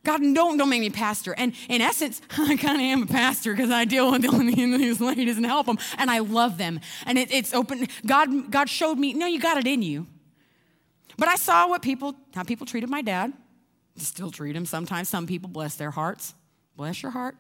[0.05, 1.35] God, don't, don't make me pastor.
[1.37, 4.79] And in essence, I kind of am a pastor because I deal with the the
[4.79, 5.79] these ladies and help them.
[5.97, 6.81] And I love them.
[7.07, 7.89] And it, it's open.
[8.07, 10.07] God, God showed me, no, you got it in you.
[11.17, 13.33] But I saw what people, how people treated my dad.
[13.97, 15.09] Still treat him sometimes.
[15.09, 16.35] Some people bless their hearts.
[16.77, 17.37] Bless your heart.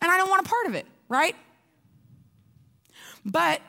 [0.00, 1.36] And I don't want a part of it, right?
[3.24, 3.60] But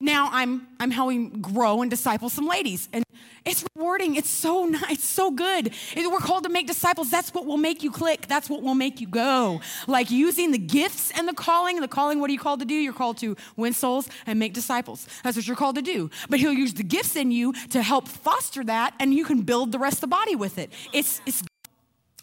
[0.00, 3.02] now I'm I'm helping grow and disciple some ladies, and
[3.46, 4.14] it's rewarding.
[4.16, 4.92] It's so nice.
[4.92, 5.72] It's so good.
[5.96, 7.10] We're called to make disciples.
[7.10, 8.26] That's what will make you click.
[8.26, 9.60] That's what will make you go.
[9.86, 11.80] Like using the gifts and the calling.
[11.80, 12.20] The calling.
[12.20, 12.74] What are you called to do?
[12.74, 15.06] You're called to win souls and make disciples.
[15.22, 16.10] That's what you're called to do.
[16.28, 19.72] But He'll use the gifts in you to help foster that, and you can build
[19.72, 20.70] the rest of the body with it.
[20.92, 21.42] It's it's.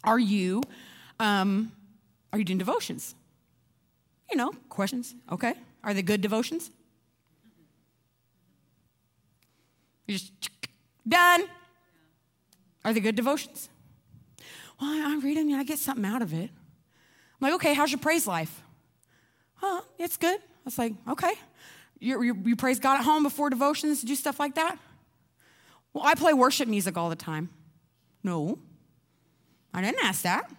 [0.04, 0.62] Are you,
[1.18, 1.72] um,
[2.30, 3.14] are you doing devotions?
[4.30, 5.14] You know, questions.
[5.32, 5.54] Okay.
[5.82, 6.70] Are they good devotions?
[10.06, 10.32] You just
[11.06, 11.44] done.
[12.84, 13.68] Are they good devotions?
[14.80, 16.50] Well, I read them and I get something out of it.
[16.50, 18.62] I'm like, okay, how's your praise life?
[19.54, 20.38] Huh, it's good.
[20.38, 21.32] I was like, okay.
[22.00, 24.78] You, you, you praise God at home before devotions, do stuff like that?
[25.92, 27.48] Well, I play worship music all the time.
[28.22, 28.58] No,
[29.72, 30.50] I didn't ask that.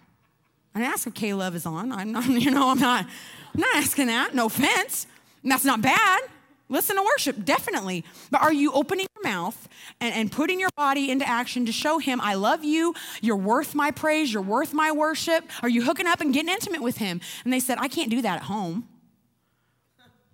[0.74, 1.92] I didn't ask if K Love is on.
[1.92, 3.06] I'm not, you know, I'm not,
[3.54, 4.34] I'm not asking that.
[4.34, 5.06] No offense.
[5.42, 6.22] And that's not bad.
[6.68, 8.04] Listen to worship, definitely.
[8.30, 9.68] But are you opening mouth
[10.00, 13.74] and, and putting your body into action to show him, I love you, you're worth
[13.74, 15.44] my praise, you're worth my worship?
[15.62, 17.20] Are you hooking up and getting intimate with him?
[17.44, 18.88] And they said, I can't do that at home.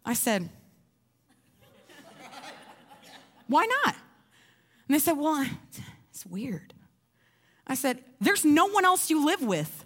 [0.05, 0.49] I said,
[3.47, 3.97] Why not?
[4.89, 5.47] And they said, Well,
[6.11, 6.75] it's weird.
[7.67, 9.85] I said, There's no one else you live with.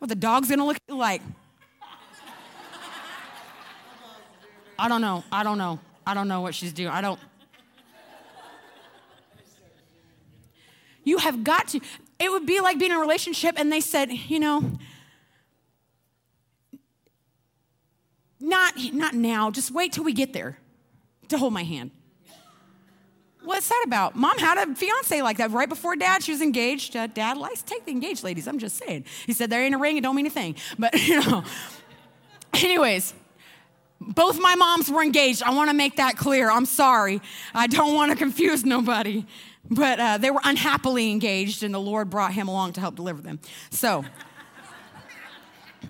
[0.00, 1.20] Well, the dog's gonna look like,
[4.78, 5.22] I don't know.
[5.30, 5.78] I don't know.
[6.06, 6.88] I don't know what she's doing.
[6.88, 7.20] I don't.
[11.04, 11.80] You have got to.
[12.18, 14.78] It would be like being in a relationship and they said, you know,
[18.38, 20.58] not, not now, just wait till we get there
[21.28, 21.90] to hold my hand.
[23.42, 24.16] What's that about?
[24.16, 26.22] Mom had a fiance like that right before dad.
[26.22, 26.94] She was engaged.
[26.94, 28.46] Uh, dad likes take the engaged ladies.
[28.46, 29.06] I'm just saying.
[29.26, 29.96] He said there ain't a ring.
[29.96, 30.56] It don't mean a thing.
[30.78, 31.42] But you know.
[32.52, 33.14] Anyways,
[34.00, 35.42] both my moms were engaged.
[35.42, 36.50] I want to make that clear.
[36.50, 37.20] I'm sorry.
[37.54, 39.26] I don't want to confuse nobody.
[39.68, 43.20] But uh, they were unhappily engaged, and the Lord brought him along to help deliver
[43.20, 43.40] them.
[43.70, 44.04] So,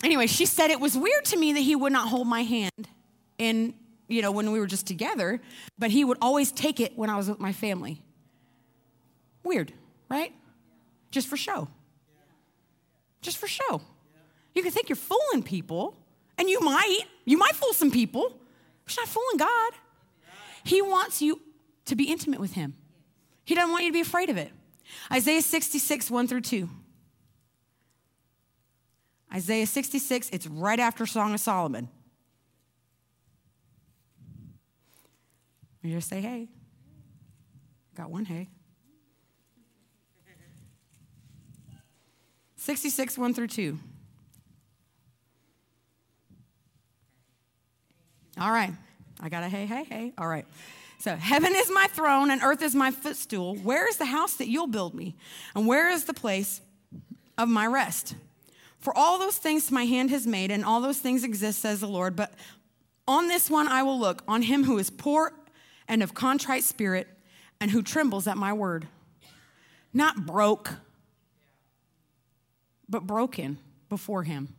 [0.03, 2.89] anyway, she said it was weird to me that he would not hold my hand
[3.39, 3.75] in,
[4.09, 5.41] you know, when we were just together,
[5.79, 8.03] but he would always take it when I was with my family.
[9.45, 9.73] Weird,
[10.11, 10.35] right?
[11.11, 11.69] Just for show.
[13.23, 13.81] Just for show.
[14.55, 15.97] You can think you're fooling people,
[16.41, 17.03] and you might.
[17.27, 18.41] You might fool some people.
[18.85, 19.73] But you're not fooling God.
[20.65, 21.41] He wants you
[21.85, 22.75] to be intimate with Him.
[23.45, 24.51] He doesn't want you to be afraid of it.
[25.13, 26.69] Isaiah 66, 1 through 2.
[29.33, 31.89] Isaiah 66, it's right after Song of Solomon.
[35.83, 36.49] You just say, hey.
[37.95, 38.49] Got one hey.
[42.57, 43.79] 66, 1 through 2.
[48.41, 48.73] All right.
[49.21, 50.13] I got a hey, hey, hey.
[50.17, 50.47] All right.
[50.99, 53.55] So, heaven is my throne and earth is my footstool.
[53.57, 55.15] Where is the house that you'll build me?
[55.55, 56.63] And where is the place
[57.37, 58.15] of my rest?
[58.79, 61.87] For all those things my hand has made, and all those things exist, says the
[61.87, 62.17] Lord.
[62.17, 62.33] But
[63.07, 65.35] on this one I will look, on him who is poor
[65.87, 67.09] and of contrite spirit,
[67.61, 68.89] and who trembles at my word.
[69.93, 70.77] Not broke,
[72.89, 73.59] but broken
[73.91, 74.55] before him.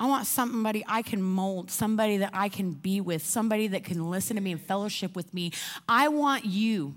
[0.00, 4.10] I want somebody I can mold, somebody that I can be with, somebody that can
[4.10, 5.52] listen to me and fellowship with me.
[5.88, 6.94] I want you.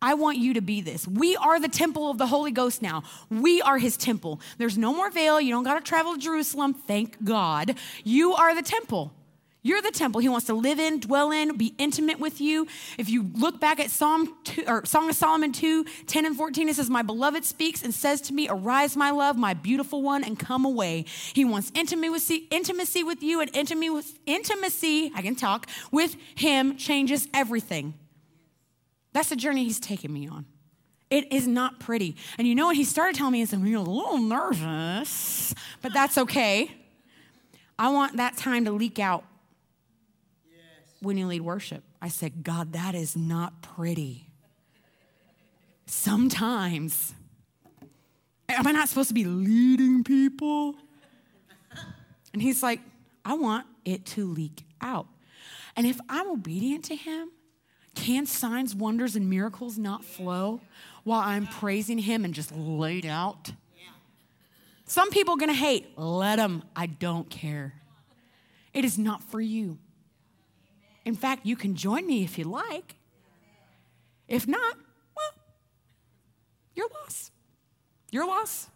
[0.00, 1.06] I want you to be this.
[1.06, 3.04] We are the temple of the Holy Ghost now.
[3.30, 4.40] We are his temple.
[4.58, 5.40] There's no more veil.
[5.40, 6.74] You don't got to travel to Jerusalem.
[6.74, 7.76] Thank God.
[8.02, 9.12] You are the temple.
[9.64, 10.20] You're the temple.
[10.20, 12.66] He wants to live in, dwell in, be intimate with you.
[12.98, 16.68] If you look back at Psalm 2, or Song of Solomon 2, 10 and 14,
[16.68, 20.24] it says, My beloved speaks and says to me, Arise, my love, my beautiful one,
[20.24, 21.04] and come away.
[21.32, 27.28] He wants intimacy, intimacy with you, and intimacy, intimacy, I can talk, with him changes
[27.32, 27.94] everything.
[29.12, 30.44] That's the journey he's taking me on.
[31.08, 32.16] It is not pretty.
[32.36, 32.76] And you know what?
[32.76, 36.74] He started telling me, said, You're a little nervous, but that's okay.
[37.78, 39.24] I want that time to leak out
[41.02, 41.82] when you lead worship.
[42.00, 44.28] I said, God, that is not pretty.
[45.86, 47.12] Sometimes,
[48.48, 50.76] am I not supposed to be leading people?
[52.32, 52.80] And he's like,
[53.24, 55.06] I want it to leak out.
[55.76, 57.30] And if I'm obedient to him,
[57.94, 60.60] can signs, wonders, and miracles not flow
[61.04, 63.52] while I'm praising him and just laid out?
[64.86, 65.98] Some people are gonna hate.
[65.98, 66.64] Let them.
[66.76, 67.74] I don't care.
[68.74, 69.78] It is not for you.
[71.04, 72.96] In fact, you can join me if you like.
[74.28, 74.76] If not,
[75.16, 75.42] well,
[76.74, 77.32] you're lost.
[78.10, 78.68] You're lost.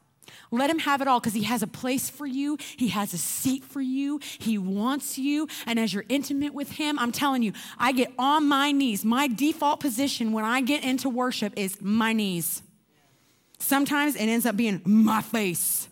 [0.50, 2.58] Let him have it all because he has a place for you.
[2.76, 4.20] He has a seat for you.
[4.38, 5.48] He wants you.
[5.66, 9.04] And as you're intimate with him, I'm telling you, I get on my knees.
[9.04, 12.62] My default position when I get into worship is my knees.
[13.58, 15.88] Sometimes it ends up being my face.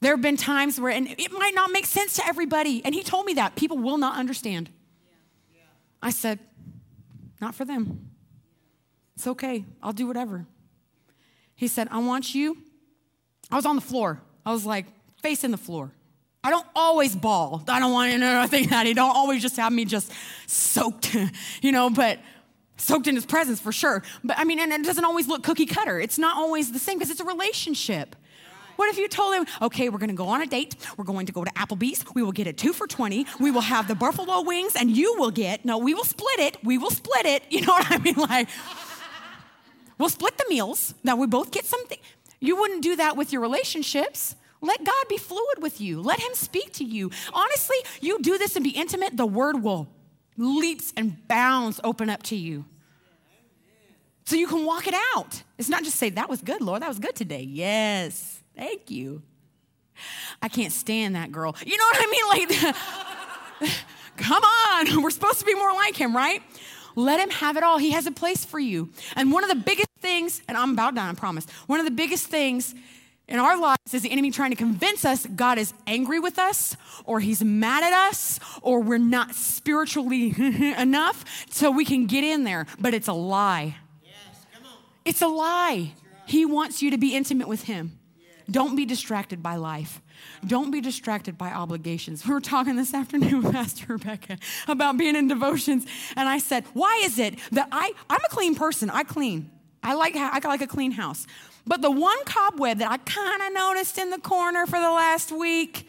[0.00, 2.82] There have been times where, and it might not make sense to everybody.
[2.84, 3.56] And he told me that.
[3.56, 4.70] People will not understand.
[6.00, 6.38] I said,
[7.40, 8.10] not for them.
[9.16, 9.64] It's okay.
[9.82, 10.46] I'll do whatever.
[11.56, 12.56] He said, I want you.
[13.50, 14.20] I was on the floor.
[14.46, 14.86] I was like,
[15.20, 15.92] facing the floor.
[16.44, 17.64] I don't always bawl.
[17.66, 18.86] I don't want to think that.
[18.86, 20.12] He don't always just have me just
[20.46, 21.16] soaked,
[21.62, 22.20] you know, but
[22.76, 24.04] soaked in his presence for sure.
[24.22, 25.98] But I mean, and it doesn't always look cookie cutter.
[25.98, 28.14] It's not always the same because it's a relationship.
[28.78, 31.32] What if you told him, okay, we're gonna go on a date, we're going to
[31.32, 34.40] go to Applebee's, we will get a two for 20, we will have the buffalo
[34.42, 37.42] wings, and you will get, no, we will split it, we will split it.
[37.50, 38.14] You know what I mean?
[38.14, 38.48] Like,
[39.98, 40.94] we'll split the meals.
[41.02, 41.98] Now we both get something.
[42.38, 44.36] You wouldn't do that with your relationships.
[44.60, 46.00] Let God be fluid with you.
[46.00, 47.10] Let Him speak to you.
[47.32, 49.88] Honestly, you do this and be intimate, the word will
[50.36, 52.64] leaps and bounds open up to you.
[54.24, 55.42] So you can walk it out.
[55.56, 57.42] It's not just say, that was good, Lord, that was good today.
[57.42, 58.37] Yes.
[58.58, 59.22] Thank you.
[60.42, 61.54] I can't stand that girl.
[61.64, 63.60] You know what I mean?
[63.60, 63.70] Like,
[64.16, 65.02] come on.
[65.02, 66.42] We're supposed to be more like him, right?
[66.96, 67.78] Let him have it all.
[67.78, 68.90] He has a place for you.
[69.14, 71.46] And one of the biggest things, and I'm about done, I promise.
[71.68, 72.74] One of the biggest things
[73.28, 76.76] in our lives is the enemy trying to convince us God is angry with us,
[77.04, 80.34] or he's mad at us, or we're not spiritually
[80.76, 82.66] enough so we can get in there.
[82.80, 83.76] But it's a lie.
[84.02, 84.46] Yes,
[85.04, 85.92] it's a lie.
[86.26, 87.97] He wants you to be intimate with him.
[88.50, 90.00] Don't be distracted by life.
[90.46, 92.24] Don't be distracted by obligations.
[92.28, 96.64] We were talking this afternoon with Pastor Rebecca about being in devotions, and I said,
[96.72, 98.90] "Why is it that I I'm a clean person?
[98.90, 99.50] I clean.
[99.82, 101.26] I like I like a clean house.
[101.66, 105.30] But the one cobweb that I kind of noticed in the corner for the last
[105.30, 105.86] week,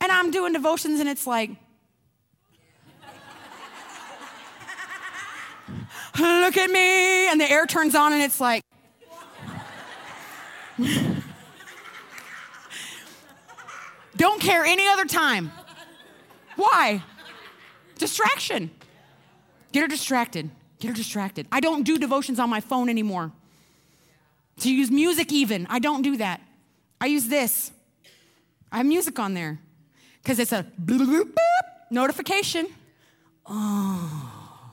[0.00, 1.50] and I'm doing devotions, and it's like."
[6.18, 8.62] Look at me, and the air turns on, and it's like,
[14.22, 15.50] Don't care any other time.
[16.54, 17.02] Why?
[17.98, 18.70] Distraction.
[19.72, 20.48] Get her distracted.
[20.78, 21.48] Get her distracted.
[21.50, 23.32] I don't do devotions on my phone anymore.
[24.60, 26.40] To use music, even, I don't do that.
[27.00, 27.72] I use this.
[28.70, 29.58] I have music on there
[30.22, 31.32] because it's a bloop, bloop,
[31.90, 32.68] notification.
[33.44, 34.72] Oh.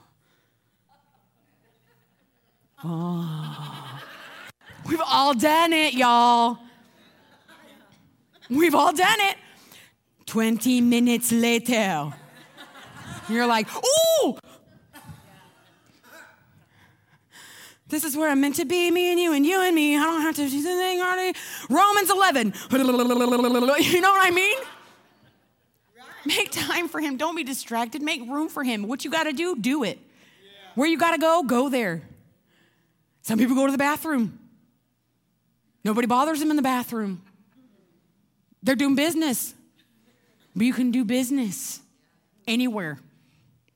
[2.83, 3.99] Oh.
[4.87, 6.59] We've all done it, y'all.
[8.49, 9.37] We've all done it.
[10.25, 12.13] 20 minutes later,
[13.27, 14.37] you're like, ooh,
[17.89, 19.97] This is where I'm meant to be, me and you and you and me.
[19.97, 21.37] I don't have to do anything already.
[21.69, 22.53] Romans 11.
[22.71, 24.57] You know what I mean?
[26.25, 27.17] Make time for him.
[27.17, 28.03] Don't be distracted.
[28.03, 28.83] Make room for him.
[28.87, 29.97] What you got to do, do it.
[30.75, 32.03] Where you got to go, go there.
[33.23, 34.37] Some people go to the bathroom.
[35.83, 37.23] Nobody bothers them in the bathroom.
[38.63, 39.53] They're doing business.
[40.55, 41.79] But you can do business
[42.47, 42.99] anywhere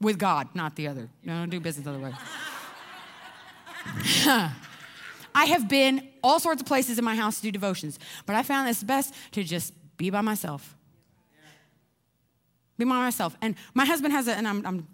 [0.01, 1.10] with God, not the other.
[1.23, 2.14] No, don't do business the other way.
[5.35, 8.43] I have been all sorts of places in my house to do devotions, but I
[8.43, 10.76] found it's best to just be by myself.
[12.77, 13.35] Be by myself.
[13.41, 14.88] And my husband has a, and I'm, I'm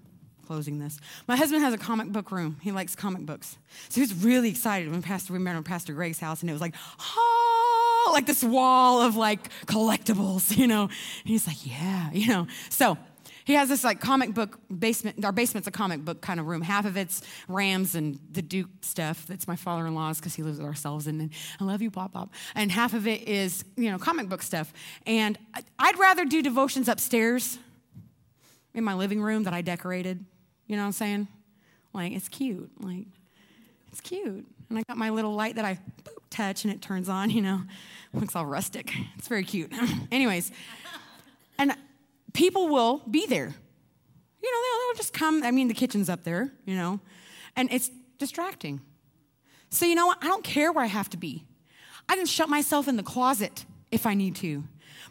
[0.45, 0.99] closing this.
[1.27, 2.57] My husband has a comic book room.
[2.61, 3.57] He likes comic books.
[3.89, 6.53] So he was really excited when Pastor, we met him Pastor Greg's house, and it
[6.53, 7.78] was like, oh,
[8.13, 10.83] like this wall of like collectibles, you know.
[10.83, 10.91] And
[11.23, 12.47] he's like, yeah, you know.
[12.69, 12.97] So
[13.45, 15.23] he has this like comic book basement.
[15.25, 16.61] Our basement's a comic book kind of room.
[16.61, 19.25] Half of it's Rams and the Duke stuff.
[19.27, 21.07] That's my father-in-law's because he lives with ourselves.
[21.07, 22.31] And I love you, Pop Pop.
[22.55, 24.71] And half of it is you know comic book stuff.
[25.05, 25.37] And
[25.77, 27.57] I'd rather do devotions upstairs
[28.73, 30.23] in my living room that I decorated.
[30.67, 31.27] You know what I'm saying?
[31.93, 32.69] Like, it's cute.
[32.79, 33.07] Like,
[33.91, 34.45] it's cute.
[34.69, 35.79] And I got my little light that I
[36.29, 37.61] touch and it turns on, you know.
[38.13, 38.91] Looks all rustic.
[39.17, 39.71] It's very cute.
[40.11, 40.51] Anyways,
[41.57, 41.75] and
[42.33, 43.53] people will be there.
[44.41, 45.43] You know, they'll, they'll just come.
[45.43, 46.99] I mean, the kitchen's up there, you know,
[47.55, 48.81] and it's distracting.
[49.69, 50.17] So, you know what?
[50.23, 51.45] I don't care where I have to be.
[52.07, 54.63] I can shut myself in the closet if I need to.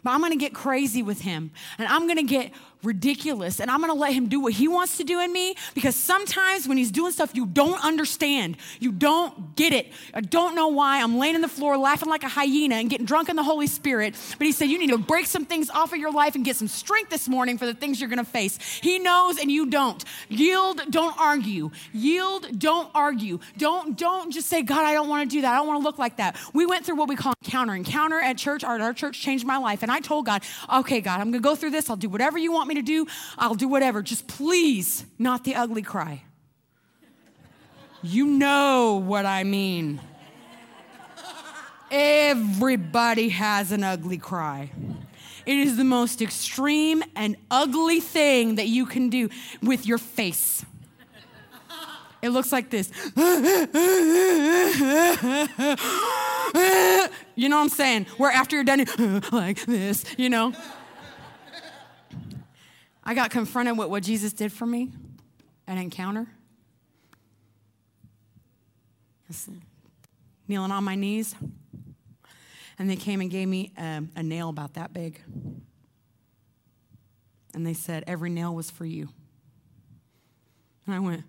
[0.03, 2.51] But I'm gonna get crazy with him and I'm gonna get
[2.83, 5.95] ridiculous and I'm gonna let him do what he wants to do in me because
[5.95, 9.87] sometimes when he's doing stuff you don't understand, you don't get it.
[10.13, 11.01] I don't know why.
[11.01, 13.67] I'm laying on the floor laughing like a hyena and getting drunk in the Holy
[13.67, 14.15] Spirit.
[14.37, 16.55] But he said, You need to break some things off of your life and get
[16.55, 18.57] some strength this morning for the things you're gonna face.
[18.81, 20.03] He knows and you don't.
[20.29, 21.71] Yield, don't argue.
[21.93, 23.39] Yield, don't argue.
[23.57, 25.53] Don't, don't just say, God, I don't wanna do that.
[25.53, 26.37] I don't wanna look like that.
[26.53, 27.75] We went through what we call encounter.
[27.75, 29.83] Encounter at church, our, our church changed my life.
[29.83, 31.89] And I told God, Okay, God, I'm gonna go through this.
[31.89, 33.05] I'll do whatever you want me to do,
[33.37, 34.01] I'll do whatever.
[34.01, 36.23] Just please, not the ugly cry.
[38.01, 39.99] You know what I mean.
[41.91, 44.71] Everybody has an ugly cry.
[45.45, 49.29] It is the most extreme and ugly thing that you can do
[49.61, 50.63] with your face.
[52.21, 52.91] It looks like this.
[57.35, 58.07] you know what I'm saying?
[58.17, 58.85] Where after you're done,
[59.31, 60.53] like this, you know?
[63.09, 64.91] I got confronted with what Jesus did for me,
[65.65, 66.27] an encounter.
[70.47, 71.33] Kneeling on my knees.
[72.77, 75.19] And they came and gave me a, a nail about that big.
[77.55, 79.09] And they said, Every nail was for you.
[80.85, 81.23] And I went,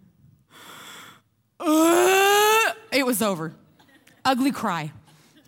[1.60, 3.54] uh, it was over.
[4.26, 4.92] Ugly cry.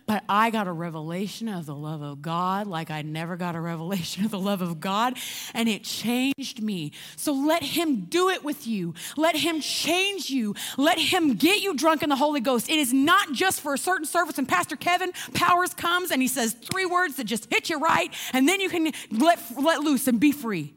[0.05, 3.61] But I got a revelation of the love of God like I never got a
[3.61, 5.17] revelation of the love of God,
[5.53, 6.91] and it changed me.
[7.15, 8.95] So let Him do it with you.
[9.15, 10.55] Let Him change you.
[10.77, 12.69] Let Him get you drunk in the Holy Ghost.
[12.69, 16.27] It is not just for a certain service, and Pastor Kevin Powers comes and he
[16.27, 20.07] says three words that just hit you right, and then you can let, let loose
[20.07, 20.73] and be free.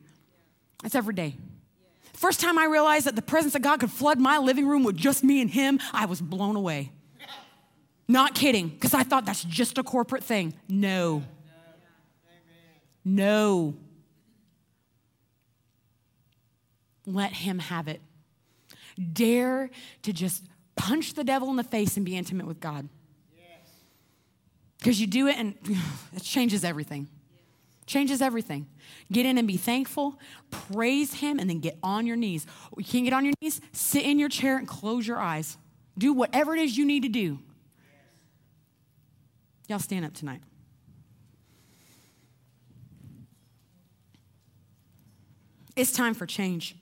[0.82, 1.36] That's every day.
[2.12, 4.96] First time I realized that the presence of God could flood my living room with
[4.96, 6.92] just me and Him, I was blown away.
[8.08, 10.54] Not kidding, because I thought that's just a corporate thing.
[10.68, 11.24] No.
[13.04, 13.74] No.
[17.04, 18.00] Let him have it.
[19.12, 19.70] Dare
[20.02, 20.44] to just
[20.76, 22.88] punch the devil in the face and be intimate with God.
[24.78, 25.54] Because you do it and
[26.16, 27.08] it changes everything.
[27.86, 28.66] Changes everything.
[29.12, 30.18] Get in and be thankful,
[30.50, 32.44] praise Him, and then get on your knees.
[32.76, 35.56] You can't get on your knees, sit in your chair and close your eyes.
[35.96, 37.38] Do whatever it is you need to do.
[39.68, 40.40] Y'all stand up tonight.
[45.74, 46.76] It's time for change.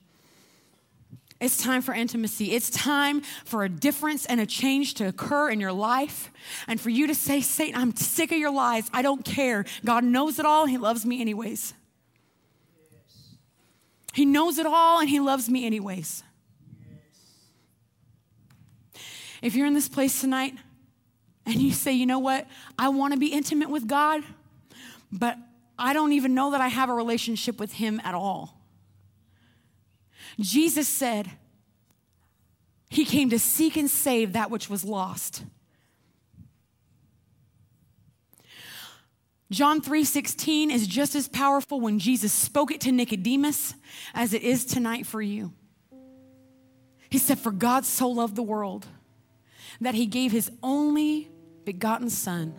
[1.41, 2.53] It's time for intimacy.
[2.53, 6.31] It's time for a difference and a change to occur in your life.
[6.65, 8.89] And for you to say, Satan, I'm sick of your lies.
[8.93, 9.65] I don't care.
[9.83, 10.65] God knows it all.
[10.65, 11.73] He loves me anyways.
[14.13, 16.23] He knows it all and He loves me anyways.
[19.41, 20.55] If you're in this place tonight
[21.45, 22.47] and you say, you know what,
[22.77, 24.23] I want to be intimate with God,
[25.11, 25.37] but
[25.77, 28.59] I don't even know that I have a relationship with Him at all.
[30.39, 31.29] Jesus said,
[32.89, 35.43] He came to seek and save that which was lost.
[39.51, 43.75] John 3:16 is just as powerful when Jesus spoke it to Nicodemus
[44.13, 45.53] as it is tonight for you.
[47.09, 48.87] He said for God so loved the world
[49.79, 51.29] that he gave his only
[51.65, 52.53] begotten Son,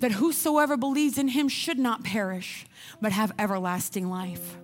[0.00, 2.66] that whosoever believes in him should not perish,
[3.00, 4.58] but have everlasting life.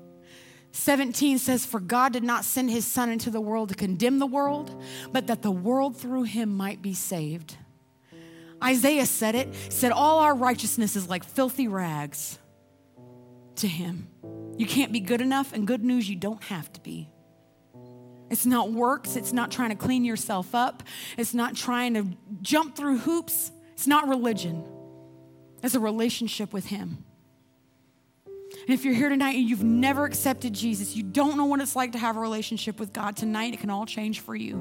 [0.73, 4.27] 17 says, For God did not send his Son into the world to condemn the
[4.27, 4.83] world,
[5.13, 7.57] but that the world through him might be saved.
[8.63, 12.39] Isaiah said it, said, All our righteousness is like filthy rags
[13.57, 14.09] to him.
[14.57, 17.09] You can't be good enough, and good news, you don't have to be.
[18.35, 19.15] It's not works.
[19.15, 20.83] It's not trying to clean yourself up.
[21.17, 22.09] It's not trying to
[22.43, 23.53] jump through hoops.
[23.75, 24.65] It's not religion.
[25.63, 27.05] It's a relationship with Him.
[28.17, 31.77] And if you're here tonight and you've never accepted Jesus, you don't know what it's
[31.77, 34.61] like to have a relationship with God, tonight it can all change for you.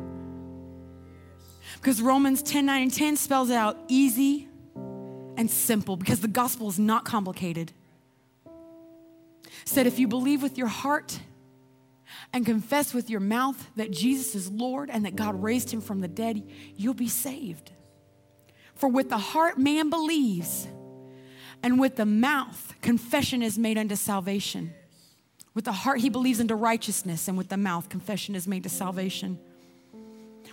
[1.77, 4.47] Because Romans 10 9 and 10 spells it out easy
[5.35, 7.73] and simple because the gospel is not complicated.
[9.65, 11.19] Said, if you believe with your heart
[12.31, 16.01] and confess with your mouth that Jesus is Lord and that God raised him from
[16.01, 16.43] the dead,
[16.75, 17.71] you'll be saved.
[18.75, 20.67] For with the heart man believes,
[21.61, 24.73] and with the mouth confession is made unto salvation.
[25.53, 28.69] With the heart he believes unto righteousness, and with the mouth confession is made to
[28.69, 29.39] salvation.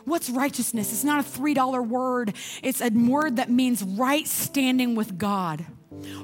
[0.04, 0.92] What's righteousness?
[0.92, 5.64] It's not a $3 word, it's a word that means right standing with God,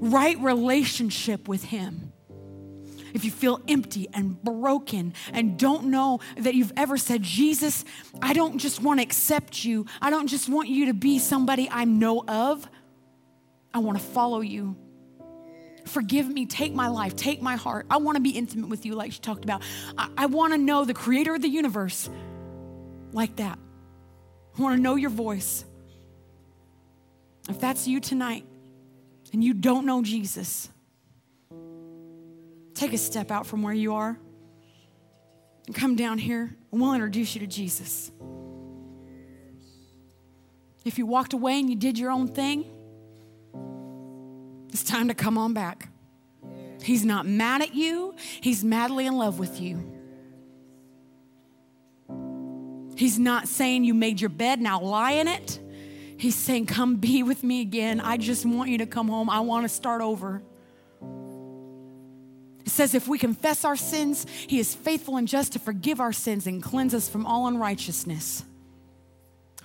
[0.00, 2.12] right relationship with Him.
[3.16, 7.82] If you feel empty and broken and don't know that you've ever said, Jesus,
[8.20, 11.66] I don't just want to accept you, I don't just want you to be somebody
[11.70, 12.68] I know of,
[13.72, 14.76] I want to follow you.
[15.86, 17.86] Forgive me, take my life, take my heart.
[17.88, 19.62] I want to be intimate with you, like she talked about.
[19.96, 22.10] I, I want to know the creator of the universe
[23.12, 23.58] like that.
[24.58, 25.64] I want to know your voice.
[27.48, 28.44] If that's you tonight
[29.32, 30.68] and you don't know Jesus,
[32.76, 34.18] take a step out from where you are
[35.66, 38.12] and come down here and we'll introduce you to Jesus.
[40.84, 42.64] If you walked away and you did your own thing,
[44.72, 45.88] it's time to come on back.
[46.82, 49.92] He's not mad at you, He's madly in love with you.
[52.96, 55.60] He's not saying you made your bed, now lie in it.
[56.18, 58.00] He's saying, Come be with me again.
[58.00, 59.28] I just want you to come home.
[59.28, 60.42] I want to start over.
[62.66, 66.12] It says, If we confess our sins, He is faithful and just to forgive our
[66.12, 68.44] sins and cleanse us from all unrighteousness.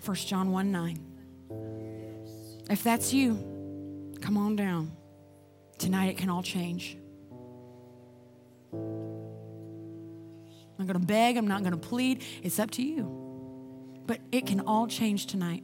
[0.06, 1.08] 1 John 1 9.
[2.70, 4.92] If that's you, come on down.
[5.78, 6.96] Tonight it can all change.
[8.72, 8.80] I'm
[10.78, 12.24] not going to beg, I'm not going to plead.
[12.44, 13.18] It's up to you.
[14.06, 15.64] But it can all change tonight.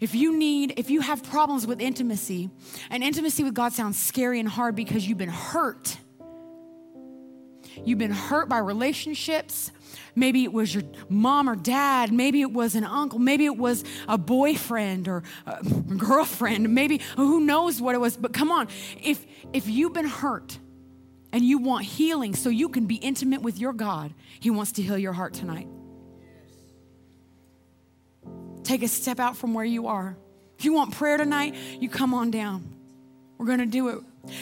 [0.00, 2.50] If you need, if you have problems with intimacy,
[2.90, 5.96] and intimacy with God sounds scary and hard because you've been hurt.
[7.84, 9.70] You've been hurt by relationships.
[10.14, 12.12] Maybe it was your mom or dad.
[12.12, 13.18] Maybe it was an uncle.
[13.18, 15.62] Maybe it was a boyfriend or a
[15.96, 16.74] girlfriend.
[16.74, 18.16] Maybe who knows what it was.
[18.16, 18.68] But come on,
[19.02, 20.58] if if you've been hurt,
[21.32, 24.82] and you want healing so you can be intimate with your God, He wants to
[24.82, 25.68] heal your heart tonight.
[28.66, 30.16] Take a step out from where you are.
[30.58, 32.74] If you want prayer tonight, you come on down.
[33.38, 33.98] We're going to do it.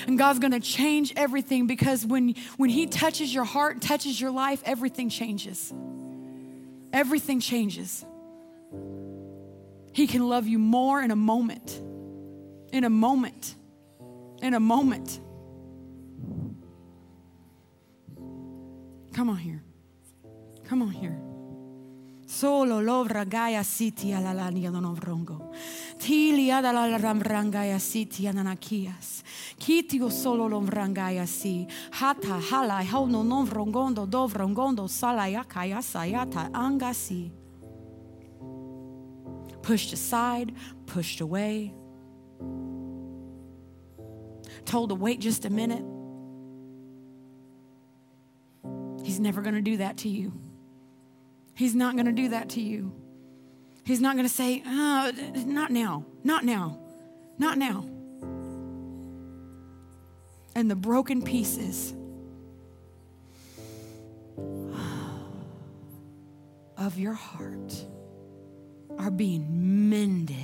[0.07, 4.31] And God's going to change everything because when, when He touches your heart, touches your
[4.31, 5.75] life, everything changes.
[6.91, 8.03] Everything changes.
[9.93, 11.79] He can love you more in a moment.
[12.73, 13.55] In a moment.
[14.41, 15.21] In a moment.
[19.13, 19.63] Come on here.
[20.65, 21.21] Come on here.
[22.35, 25.55] Solo lovra gaya siti alalania donovrongo.
[25.99, 29.23] Tili adala ramrangaya siti ananakias.
[29.57, 31.69] Kitio solo lovrangaya si.
[31.93, 37.31] Hata hala hono novrongondo dovrongondo salayakaya sayata angasi.
[39.63, 40.53] Pushed aside,
[40.87, 41.73] pushed away.
[44.65, 45.85] Told to wait just a minute.
[49.05, 50.33] He's never going to do that to you.
[51.55, 52.93] He's not going to do that to you.
[53.85, 55.13] He's not going to say, oh,
[55.47, 56.79] not now, not now,
[57.39, 57.85] not now.
[60.57, 61.93] And the broken pieces
[66.77, 67.75] of your heart
[68.99, 70.37] are being mended.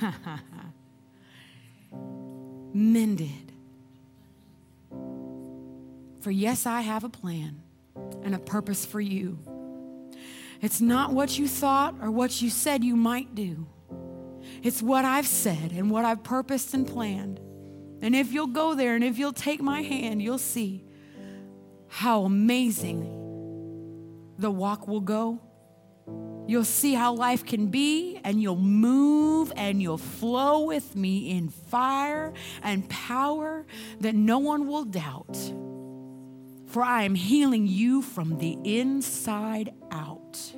[2.74, 3.46] mended
[6.26, 7.62] for yes, I have a plan
[8.22, 9.38] and a purpose for you.
[10.60, 13.66] It's not what you thought or what you said you might do.
[14.62, 17.40] It's what I've said and what I've purposed and planned.
[18.00, 20.84] And if you'll go there and if you'll take my hand, you'll see
[21.88, 23.12] how amazing
[24.38, 25.40] the walk will go.
[26.46, 31.48] You'll see how life can be, and you'll move and you'll flow with me in
[31.48, 32.32] fire
[32.62, 33.66] and power
[34.00, 35.36] that no one will doubt
[36.76, 40.52] for I am healing you from the inside out.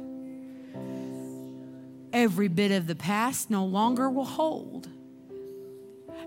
[2.13, 4.89] Every bit of the past no longer will hold.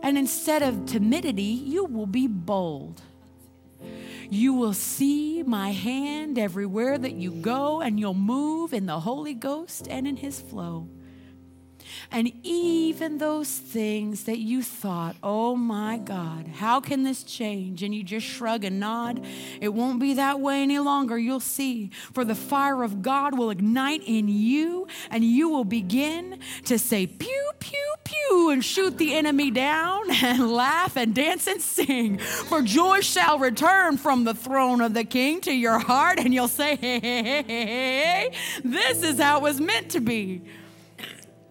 [0.01, 3.01] And instead of timidity, you will be bold.
[4.29, 9.33] You will see my hand everywhere that you go, and you'll move in the Holy
[9.33, 10.87] Ghost and in His flow.
[12.13, 17.83] And even those things that you thought, oh my God, how can this change?
[17.83, 19.25] And you just shrug and nod.
[19.61, 21.17] It won't be that way any longer.
[21.17, 21.89] You'll see.
[22.11, 27.07] For the fire of God will ignite in you, and you will begin to say,
[27.07, 32.17] pew, pew, pew, and shoot the enemy down, and laugh and dance and sing.
[32.17, 36.49] For joy shall return from the throne of the king to your heart, and you'll
[36.49, 38.31] say, hey, hey, hey, hey, hey.
[38.65, 40.41] this is how it was meant to be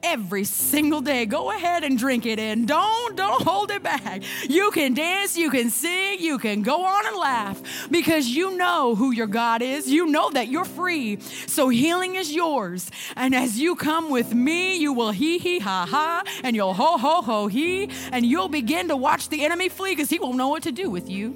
[0.03, 1.27] every single day.
[1.27, 2.67] Go ahead and drink it in.
[2.67, 4.23] Don't don't hold it back.
[4.49, 8.95] You can dance, you can sing, you can go on and laugh because you know
[8.95, 9.89] who your God is.
[9.89, 11.21] You know that you're free.
[11.21, 12.91] So healing is yours.
[13.17, 16.99] And as you come with me, you will hee hee ha ha and you'll ho
[16.99, 20.49] ho ho he and you'll begin to watch the enemy flee because he won't know
[20.49, 21.35] what to do with you.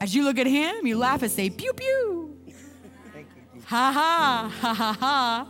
[0.00, 2.27] As you look at him, you laugh and say pew pew.
[3.68, 5.46] Ha ha, ha ha.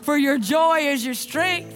[0.00, 1.74] For your joy is your strength.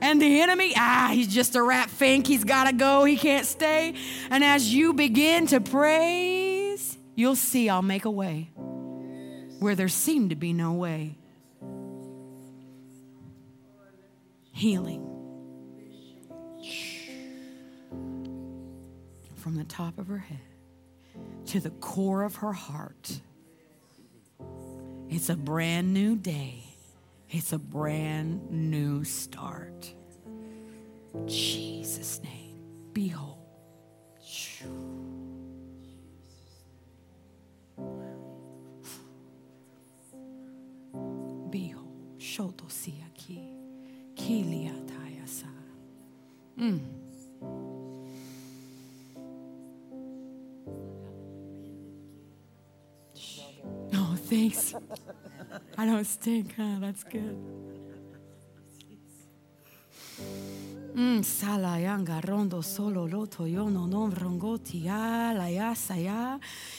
[0.00, 2.28] And the enemy, ah, he's just a rat fink.
[2.28, 3.02] He's got to go.
[3.04, 3.96] He can't stay.
[4.30, 8.52] And as you begin to praise, you'll see I'll make a way
[9.58, 11.18] where there seemed to be no way.
[14.52, 15.02] Healing.
[19.34, 20.38] From the top of her head
[21.46, 23.20] to the core of her heart.
[25.08, 26.64] It's a brand new day.
[27.30, 29.92] It's a brand new start.
[31.26, 32.58] Jesus' name.
[32.92, 33.38] Behold.
[41.50, 42.18] Behold.
[42.18, 43.38] Shoto siaki.
[44.14, 45.50] Kiliatayasa.
[46.58, 46.93] Mm.
[54.28, 54.74] Thanks.
[55.78, 56.76] I don't stink, huh?
[56.80, 57.36] That's good.
[60.94, 66.38] Mm, sala yanga rondo solo loto yono non vrongoti ya la ya sa ya.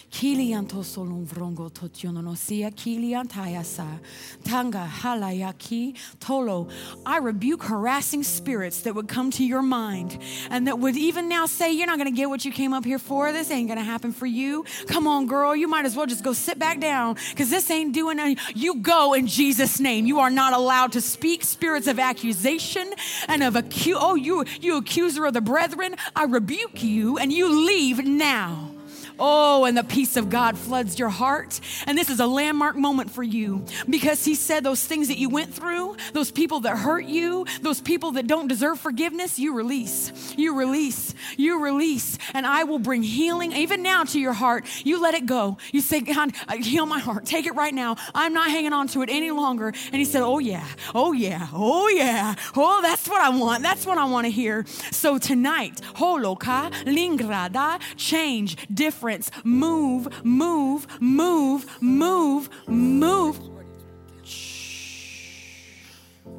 [0.10, 4.00] Kilianto solo vrongo totiono no sia kiliantayasa
[4.46, 6.70] tanga halayaki tolo.
[7.06, 10.18] I rebuke harassing spirits that would come to your mind
[10.50, 12.86] and that would even now say you're not going to get what you came up
[12.86, 13.34] here for.
[13.34, 14.64] This ain't going to happen for you.
[14.88, 15.54] Come on girl.
[15.54, 18.76] You might as well just go sit back down because this ain't doing any you
[18.76, 20.06] go in Jesus name.
[20.06, 22.94] You are not allowed to speak spirits of accusation
[23.28, 27.66] and of accuse oh, you, you accuser of the brethren, I rebuke you and you
[27.66, 28.75] leave now.
[29.20, 31.60] Oh, and the peace of God floods your heart.
[31.86, 35.30] And this is a landmark moment for you because He said those things that you
[35.30, 40.34] went through, those people that hurt you, those people that don't deserve forgiveness, you release.
[40.38, 41.14] You release.
[41.38, 42.18] You release.
[42.34, 44.66] And I will bring healing even now to your heart.
[44.84, 45.58] You let it go.
[45.72, 47.26] You say, God, heal my heart.
[47.26, 47.98] Take it right now.
[48.14, 49.68] I'm not hanging on to it any longer.
[49.68, 50.68] And He said, Oh, yeah.
[50.94, 51.48] Oh, yeah.
[51.54, 52.36] Oh, yeah.
[52.56, 53.64] Oh, that's what I want.
[53.64, 54.66] That's what I want to hear.
[54.92, 59.30] So tonight, oh, holoka, lingrada, change, different difference.
[59.44, 63.40] Move, move, move, move, move.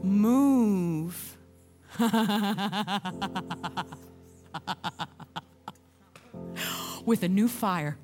[0.03, 1.37] Move.
[7.05, 7.99] With a new fire.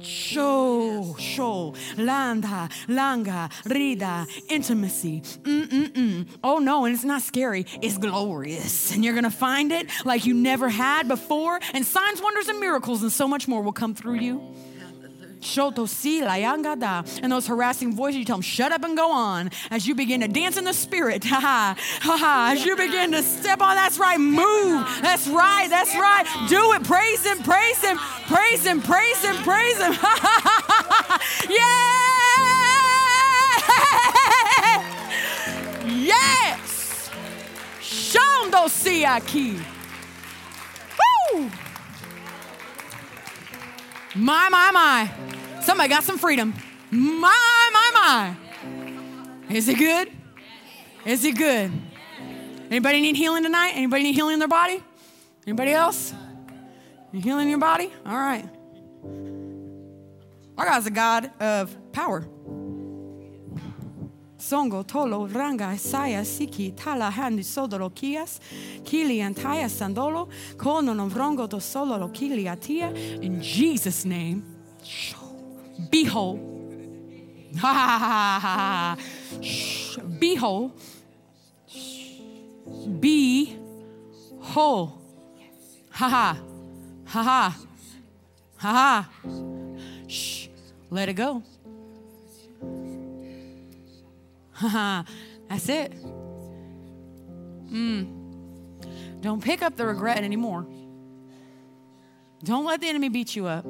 [0.00, 5.22] Show, show, landa, langa, rida, intimacy.
[5.42, 6.28] Mm-mm-mm.
[6.44, 8.92] Oh no, and it's not scary, it's glorious.
[8.92, 13.02] And you're gonna find it like you never had before, and signs, wonders, and miracles,
[13.02, 14.54] and so much more will come through you.
[17.22, 19.50] And those harassing voices, you tell them, shut up and go on.
[19.70, 21.24] As you begin to dance in the spirit.
[21.28, 21.76] Ha ha.
[22.00, 22.50] Ha ha.
[22.52, 24.18] As you begin to step on, that's right.
[24.18, 24.88] Move.
[25.02, 25.68] That's right.
[25.68, 26.24] That's right.
[26.48, 26.82] Do it.
[26.84, 27.38] Praise him.
[27.42, 27.98] Praise him.
[28.26, 28.80] Praise him.
[28.80, 29.36] Praise him.
[29.44, 29.92] Praise him.
[31.50, 31.98] yeah.
[35.86, 37.10] Yes.
[37.80, 39.60] Shondo siaki.
[41.34, 41.50] Woo.
[44.18, 45.10] My, my, my.
[45.62, 46.52] Somebody got some freedom.
[46.90, 49.54] My, my, my.
[49.54, 50.10] Is it good?
[51.06, 51.70] Is it good?
[52.68, 53.74] Anybody need healing tonight?
[53.76, 54.82] Anybody need healing in their body?
[55.46, 56.12] Anybody else?
[57.12, 57.92] You healing your body?
[58.04, 58.48] All right.
[60.58, 62.26] Our God's a God of power.
[64.38, 68.38] Songo, Tolo, Ranga, Saya, Siki, Tala, Handi, Sodoro, Kias,
[68.84, 72.90] Kili, Antaya, Sandolo, Kono, Novrongo, Do Solo, Kili, Atia,
[73.22, 74.44] in Jesus' name,
[75.90, 76.38] behold,
[80.18, 80.72] behold,
[83.00, 83.56] be
[84.40, 84.98] whole,
[85.90, 86.36] ha ha,
[87.04, 87.56] ha ha,
[88.58, 89.08] Ha ha.
[90.08, 90.48] Shh.
[90.90, 91.42] Let it go.
[95.48, 95.92] That's it.
[97.70, 99.20] Mm.
[99.20, 100.66] Don't pick up the regret anymore.
[102.42, 103.64] Don't let the enemy beat you up.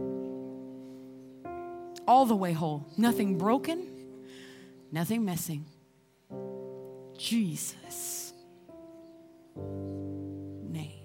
[2.06, 2.86] All the way whole.
[2.96, 3.86] Nothing broken,
[4.90, 5.66] nothing missing.
[7.18, 8.32] Jesus'
[10.62, 11.04] name.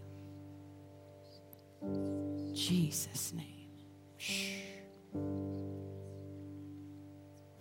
[2.53, 3.69] Jesus' name.
[4.17, 4.59] Shh.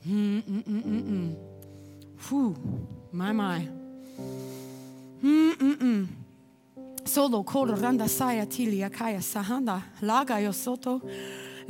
[0.06, 1.51] Mm-mm-mm-mm-mm.
[2.28, 2.56] Whew.
[3.12, 3.68] My, my.
[5.22, 6.06] Mm-mm-mm.
[7.04, 11.00] Solo koro randa saya tilia kaya sahanda laga yo soto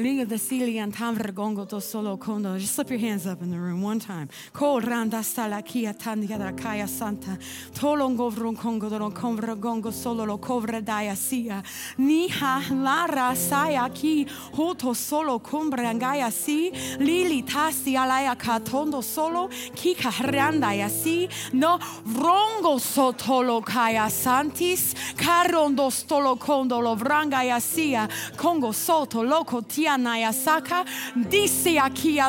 [0.03, 2.59] Liga the Celian Tamver Gongo to Solo Kondo.
[2.59, 4.29] Just slip your hands up in the room one time.
[4.53, 7.39] Ko Randa Salakia Tandiada Kaya Santa.
[7.73, 11.63] Tolongo Vron Congo Don Convra Gongo Solo Lo Covra Daya Sia.
[12.01, 16.73] Niha Lara Saya Ki Hoto Solo Combra Angaya Si.
[16.99, 19.47] Lili Tasi Alaya Katondo Solo.
[19.49, 21.29] Kika Randa Si.
[21.53, 24.95] No Vrongo Sotolo Kaya Santis.
[25.15, 28.09] Carondo Stolo Condo Lo Vrangaya Sia.
[28.37, 29.92] Congo Soto Loco Tia
[30.33, 30.85] Saka,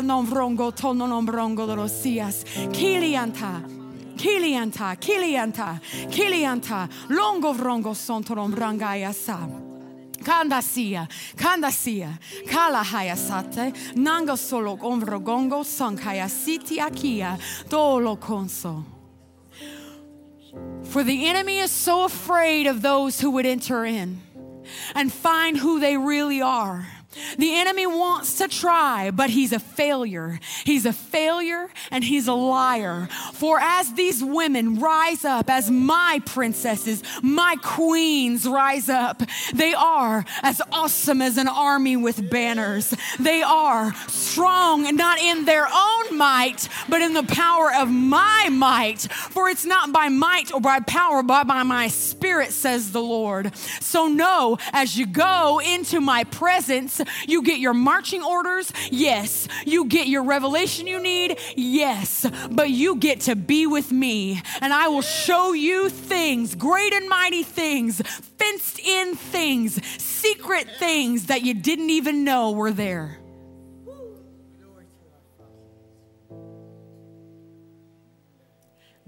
[0.01, 1.65] non vrongo tono non vrongo
[2.71, 3.61] Kilianta.
[4.15, 9.47] Kilianta, Kilianta, Kilianta, Longo vrongo sontorom brangaya sa.
[13.15, 14.33] Sate, Nanga
[16.29, 17.37] siti akia,
[17.67, 18.17] Dolo.
[20.83, 24.21] For the enemy is so afraid of those who would enter in
[24.95, 26.87] and find who they really are
[27.37, 30.39] the enemy wants to try, but he's a failure.
[30.63, 33.07] He's a failure and he's a liar.
[33.33, 39.21] For as these women rise up, as my princesses, my queens rise up,
[39.53, 42.93] they are as awesome as an army with banners.
[43.19, 49.01] They are strong, not in their own might, but in the power of my might.
[49.11, 53.55] For it's not by might or by power, but by my spirit, says the Lord.
[53.55, 59.47] So know as you go into my presence, you get your marching orders, yes.
[59.65, 62.25] You get your revelation you need, yes.
[62.51, 67.07] But you get to be with me, and I will show you things, great and
[67.07, 73.19] mighty things, fenced in things, secret things that you didn't even know were there.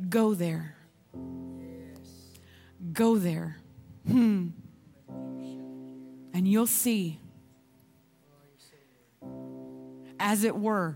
[0.10, 0.76] Go there.
[2.92, 3.58] Go there.
[4.08, 4.50] Hmm.
[6.34, 7.20] And you'll see
[10.26, 10.96] as it were,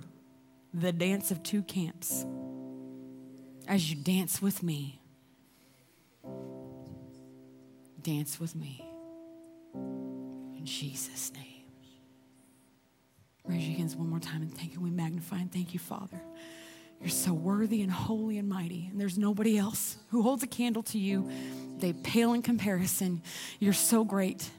[0.73, 2.25] the dance of two camps.
[3.67, 4.99] As you dance with me,
[8.01, 8.83] dance with me.
[9.75, 11.45] In Jesus' name.
[13.45, 14.81] Raise your hands one more time and thank you.
[14.81, 16.19] We magnify and thank you, Father.
[16.99, 20.81] You're so worthy and holy and mighty, and there's nobody else who holds a candle
[20.83, 21.29] to you
[21.79, 23.21] they pale in comparison.
[23.59, 24.49] You're so great.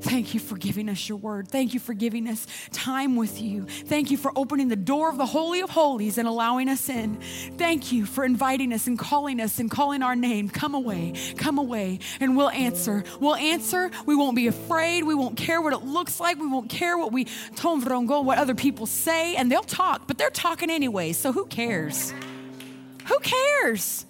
[0.00, 1.48] Thank you for giving us your word.
[1.48, 3.66] Thank you for giving us time with you.
[3.66, 7.20] Thank you for opening the door of the Holy of Holies and allowing us in.
[7.56, 10.48] Thank you for inviting us and calling us and calling our name.
[10.48, 13.04] Come away, come away, and we'll answer.
[13.20, 13.90] We'll answer.
[14.06, 15.04] We won't be afraid.
[15.04, 16.38] We won't care what it looks like.
[16.38, 17.26] We won't care what we
[18.24, 22.12] what other people say, and they'll talk, but they're talking anyway, so who cares?
[23.06, 24.06] Who cares?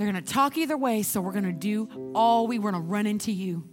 [0.00, 2.80] They're going to talk either way, so we're going to do all we want to
[2.80, 3.68] run into you.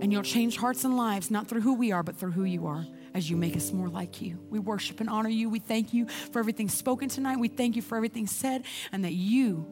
[0.00, 2.66] And you'll change hearts and lives, not through who we are, but through who you
[2.66, 4.38] are as you make us more like you.
[4.48, 5.50] We worship and honor you.
[5.50, 7.36] We thank you for everything spoken tonight.
[7.36, 9.66] We thank you for everything said, and that you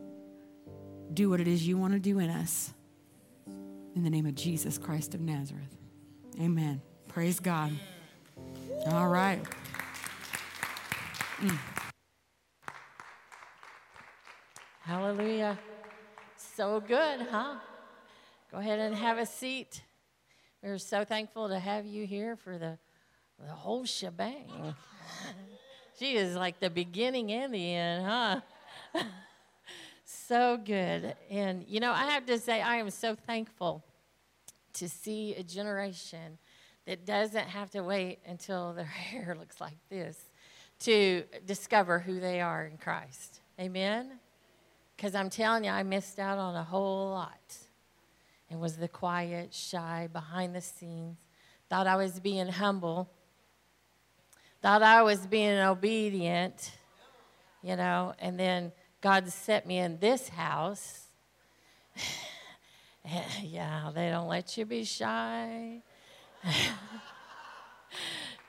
[1.14, 2.74] do what it is you want to do in us.
[3.46, 5.74] In the name of Jesus Christ of Nazareth.
[6.38, 6.82] Amen.
[7.08, 7.72] Praise God.
[8.88, 9.42] All right.
[11.40, 11.58] Mm.
[14.84, 15.60] Hallelujah.
[16.36, 17.54] So good, huh?
[18.50, 19.80] Go ahead and have a seat.
[20.60, 22.78] We're so thankful to have you here for the,
[23.38, 24.74] the whole shebang.
[26.00, 28.40] she is like the beginning and the end, huh?
[30.04, 31.14] so good.
[31.30, 33.84] And, you know, I have to say, I am so thankful
[34.74, 36.38] to see a generation
[36.86, 40.18] that doesn't have to wait until their hair looks like this
[40.80, 43.42] to discover who they are in Christ.
[43.60, 44.18] Amen?
[44.96, 47.56] Because I'm telling you, I missed out on a whole lot
[48.50, 51.16] It was the quiet, shy, behind the scenes.
[51.68, 53.10] Thought I was being humble.
[54.60, 56.70] Thought I was being obedient,
[57.62, 61.06] you know, and then God set me in this house.
[63.42, 65.80] yeah, they don't let you be shy.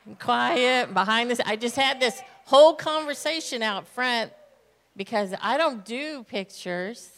[0.06, 1.40] and quiet behind this.
[1.46, 4.32] I just had this whole conversation out front
[4.96, 7.10] because I don't do pictures.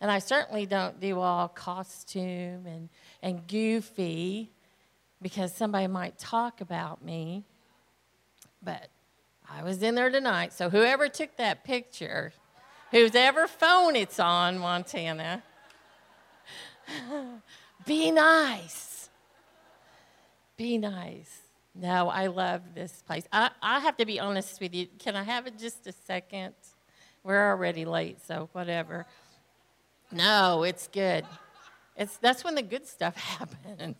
[0.00, 2.88] And I certainly don't do all costume and,
[3.22, 4.50] and goofy
[5.22, 7.44] because somebody might talk about me.
[8.62, 8.88] But
[9.50, 10.52] I was in there tonight.
[10.52, 12.32] So whoever took that picture,
[12.90, 15.42] whose ever phone it's on, Montana,
[17.86, 19.08] be nice.
[20.56, 21.40] Be nice.
[21.74, 23.24] No, I love this place.
[23.32, 24.86] I, I have to be honest with you.
[24.98, 26.54] Can I have it just a second?
[27.26, 29.04] We're already late, so whatever.
[30.12, 31.26] No, it's good.
[31.96, 33.96] It's, that's when the good stuff happens.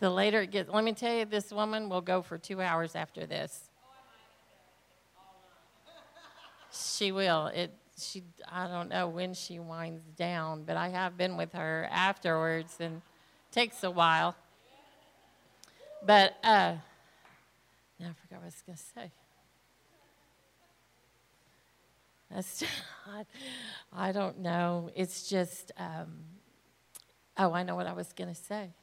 [0.00, 2.96] the later it gets, let me tell you, this woman will go for two hours
[2.96, 3.68] after this.
[6.72, 7.48] She will.
[7.48, 11.86] It, she, I don't know when she winds down, but I have been with her
[11.90, 13.02] afterwards, and
[13.52, 14.34] takes a while.
[16.02, 16.76] But uh,
[18.00, 19.12] now I forgot what I was going to say.
[22.25, 22.25] That's
[23.92, 24.90] I don't know.
[24.94, 26.24] It's just um,
[27.36, 28.74] oh, I know what I was going to say.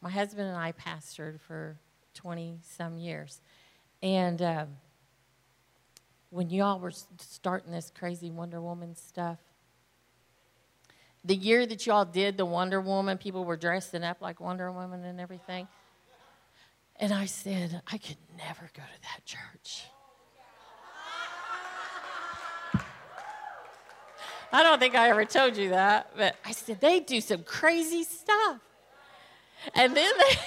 [0.00, 1.78] My husband and I pastored for
[2.14, 3.40] twenty some years,
[4.02, 4.68] and um,
[6.30, 9.38] when y'all were starting this crazy Wonder Woman stuff,
[11.24, 15.04] the year that y'all did the Wonder Woman, people were dressing up like Wonder Woman
[15.04, 15.68] and everything.
[16.96, 19.84] And I said, I could never go to that church.
[24.52, 28.04] I don't think I ever told you that, but I said they do some crazy
[28.04, 28.60] stuff.
[29.74, 30.38] And then they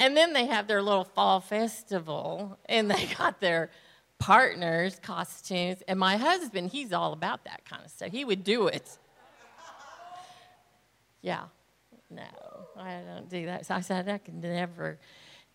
[0.04, 3.70] and then they have their little fall festival and they got their
[4.18, 8.10] partners costumes and my husband he's all about that kind of stuff.
[8.10, 8.98] He would do it.
[11.20, 11.44] Yeah.
[12.10, 12.22] No,
[12.76, 13.66] I don't do that.
[13.66, 14.98] So I said I can never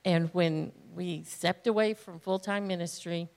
[0.06, 3.28] and when we stepped away from full time ministry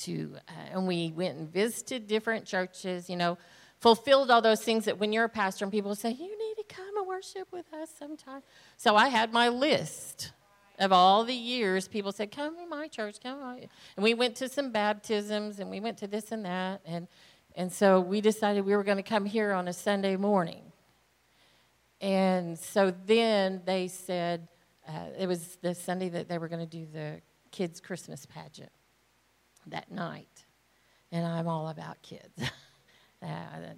[0.00, 3.38] to, uh, and we went and visited different churches, you know,
[3.80, 6.74] fulfilled all those things that when you're a pastor and people say, you need to
[6.74, 8.42] come and worship with us sometime.
[8.76, 10.32] So I had my list
[10.78, 13.58] of all the years people said, come to my church, come.
[13.96, 16.80] And we went to some baptisms and we went to this and that.
[16.84, 17.08] And,
[17.54, 20.62] and so we decided we were going to come here on a Sunday morning.
[22.00, 24.48] And so then they said,
[24.88, 27.20] uh, it was the Sunday that they were going to do the
[27.50, 28.70] kids' Christmas pageant
[29.66, 30.44] that night.
[31.12, 32.28] And I'm all about kids.
[33.20, 33.76] that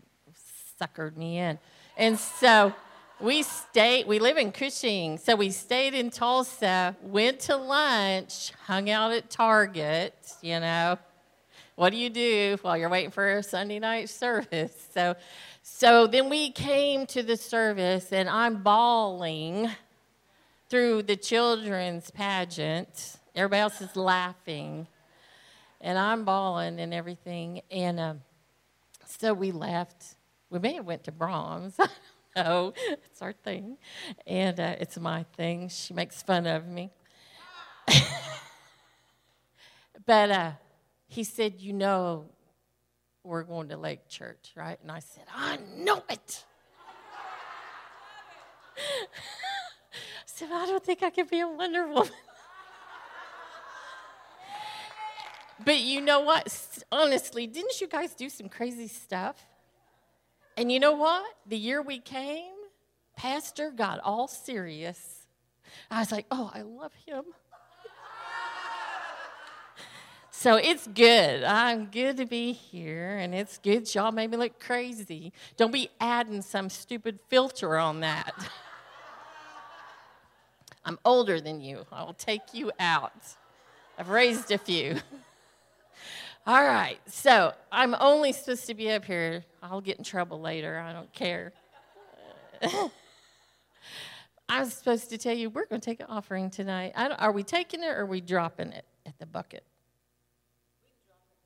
[0.81, 1.59] suckered me in.
[1.97, 2.75] And so
[3.21, 8.91] we stayed, we live in Cushing, so we stayed in Tulsa, went to lunch, hung
[8.91, 10.99] out at Target, you know.
[11.77, 14.75] What do you do while you're waiting for a Sunday night service?
[14.93, 15.17] So,
[15.63, 19.71] so then we came to the service, and I'm bawling
[20.69, 23.17] through the children's pageant.
[23.35, 24.87] Everybody else is laughing,
[25.83, 27.61] and I'm bawling and everything.
[27.71, 28.21] And um,
[29.07, 30.17] so we left.
[30.49, 31.79] We may have went to Braum's.
[32.35, 33.77] No, it's our thing,
[34.27, 35.69] and uh, it's my thing.
[35.69, 36.89] She makes fun of me.
[40.07, 40.53] but uh,
[41.09, 42.25] he said, "You know,
[43.23, 46.47] we're going to Lake Church, right?" And I said, "I know it."
[50.43, 52.11] said, I don't think I can be a Wonder Woman.
[55.65, 56.85] But you know what?
[56.91, 59.37] Honestly, didn't you guys do some crazy stuff?
[60.57, 61.25] And you know what?
[61.47, 62.53] The year we came,
[63.17, 65.27] Pastor got all serious.
[65.91, 67.25] I was like, oh, I love him.
[70.31, 71.45] so it's good.
[71.45, 73.93] I'm good to be here, and it's good.
[73.95, 75.33] Y'all made me look crazy.
[75.57, 78.35] Don't be adding some stupid filter on that.
[80.85, 81.87] I'm older than you.
[81.93, 83.13] I will take you out.
[83.97, 84.97] I've raised a few.
[86.45, 89.45] All right, so I'm only supposed to be up here.
[89.63, 90.77] I'll get in trouble later.
[90.77, 91.53] I don't care.
[94.49, 96.95] I was supposed to tell you we're going to take an offering tonight.
[96.97, 99.63] are we taking it or are we dropping it at the bucket?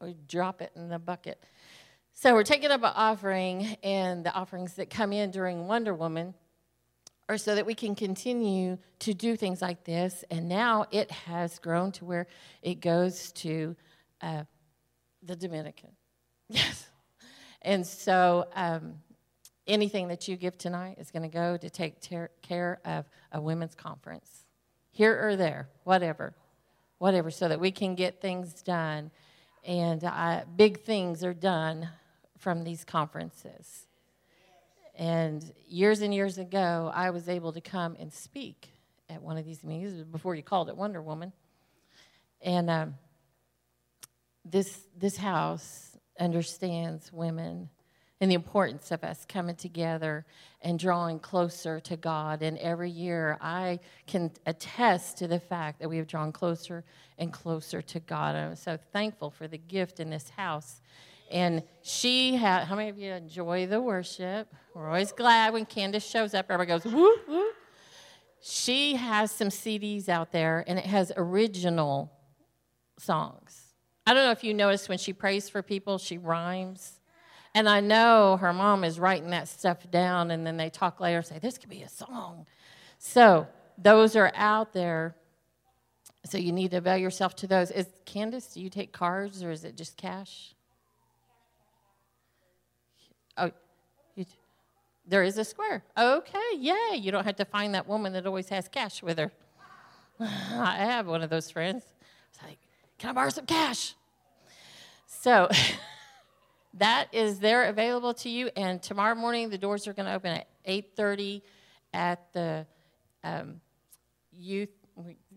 [0.00, 1.44] We drop it in the bucket.
[2.14, 6.32] So we're taking up an offering, and the offerings that come in during Wonder Woman
[7.28, 10.24] are so that we can continue to do things like this.
[10.30, 12.26] And now it has grown to where
[12.62, 13.76] it goes to
[14.22, 14.44] uh,
[15.26, 15.90] the Dominican.
[16.48, 16.86] Yes.
[17.62, 18.94] And so um,
[19.66, 23.40] anything that you give tonight is going to go to take ter- care of a
[23.40, 24.44] women's conference,
[24.92, 26.34] here or there, whatever,
[26.98, 29.10] whatever, so that we can get things done.
[29.64, 31.88] And uh, big things are done
[32.38, 33.86] from these conferences.
[34.94, 38.68] And years and years ago, I was able to come and speak
[39.10, 41.32] at one of these meetings before you called it Wonder Woman.
[42.40, 42.94] And um,
[44.50, 47.68] this, this house understands women
[48.20, 50.24] and the importance of us coming together
[50.62, 52.42] and drawing closer to God.
[52.42, 56.84] And every year I can attest to the fact that we have drawn closer
[57.18, 58.34] and closer to God.
[58.34, 60.80] I'm so thankful for the gift in this house.
[61.30, 64.48] And she had, how many of you enjoy the worship?
[64.74, 67.50] We're always glad when Candace shows up, everybody goes, woo, woo.
[68.40, 72.12] She has some CDs out there, and it has original
[72.96, 73.65] songs.
[74.06, 77.00] I don't know if you noticed when she prays for people, she rhymes.
[77.54, 81.18] And I know her mom is writing that stuff down, and then they talk later
[81.18, 82.46] and say, This could be a song.
[82.98, 83.46] So
[83.78, 85.16] those are out there.
[86.24, 87.70] So you need to avail yourself to those.
[87.70, 90.54] Is Candace, do you take cards or is it just cash?
[93.38, 93.50] Oh,
[94.14, 94.24] you,
[95.06, 95.84] there is a square.
[95.96, 96.96] Okay, yay.
[96.96, 99.30] You don't have to find that woman that always has cash with her.
[100.20, 101.84] I have one of those friends.
[102.98, 103.94] Can I borrow some cash?
[105.06, 105.48] So
[106.74, 108.50] that is there available to you.
[108.56, 111.42] And tomorrow morning, the doors are going to open at 8.30
[111.92, 112.66] at the
[113.22, 113.60] um,
[114.32, 114.70] youth,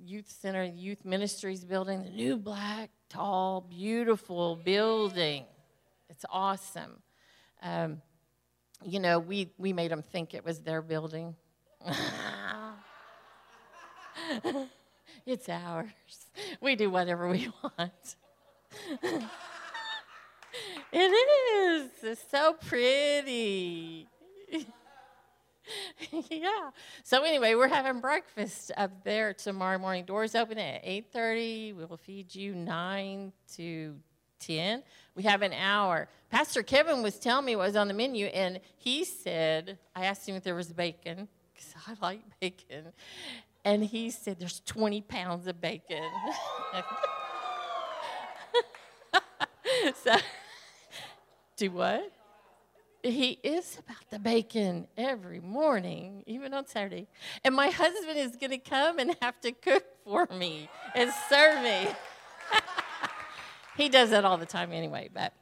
[0.06, 5.46] youth Center, Youth Ministries building, the new black, tall, beautiful building.
[6.10, 7.02] It's awesome.
[7.62, 8.02] Um,
[8.86, 11.36] you know, we, we made them think it was their building.
[15.30, 15.90] it's ours.
[16.61, 18.16] We do whatever we want.
[20.91, 21.91] it is.
[22.03, 24.08] It's so pretty.
[26.30, 26.72] yeah.
[27.03, 30.06] So anyway, we're having breakfast up there tomorrow morning.
[30.06, 31.75] Doors open at 8:30.
[31.75, 33.95] We will feed you 9 to
[34.40, 34.83] 10.
[35.16, 36.08] We have an hour.
[36.30, 40.27] Pastor Kevin was telling me what was on the menu, and he said, I asked
[40.27, 42.93] him if there was bacon, because I like bacon.
[43.66, 46.10] And he said, There's 20 pounds of bacon.
[50.04, 50.16] so,
[51.58, 52.12] do what?
[53.02, 57.08] He is about the bacon every morning, even on Saturday.
[57.46, 61.64] And my husband is going to come and have to cook for me and serve
[61.64, 61.88] me.
[63.78, 65.34] he does that all the time anyway, but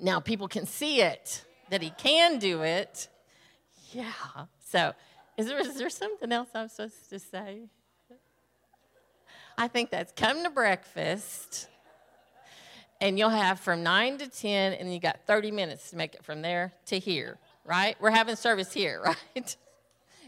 [0.00, 3.08] now people can see it that he can do it.
[3.92, 4.12] Yeah.
[4.68, 4.94] So,
[5.36, 7.62] is there, is there something else I'm supposed to say?
[9.58, 11.68] I think that's come to breakfast
[13.00, 16.24] and you'll have from 9 to 10, and you got 30 minutes to make it
[16.24, 17.96] from there to here, right?
[18.00, 19.02] We're having service here,
[19.36, 19.56] right?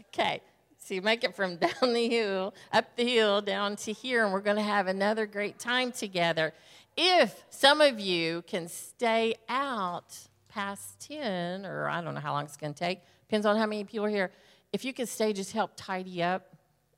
[0.07, 0.41] okay.
[0.77, 4.33] So you make it from down the hill, up the hill, down to here, and
[4.33, 6.53] we're going to have another great time together.
[6.95, 12.45] If some of you can stay out past 10, or I don't know how long
[12.45, 14.31] it's going to take, depends on how many people are here.
[14.71, 16.55] If you could stay, just help tidy up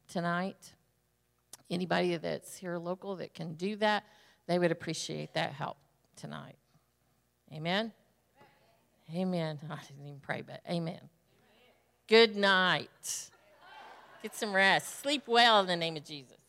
[0.08, 0.74] tonight.
[1.70, 4.04] Anybody that's here local that can do that,
[4.48, 5.78] they would appreciate that help
[6.18, 6.58] tonight.
[7.54, 7.94] Amen?
[9.16, 9.60] Amen.
[9.70, 11.00] I didn't even pray, but amen.
[12.08, 13.30] Good night.
[14.22, 15.00] Get some rest.
[15.00, 16.41] Sleep well in the name of Jesus.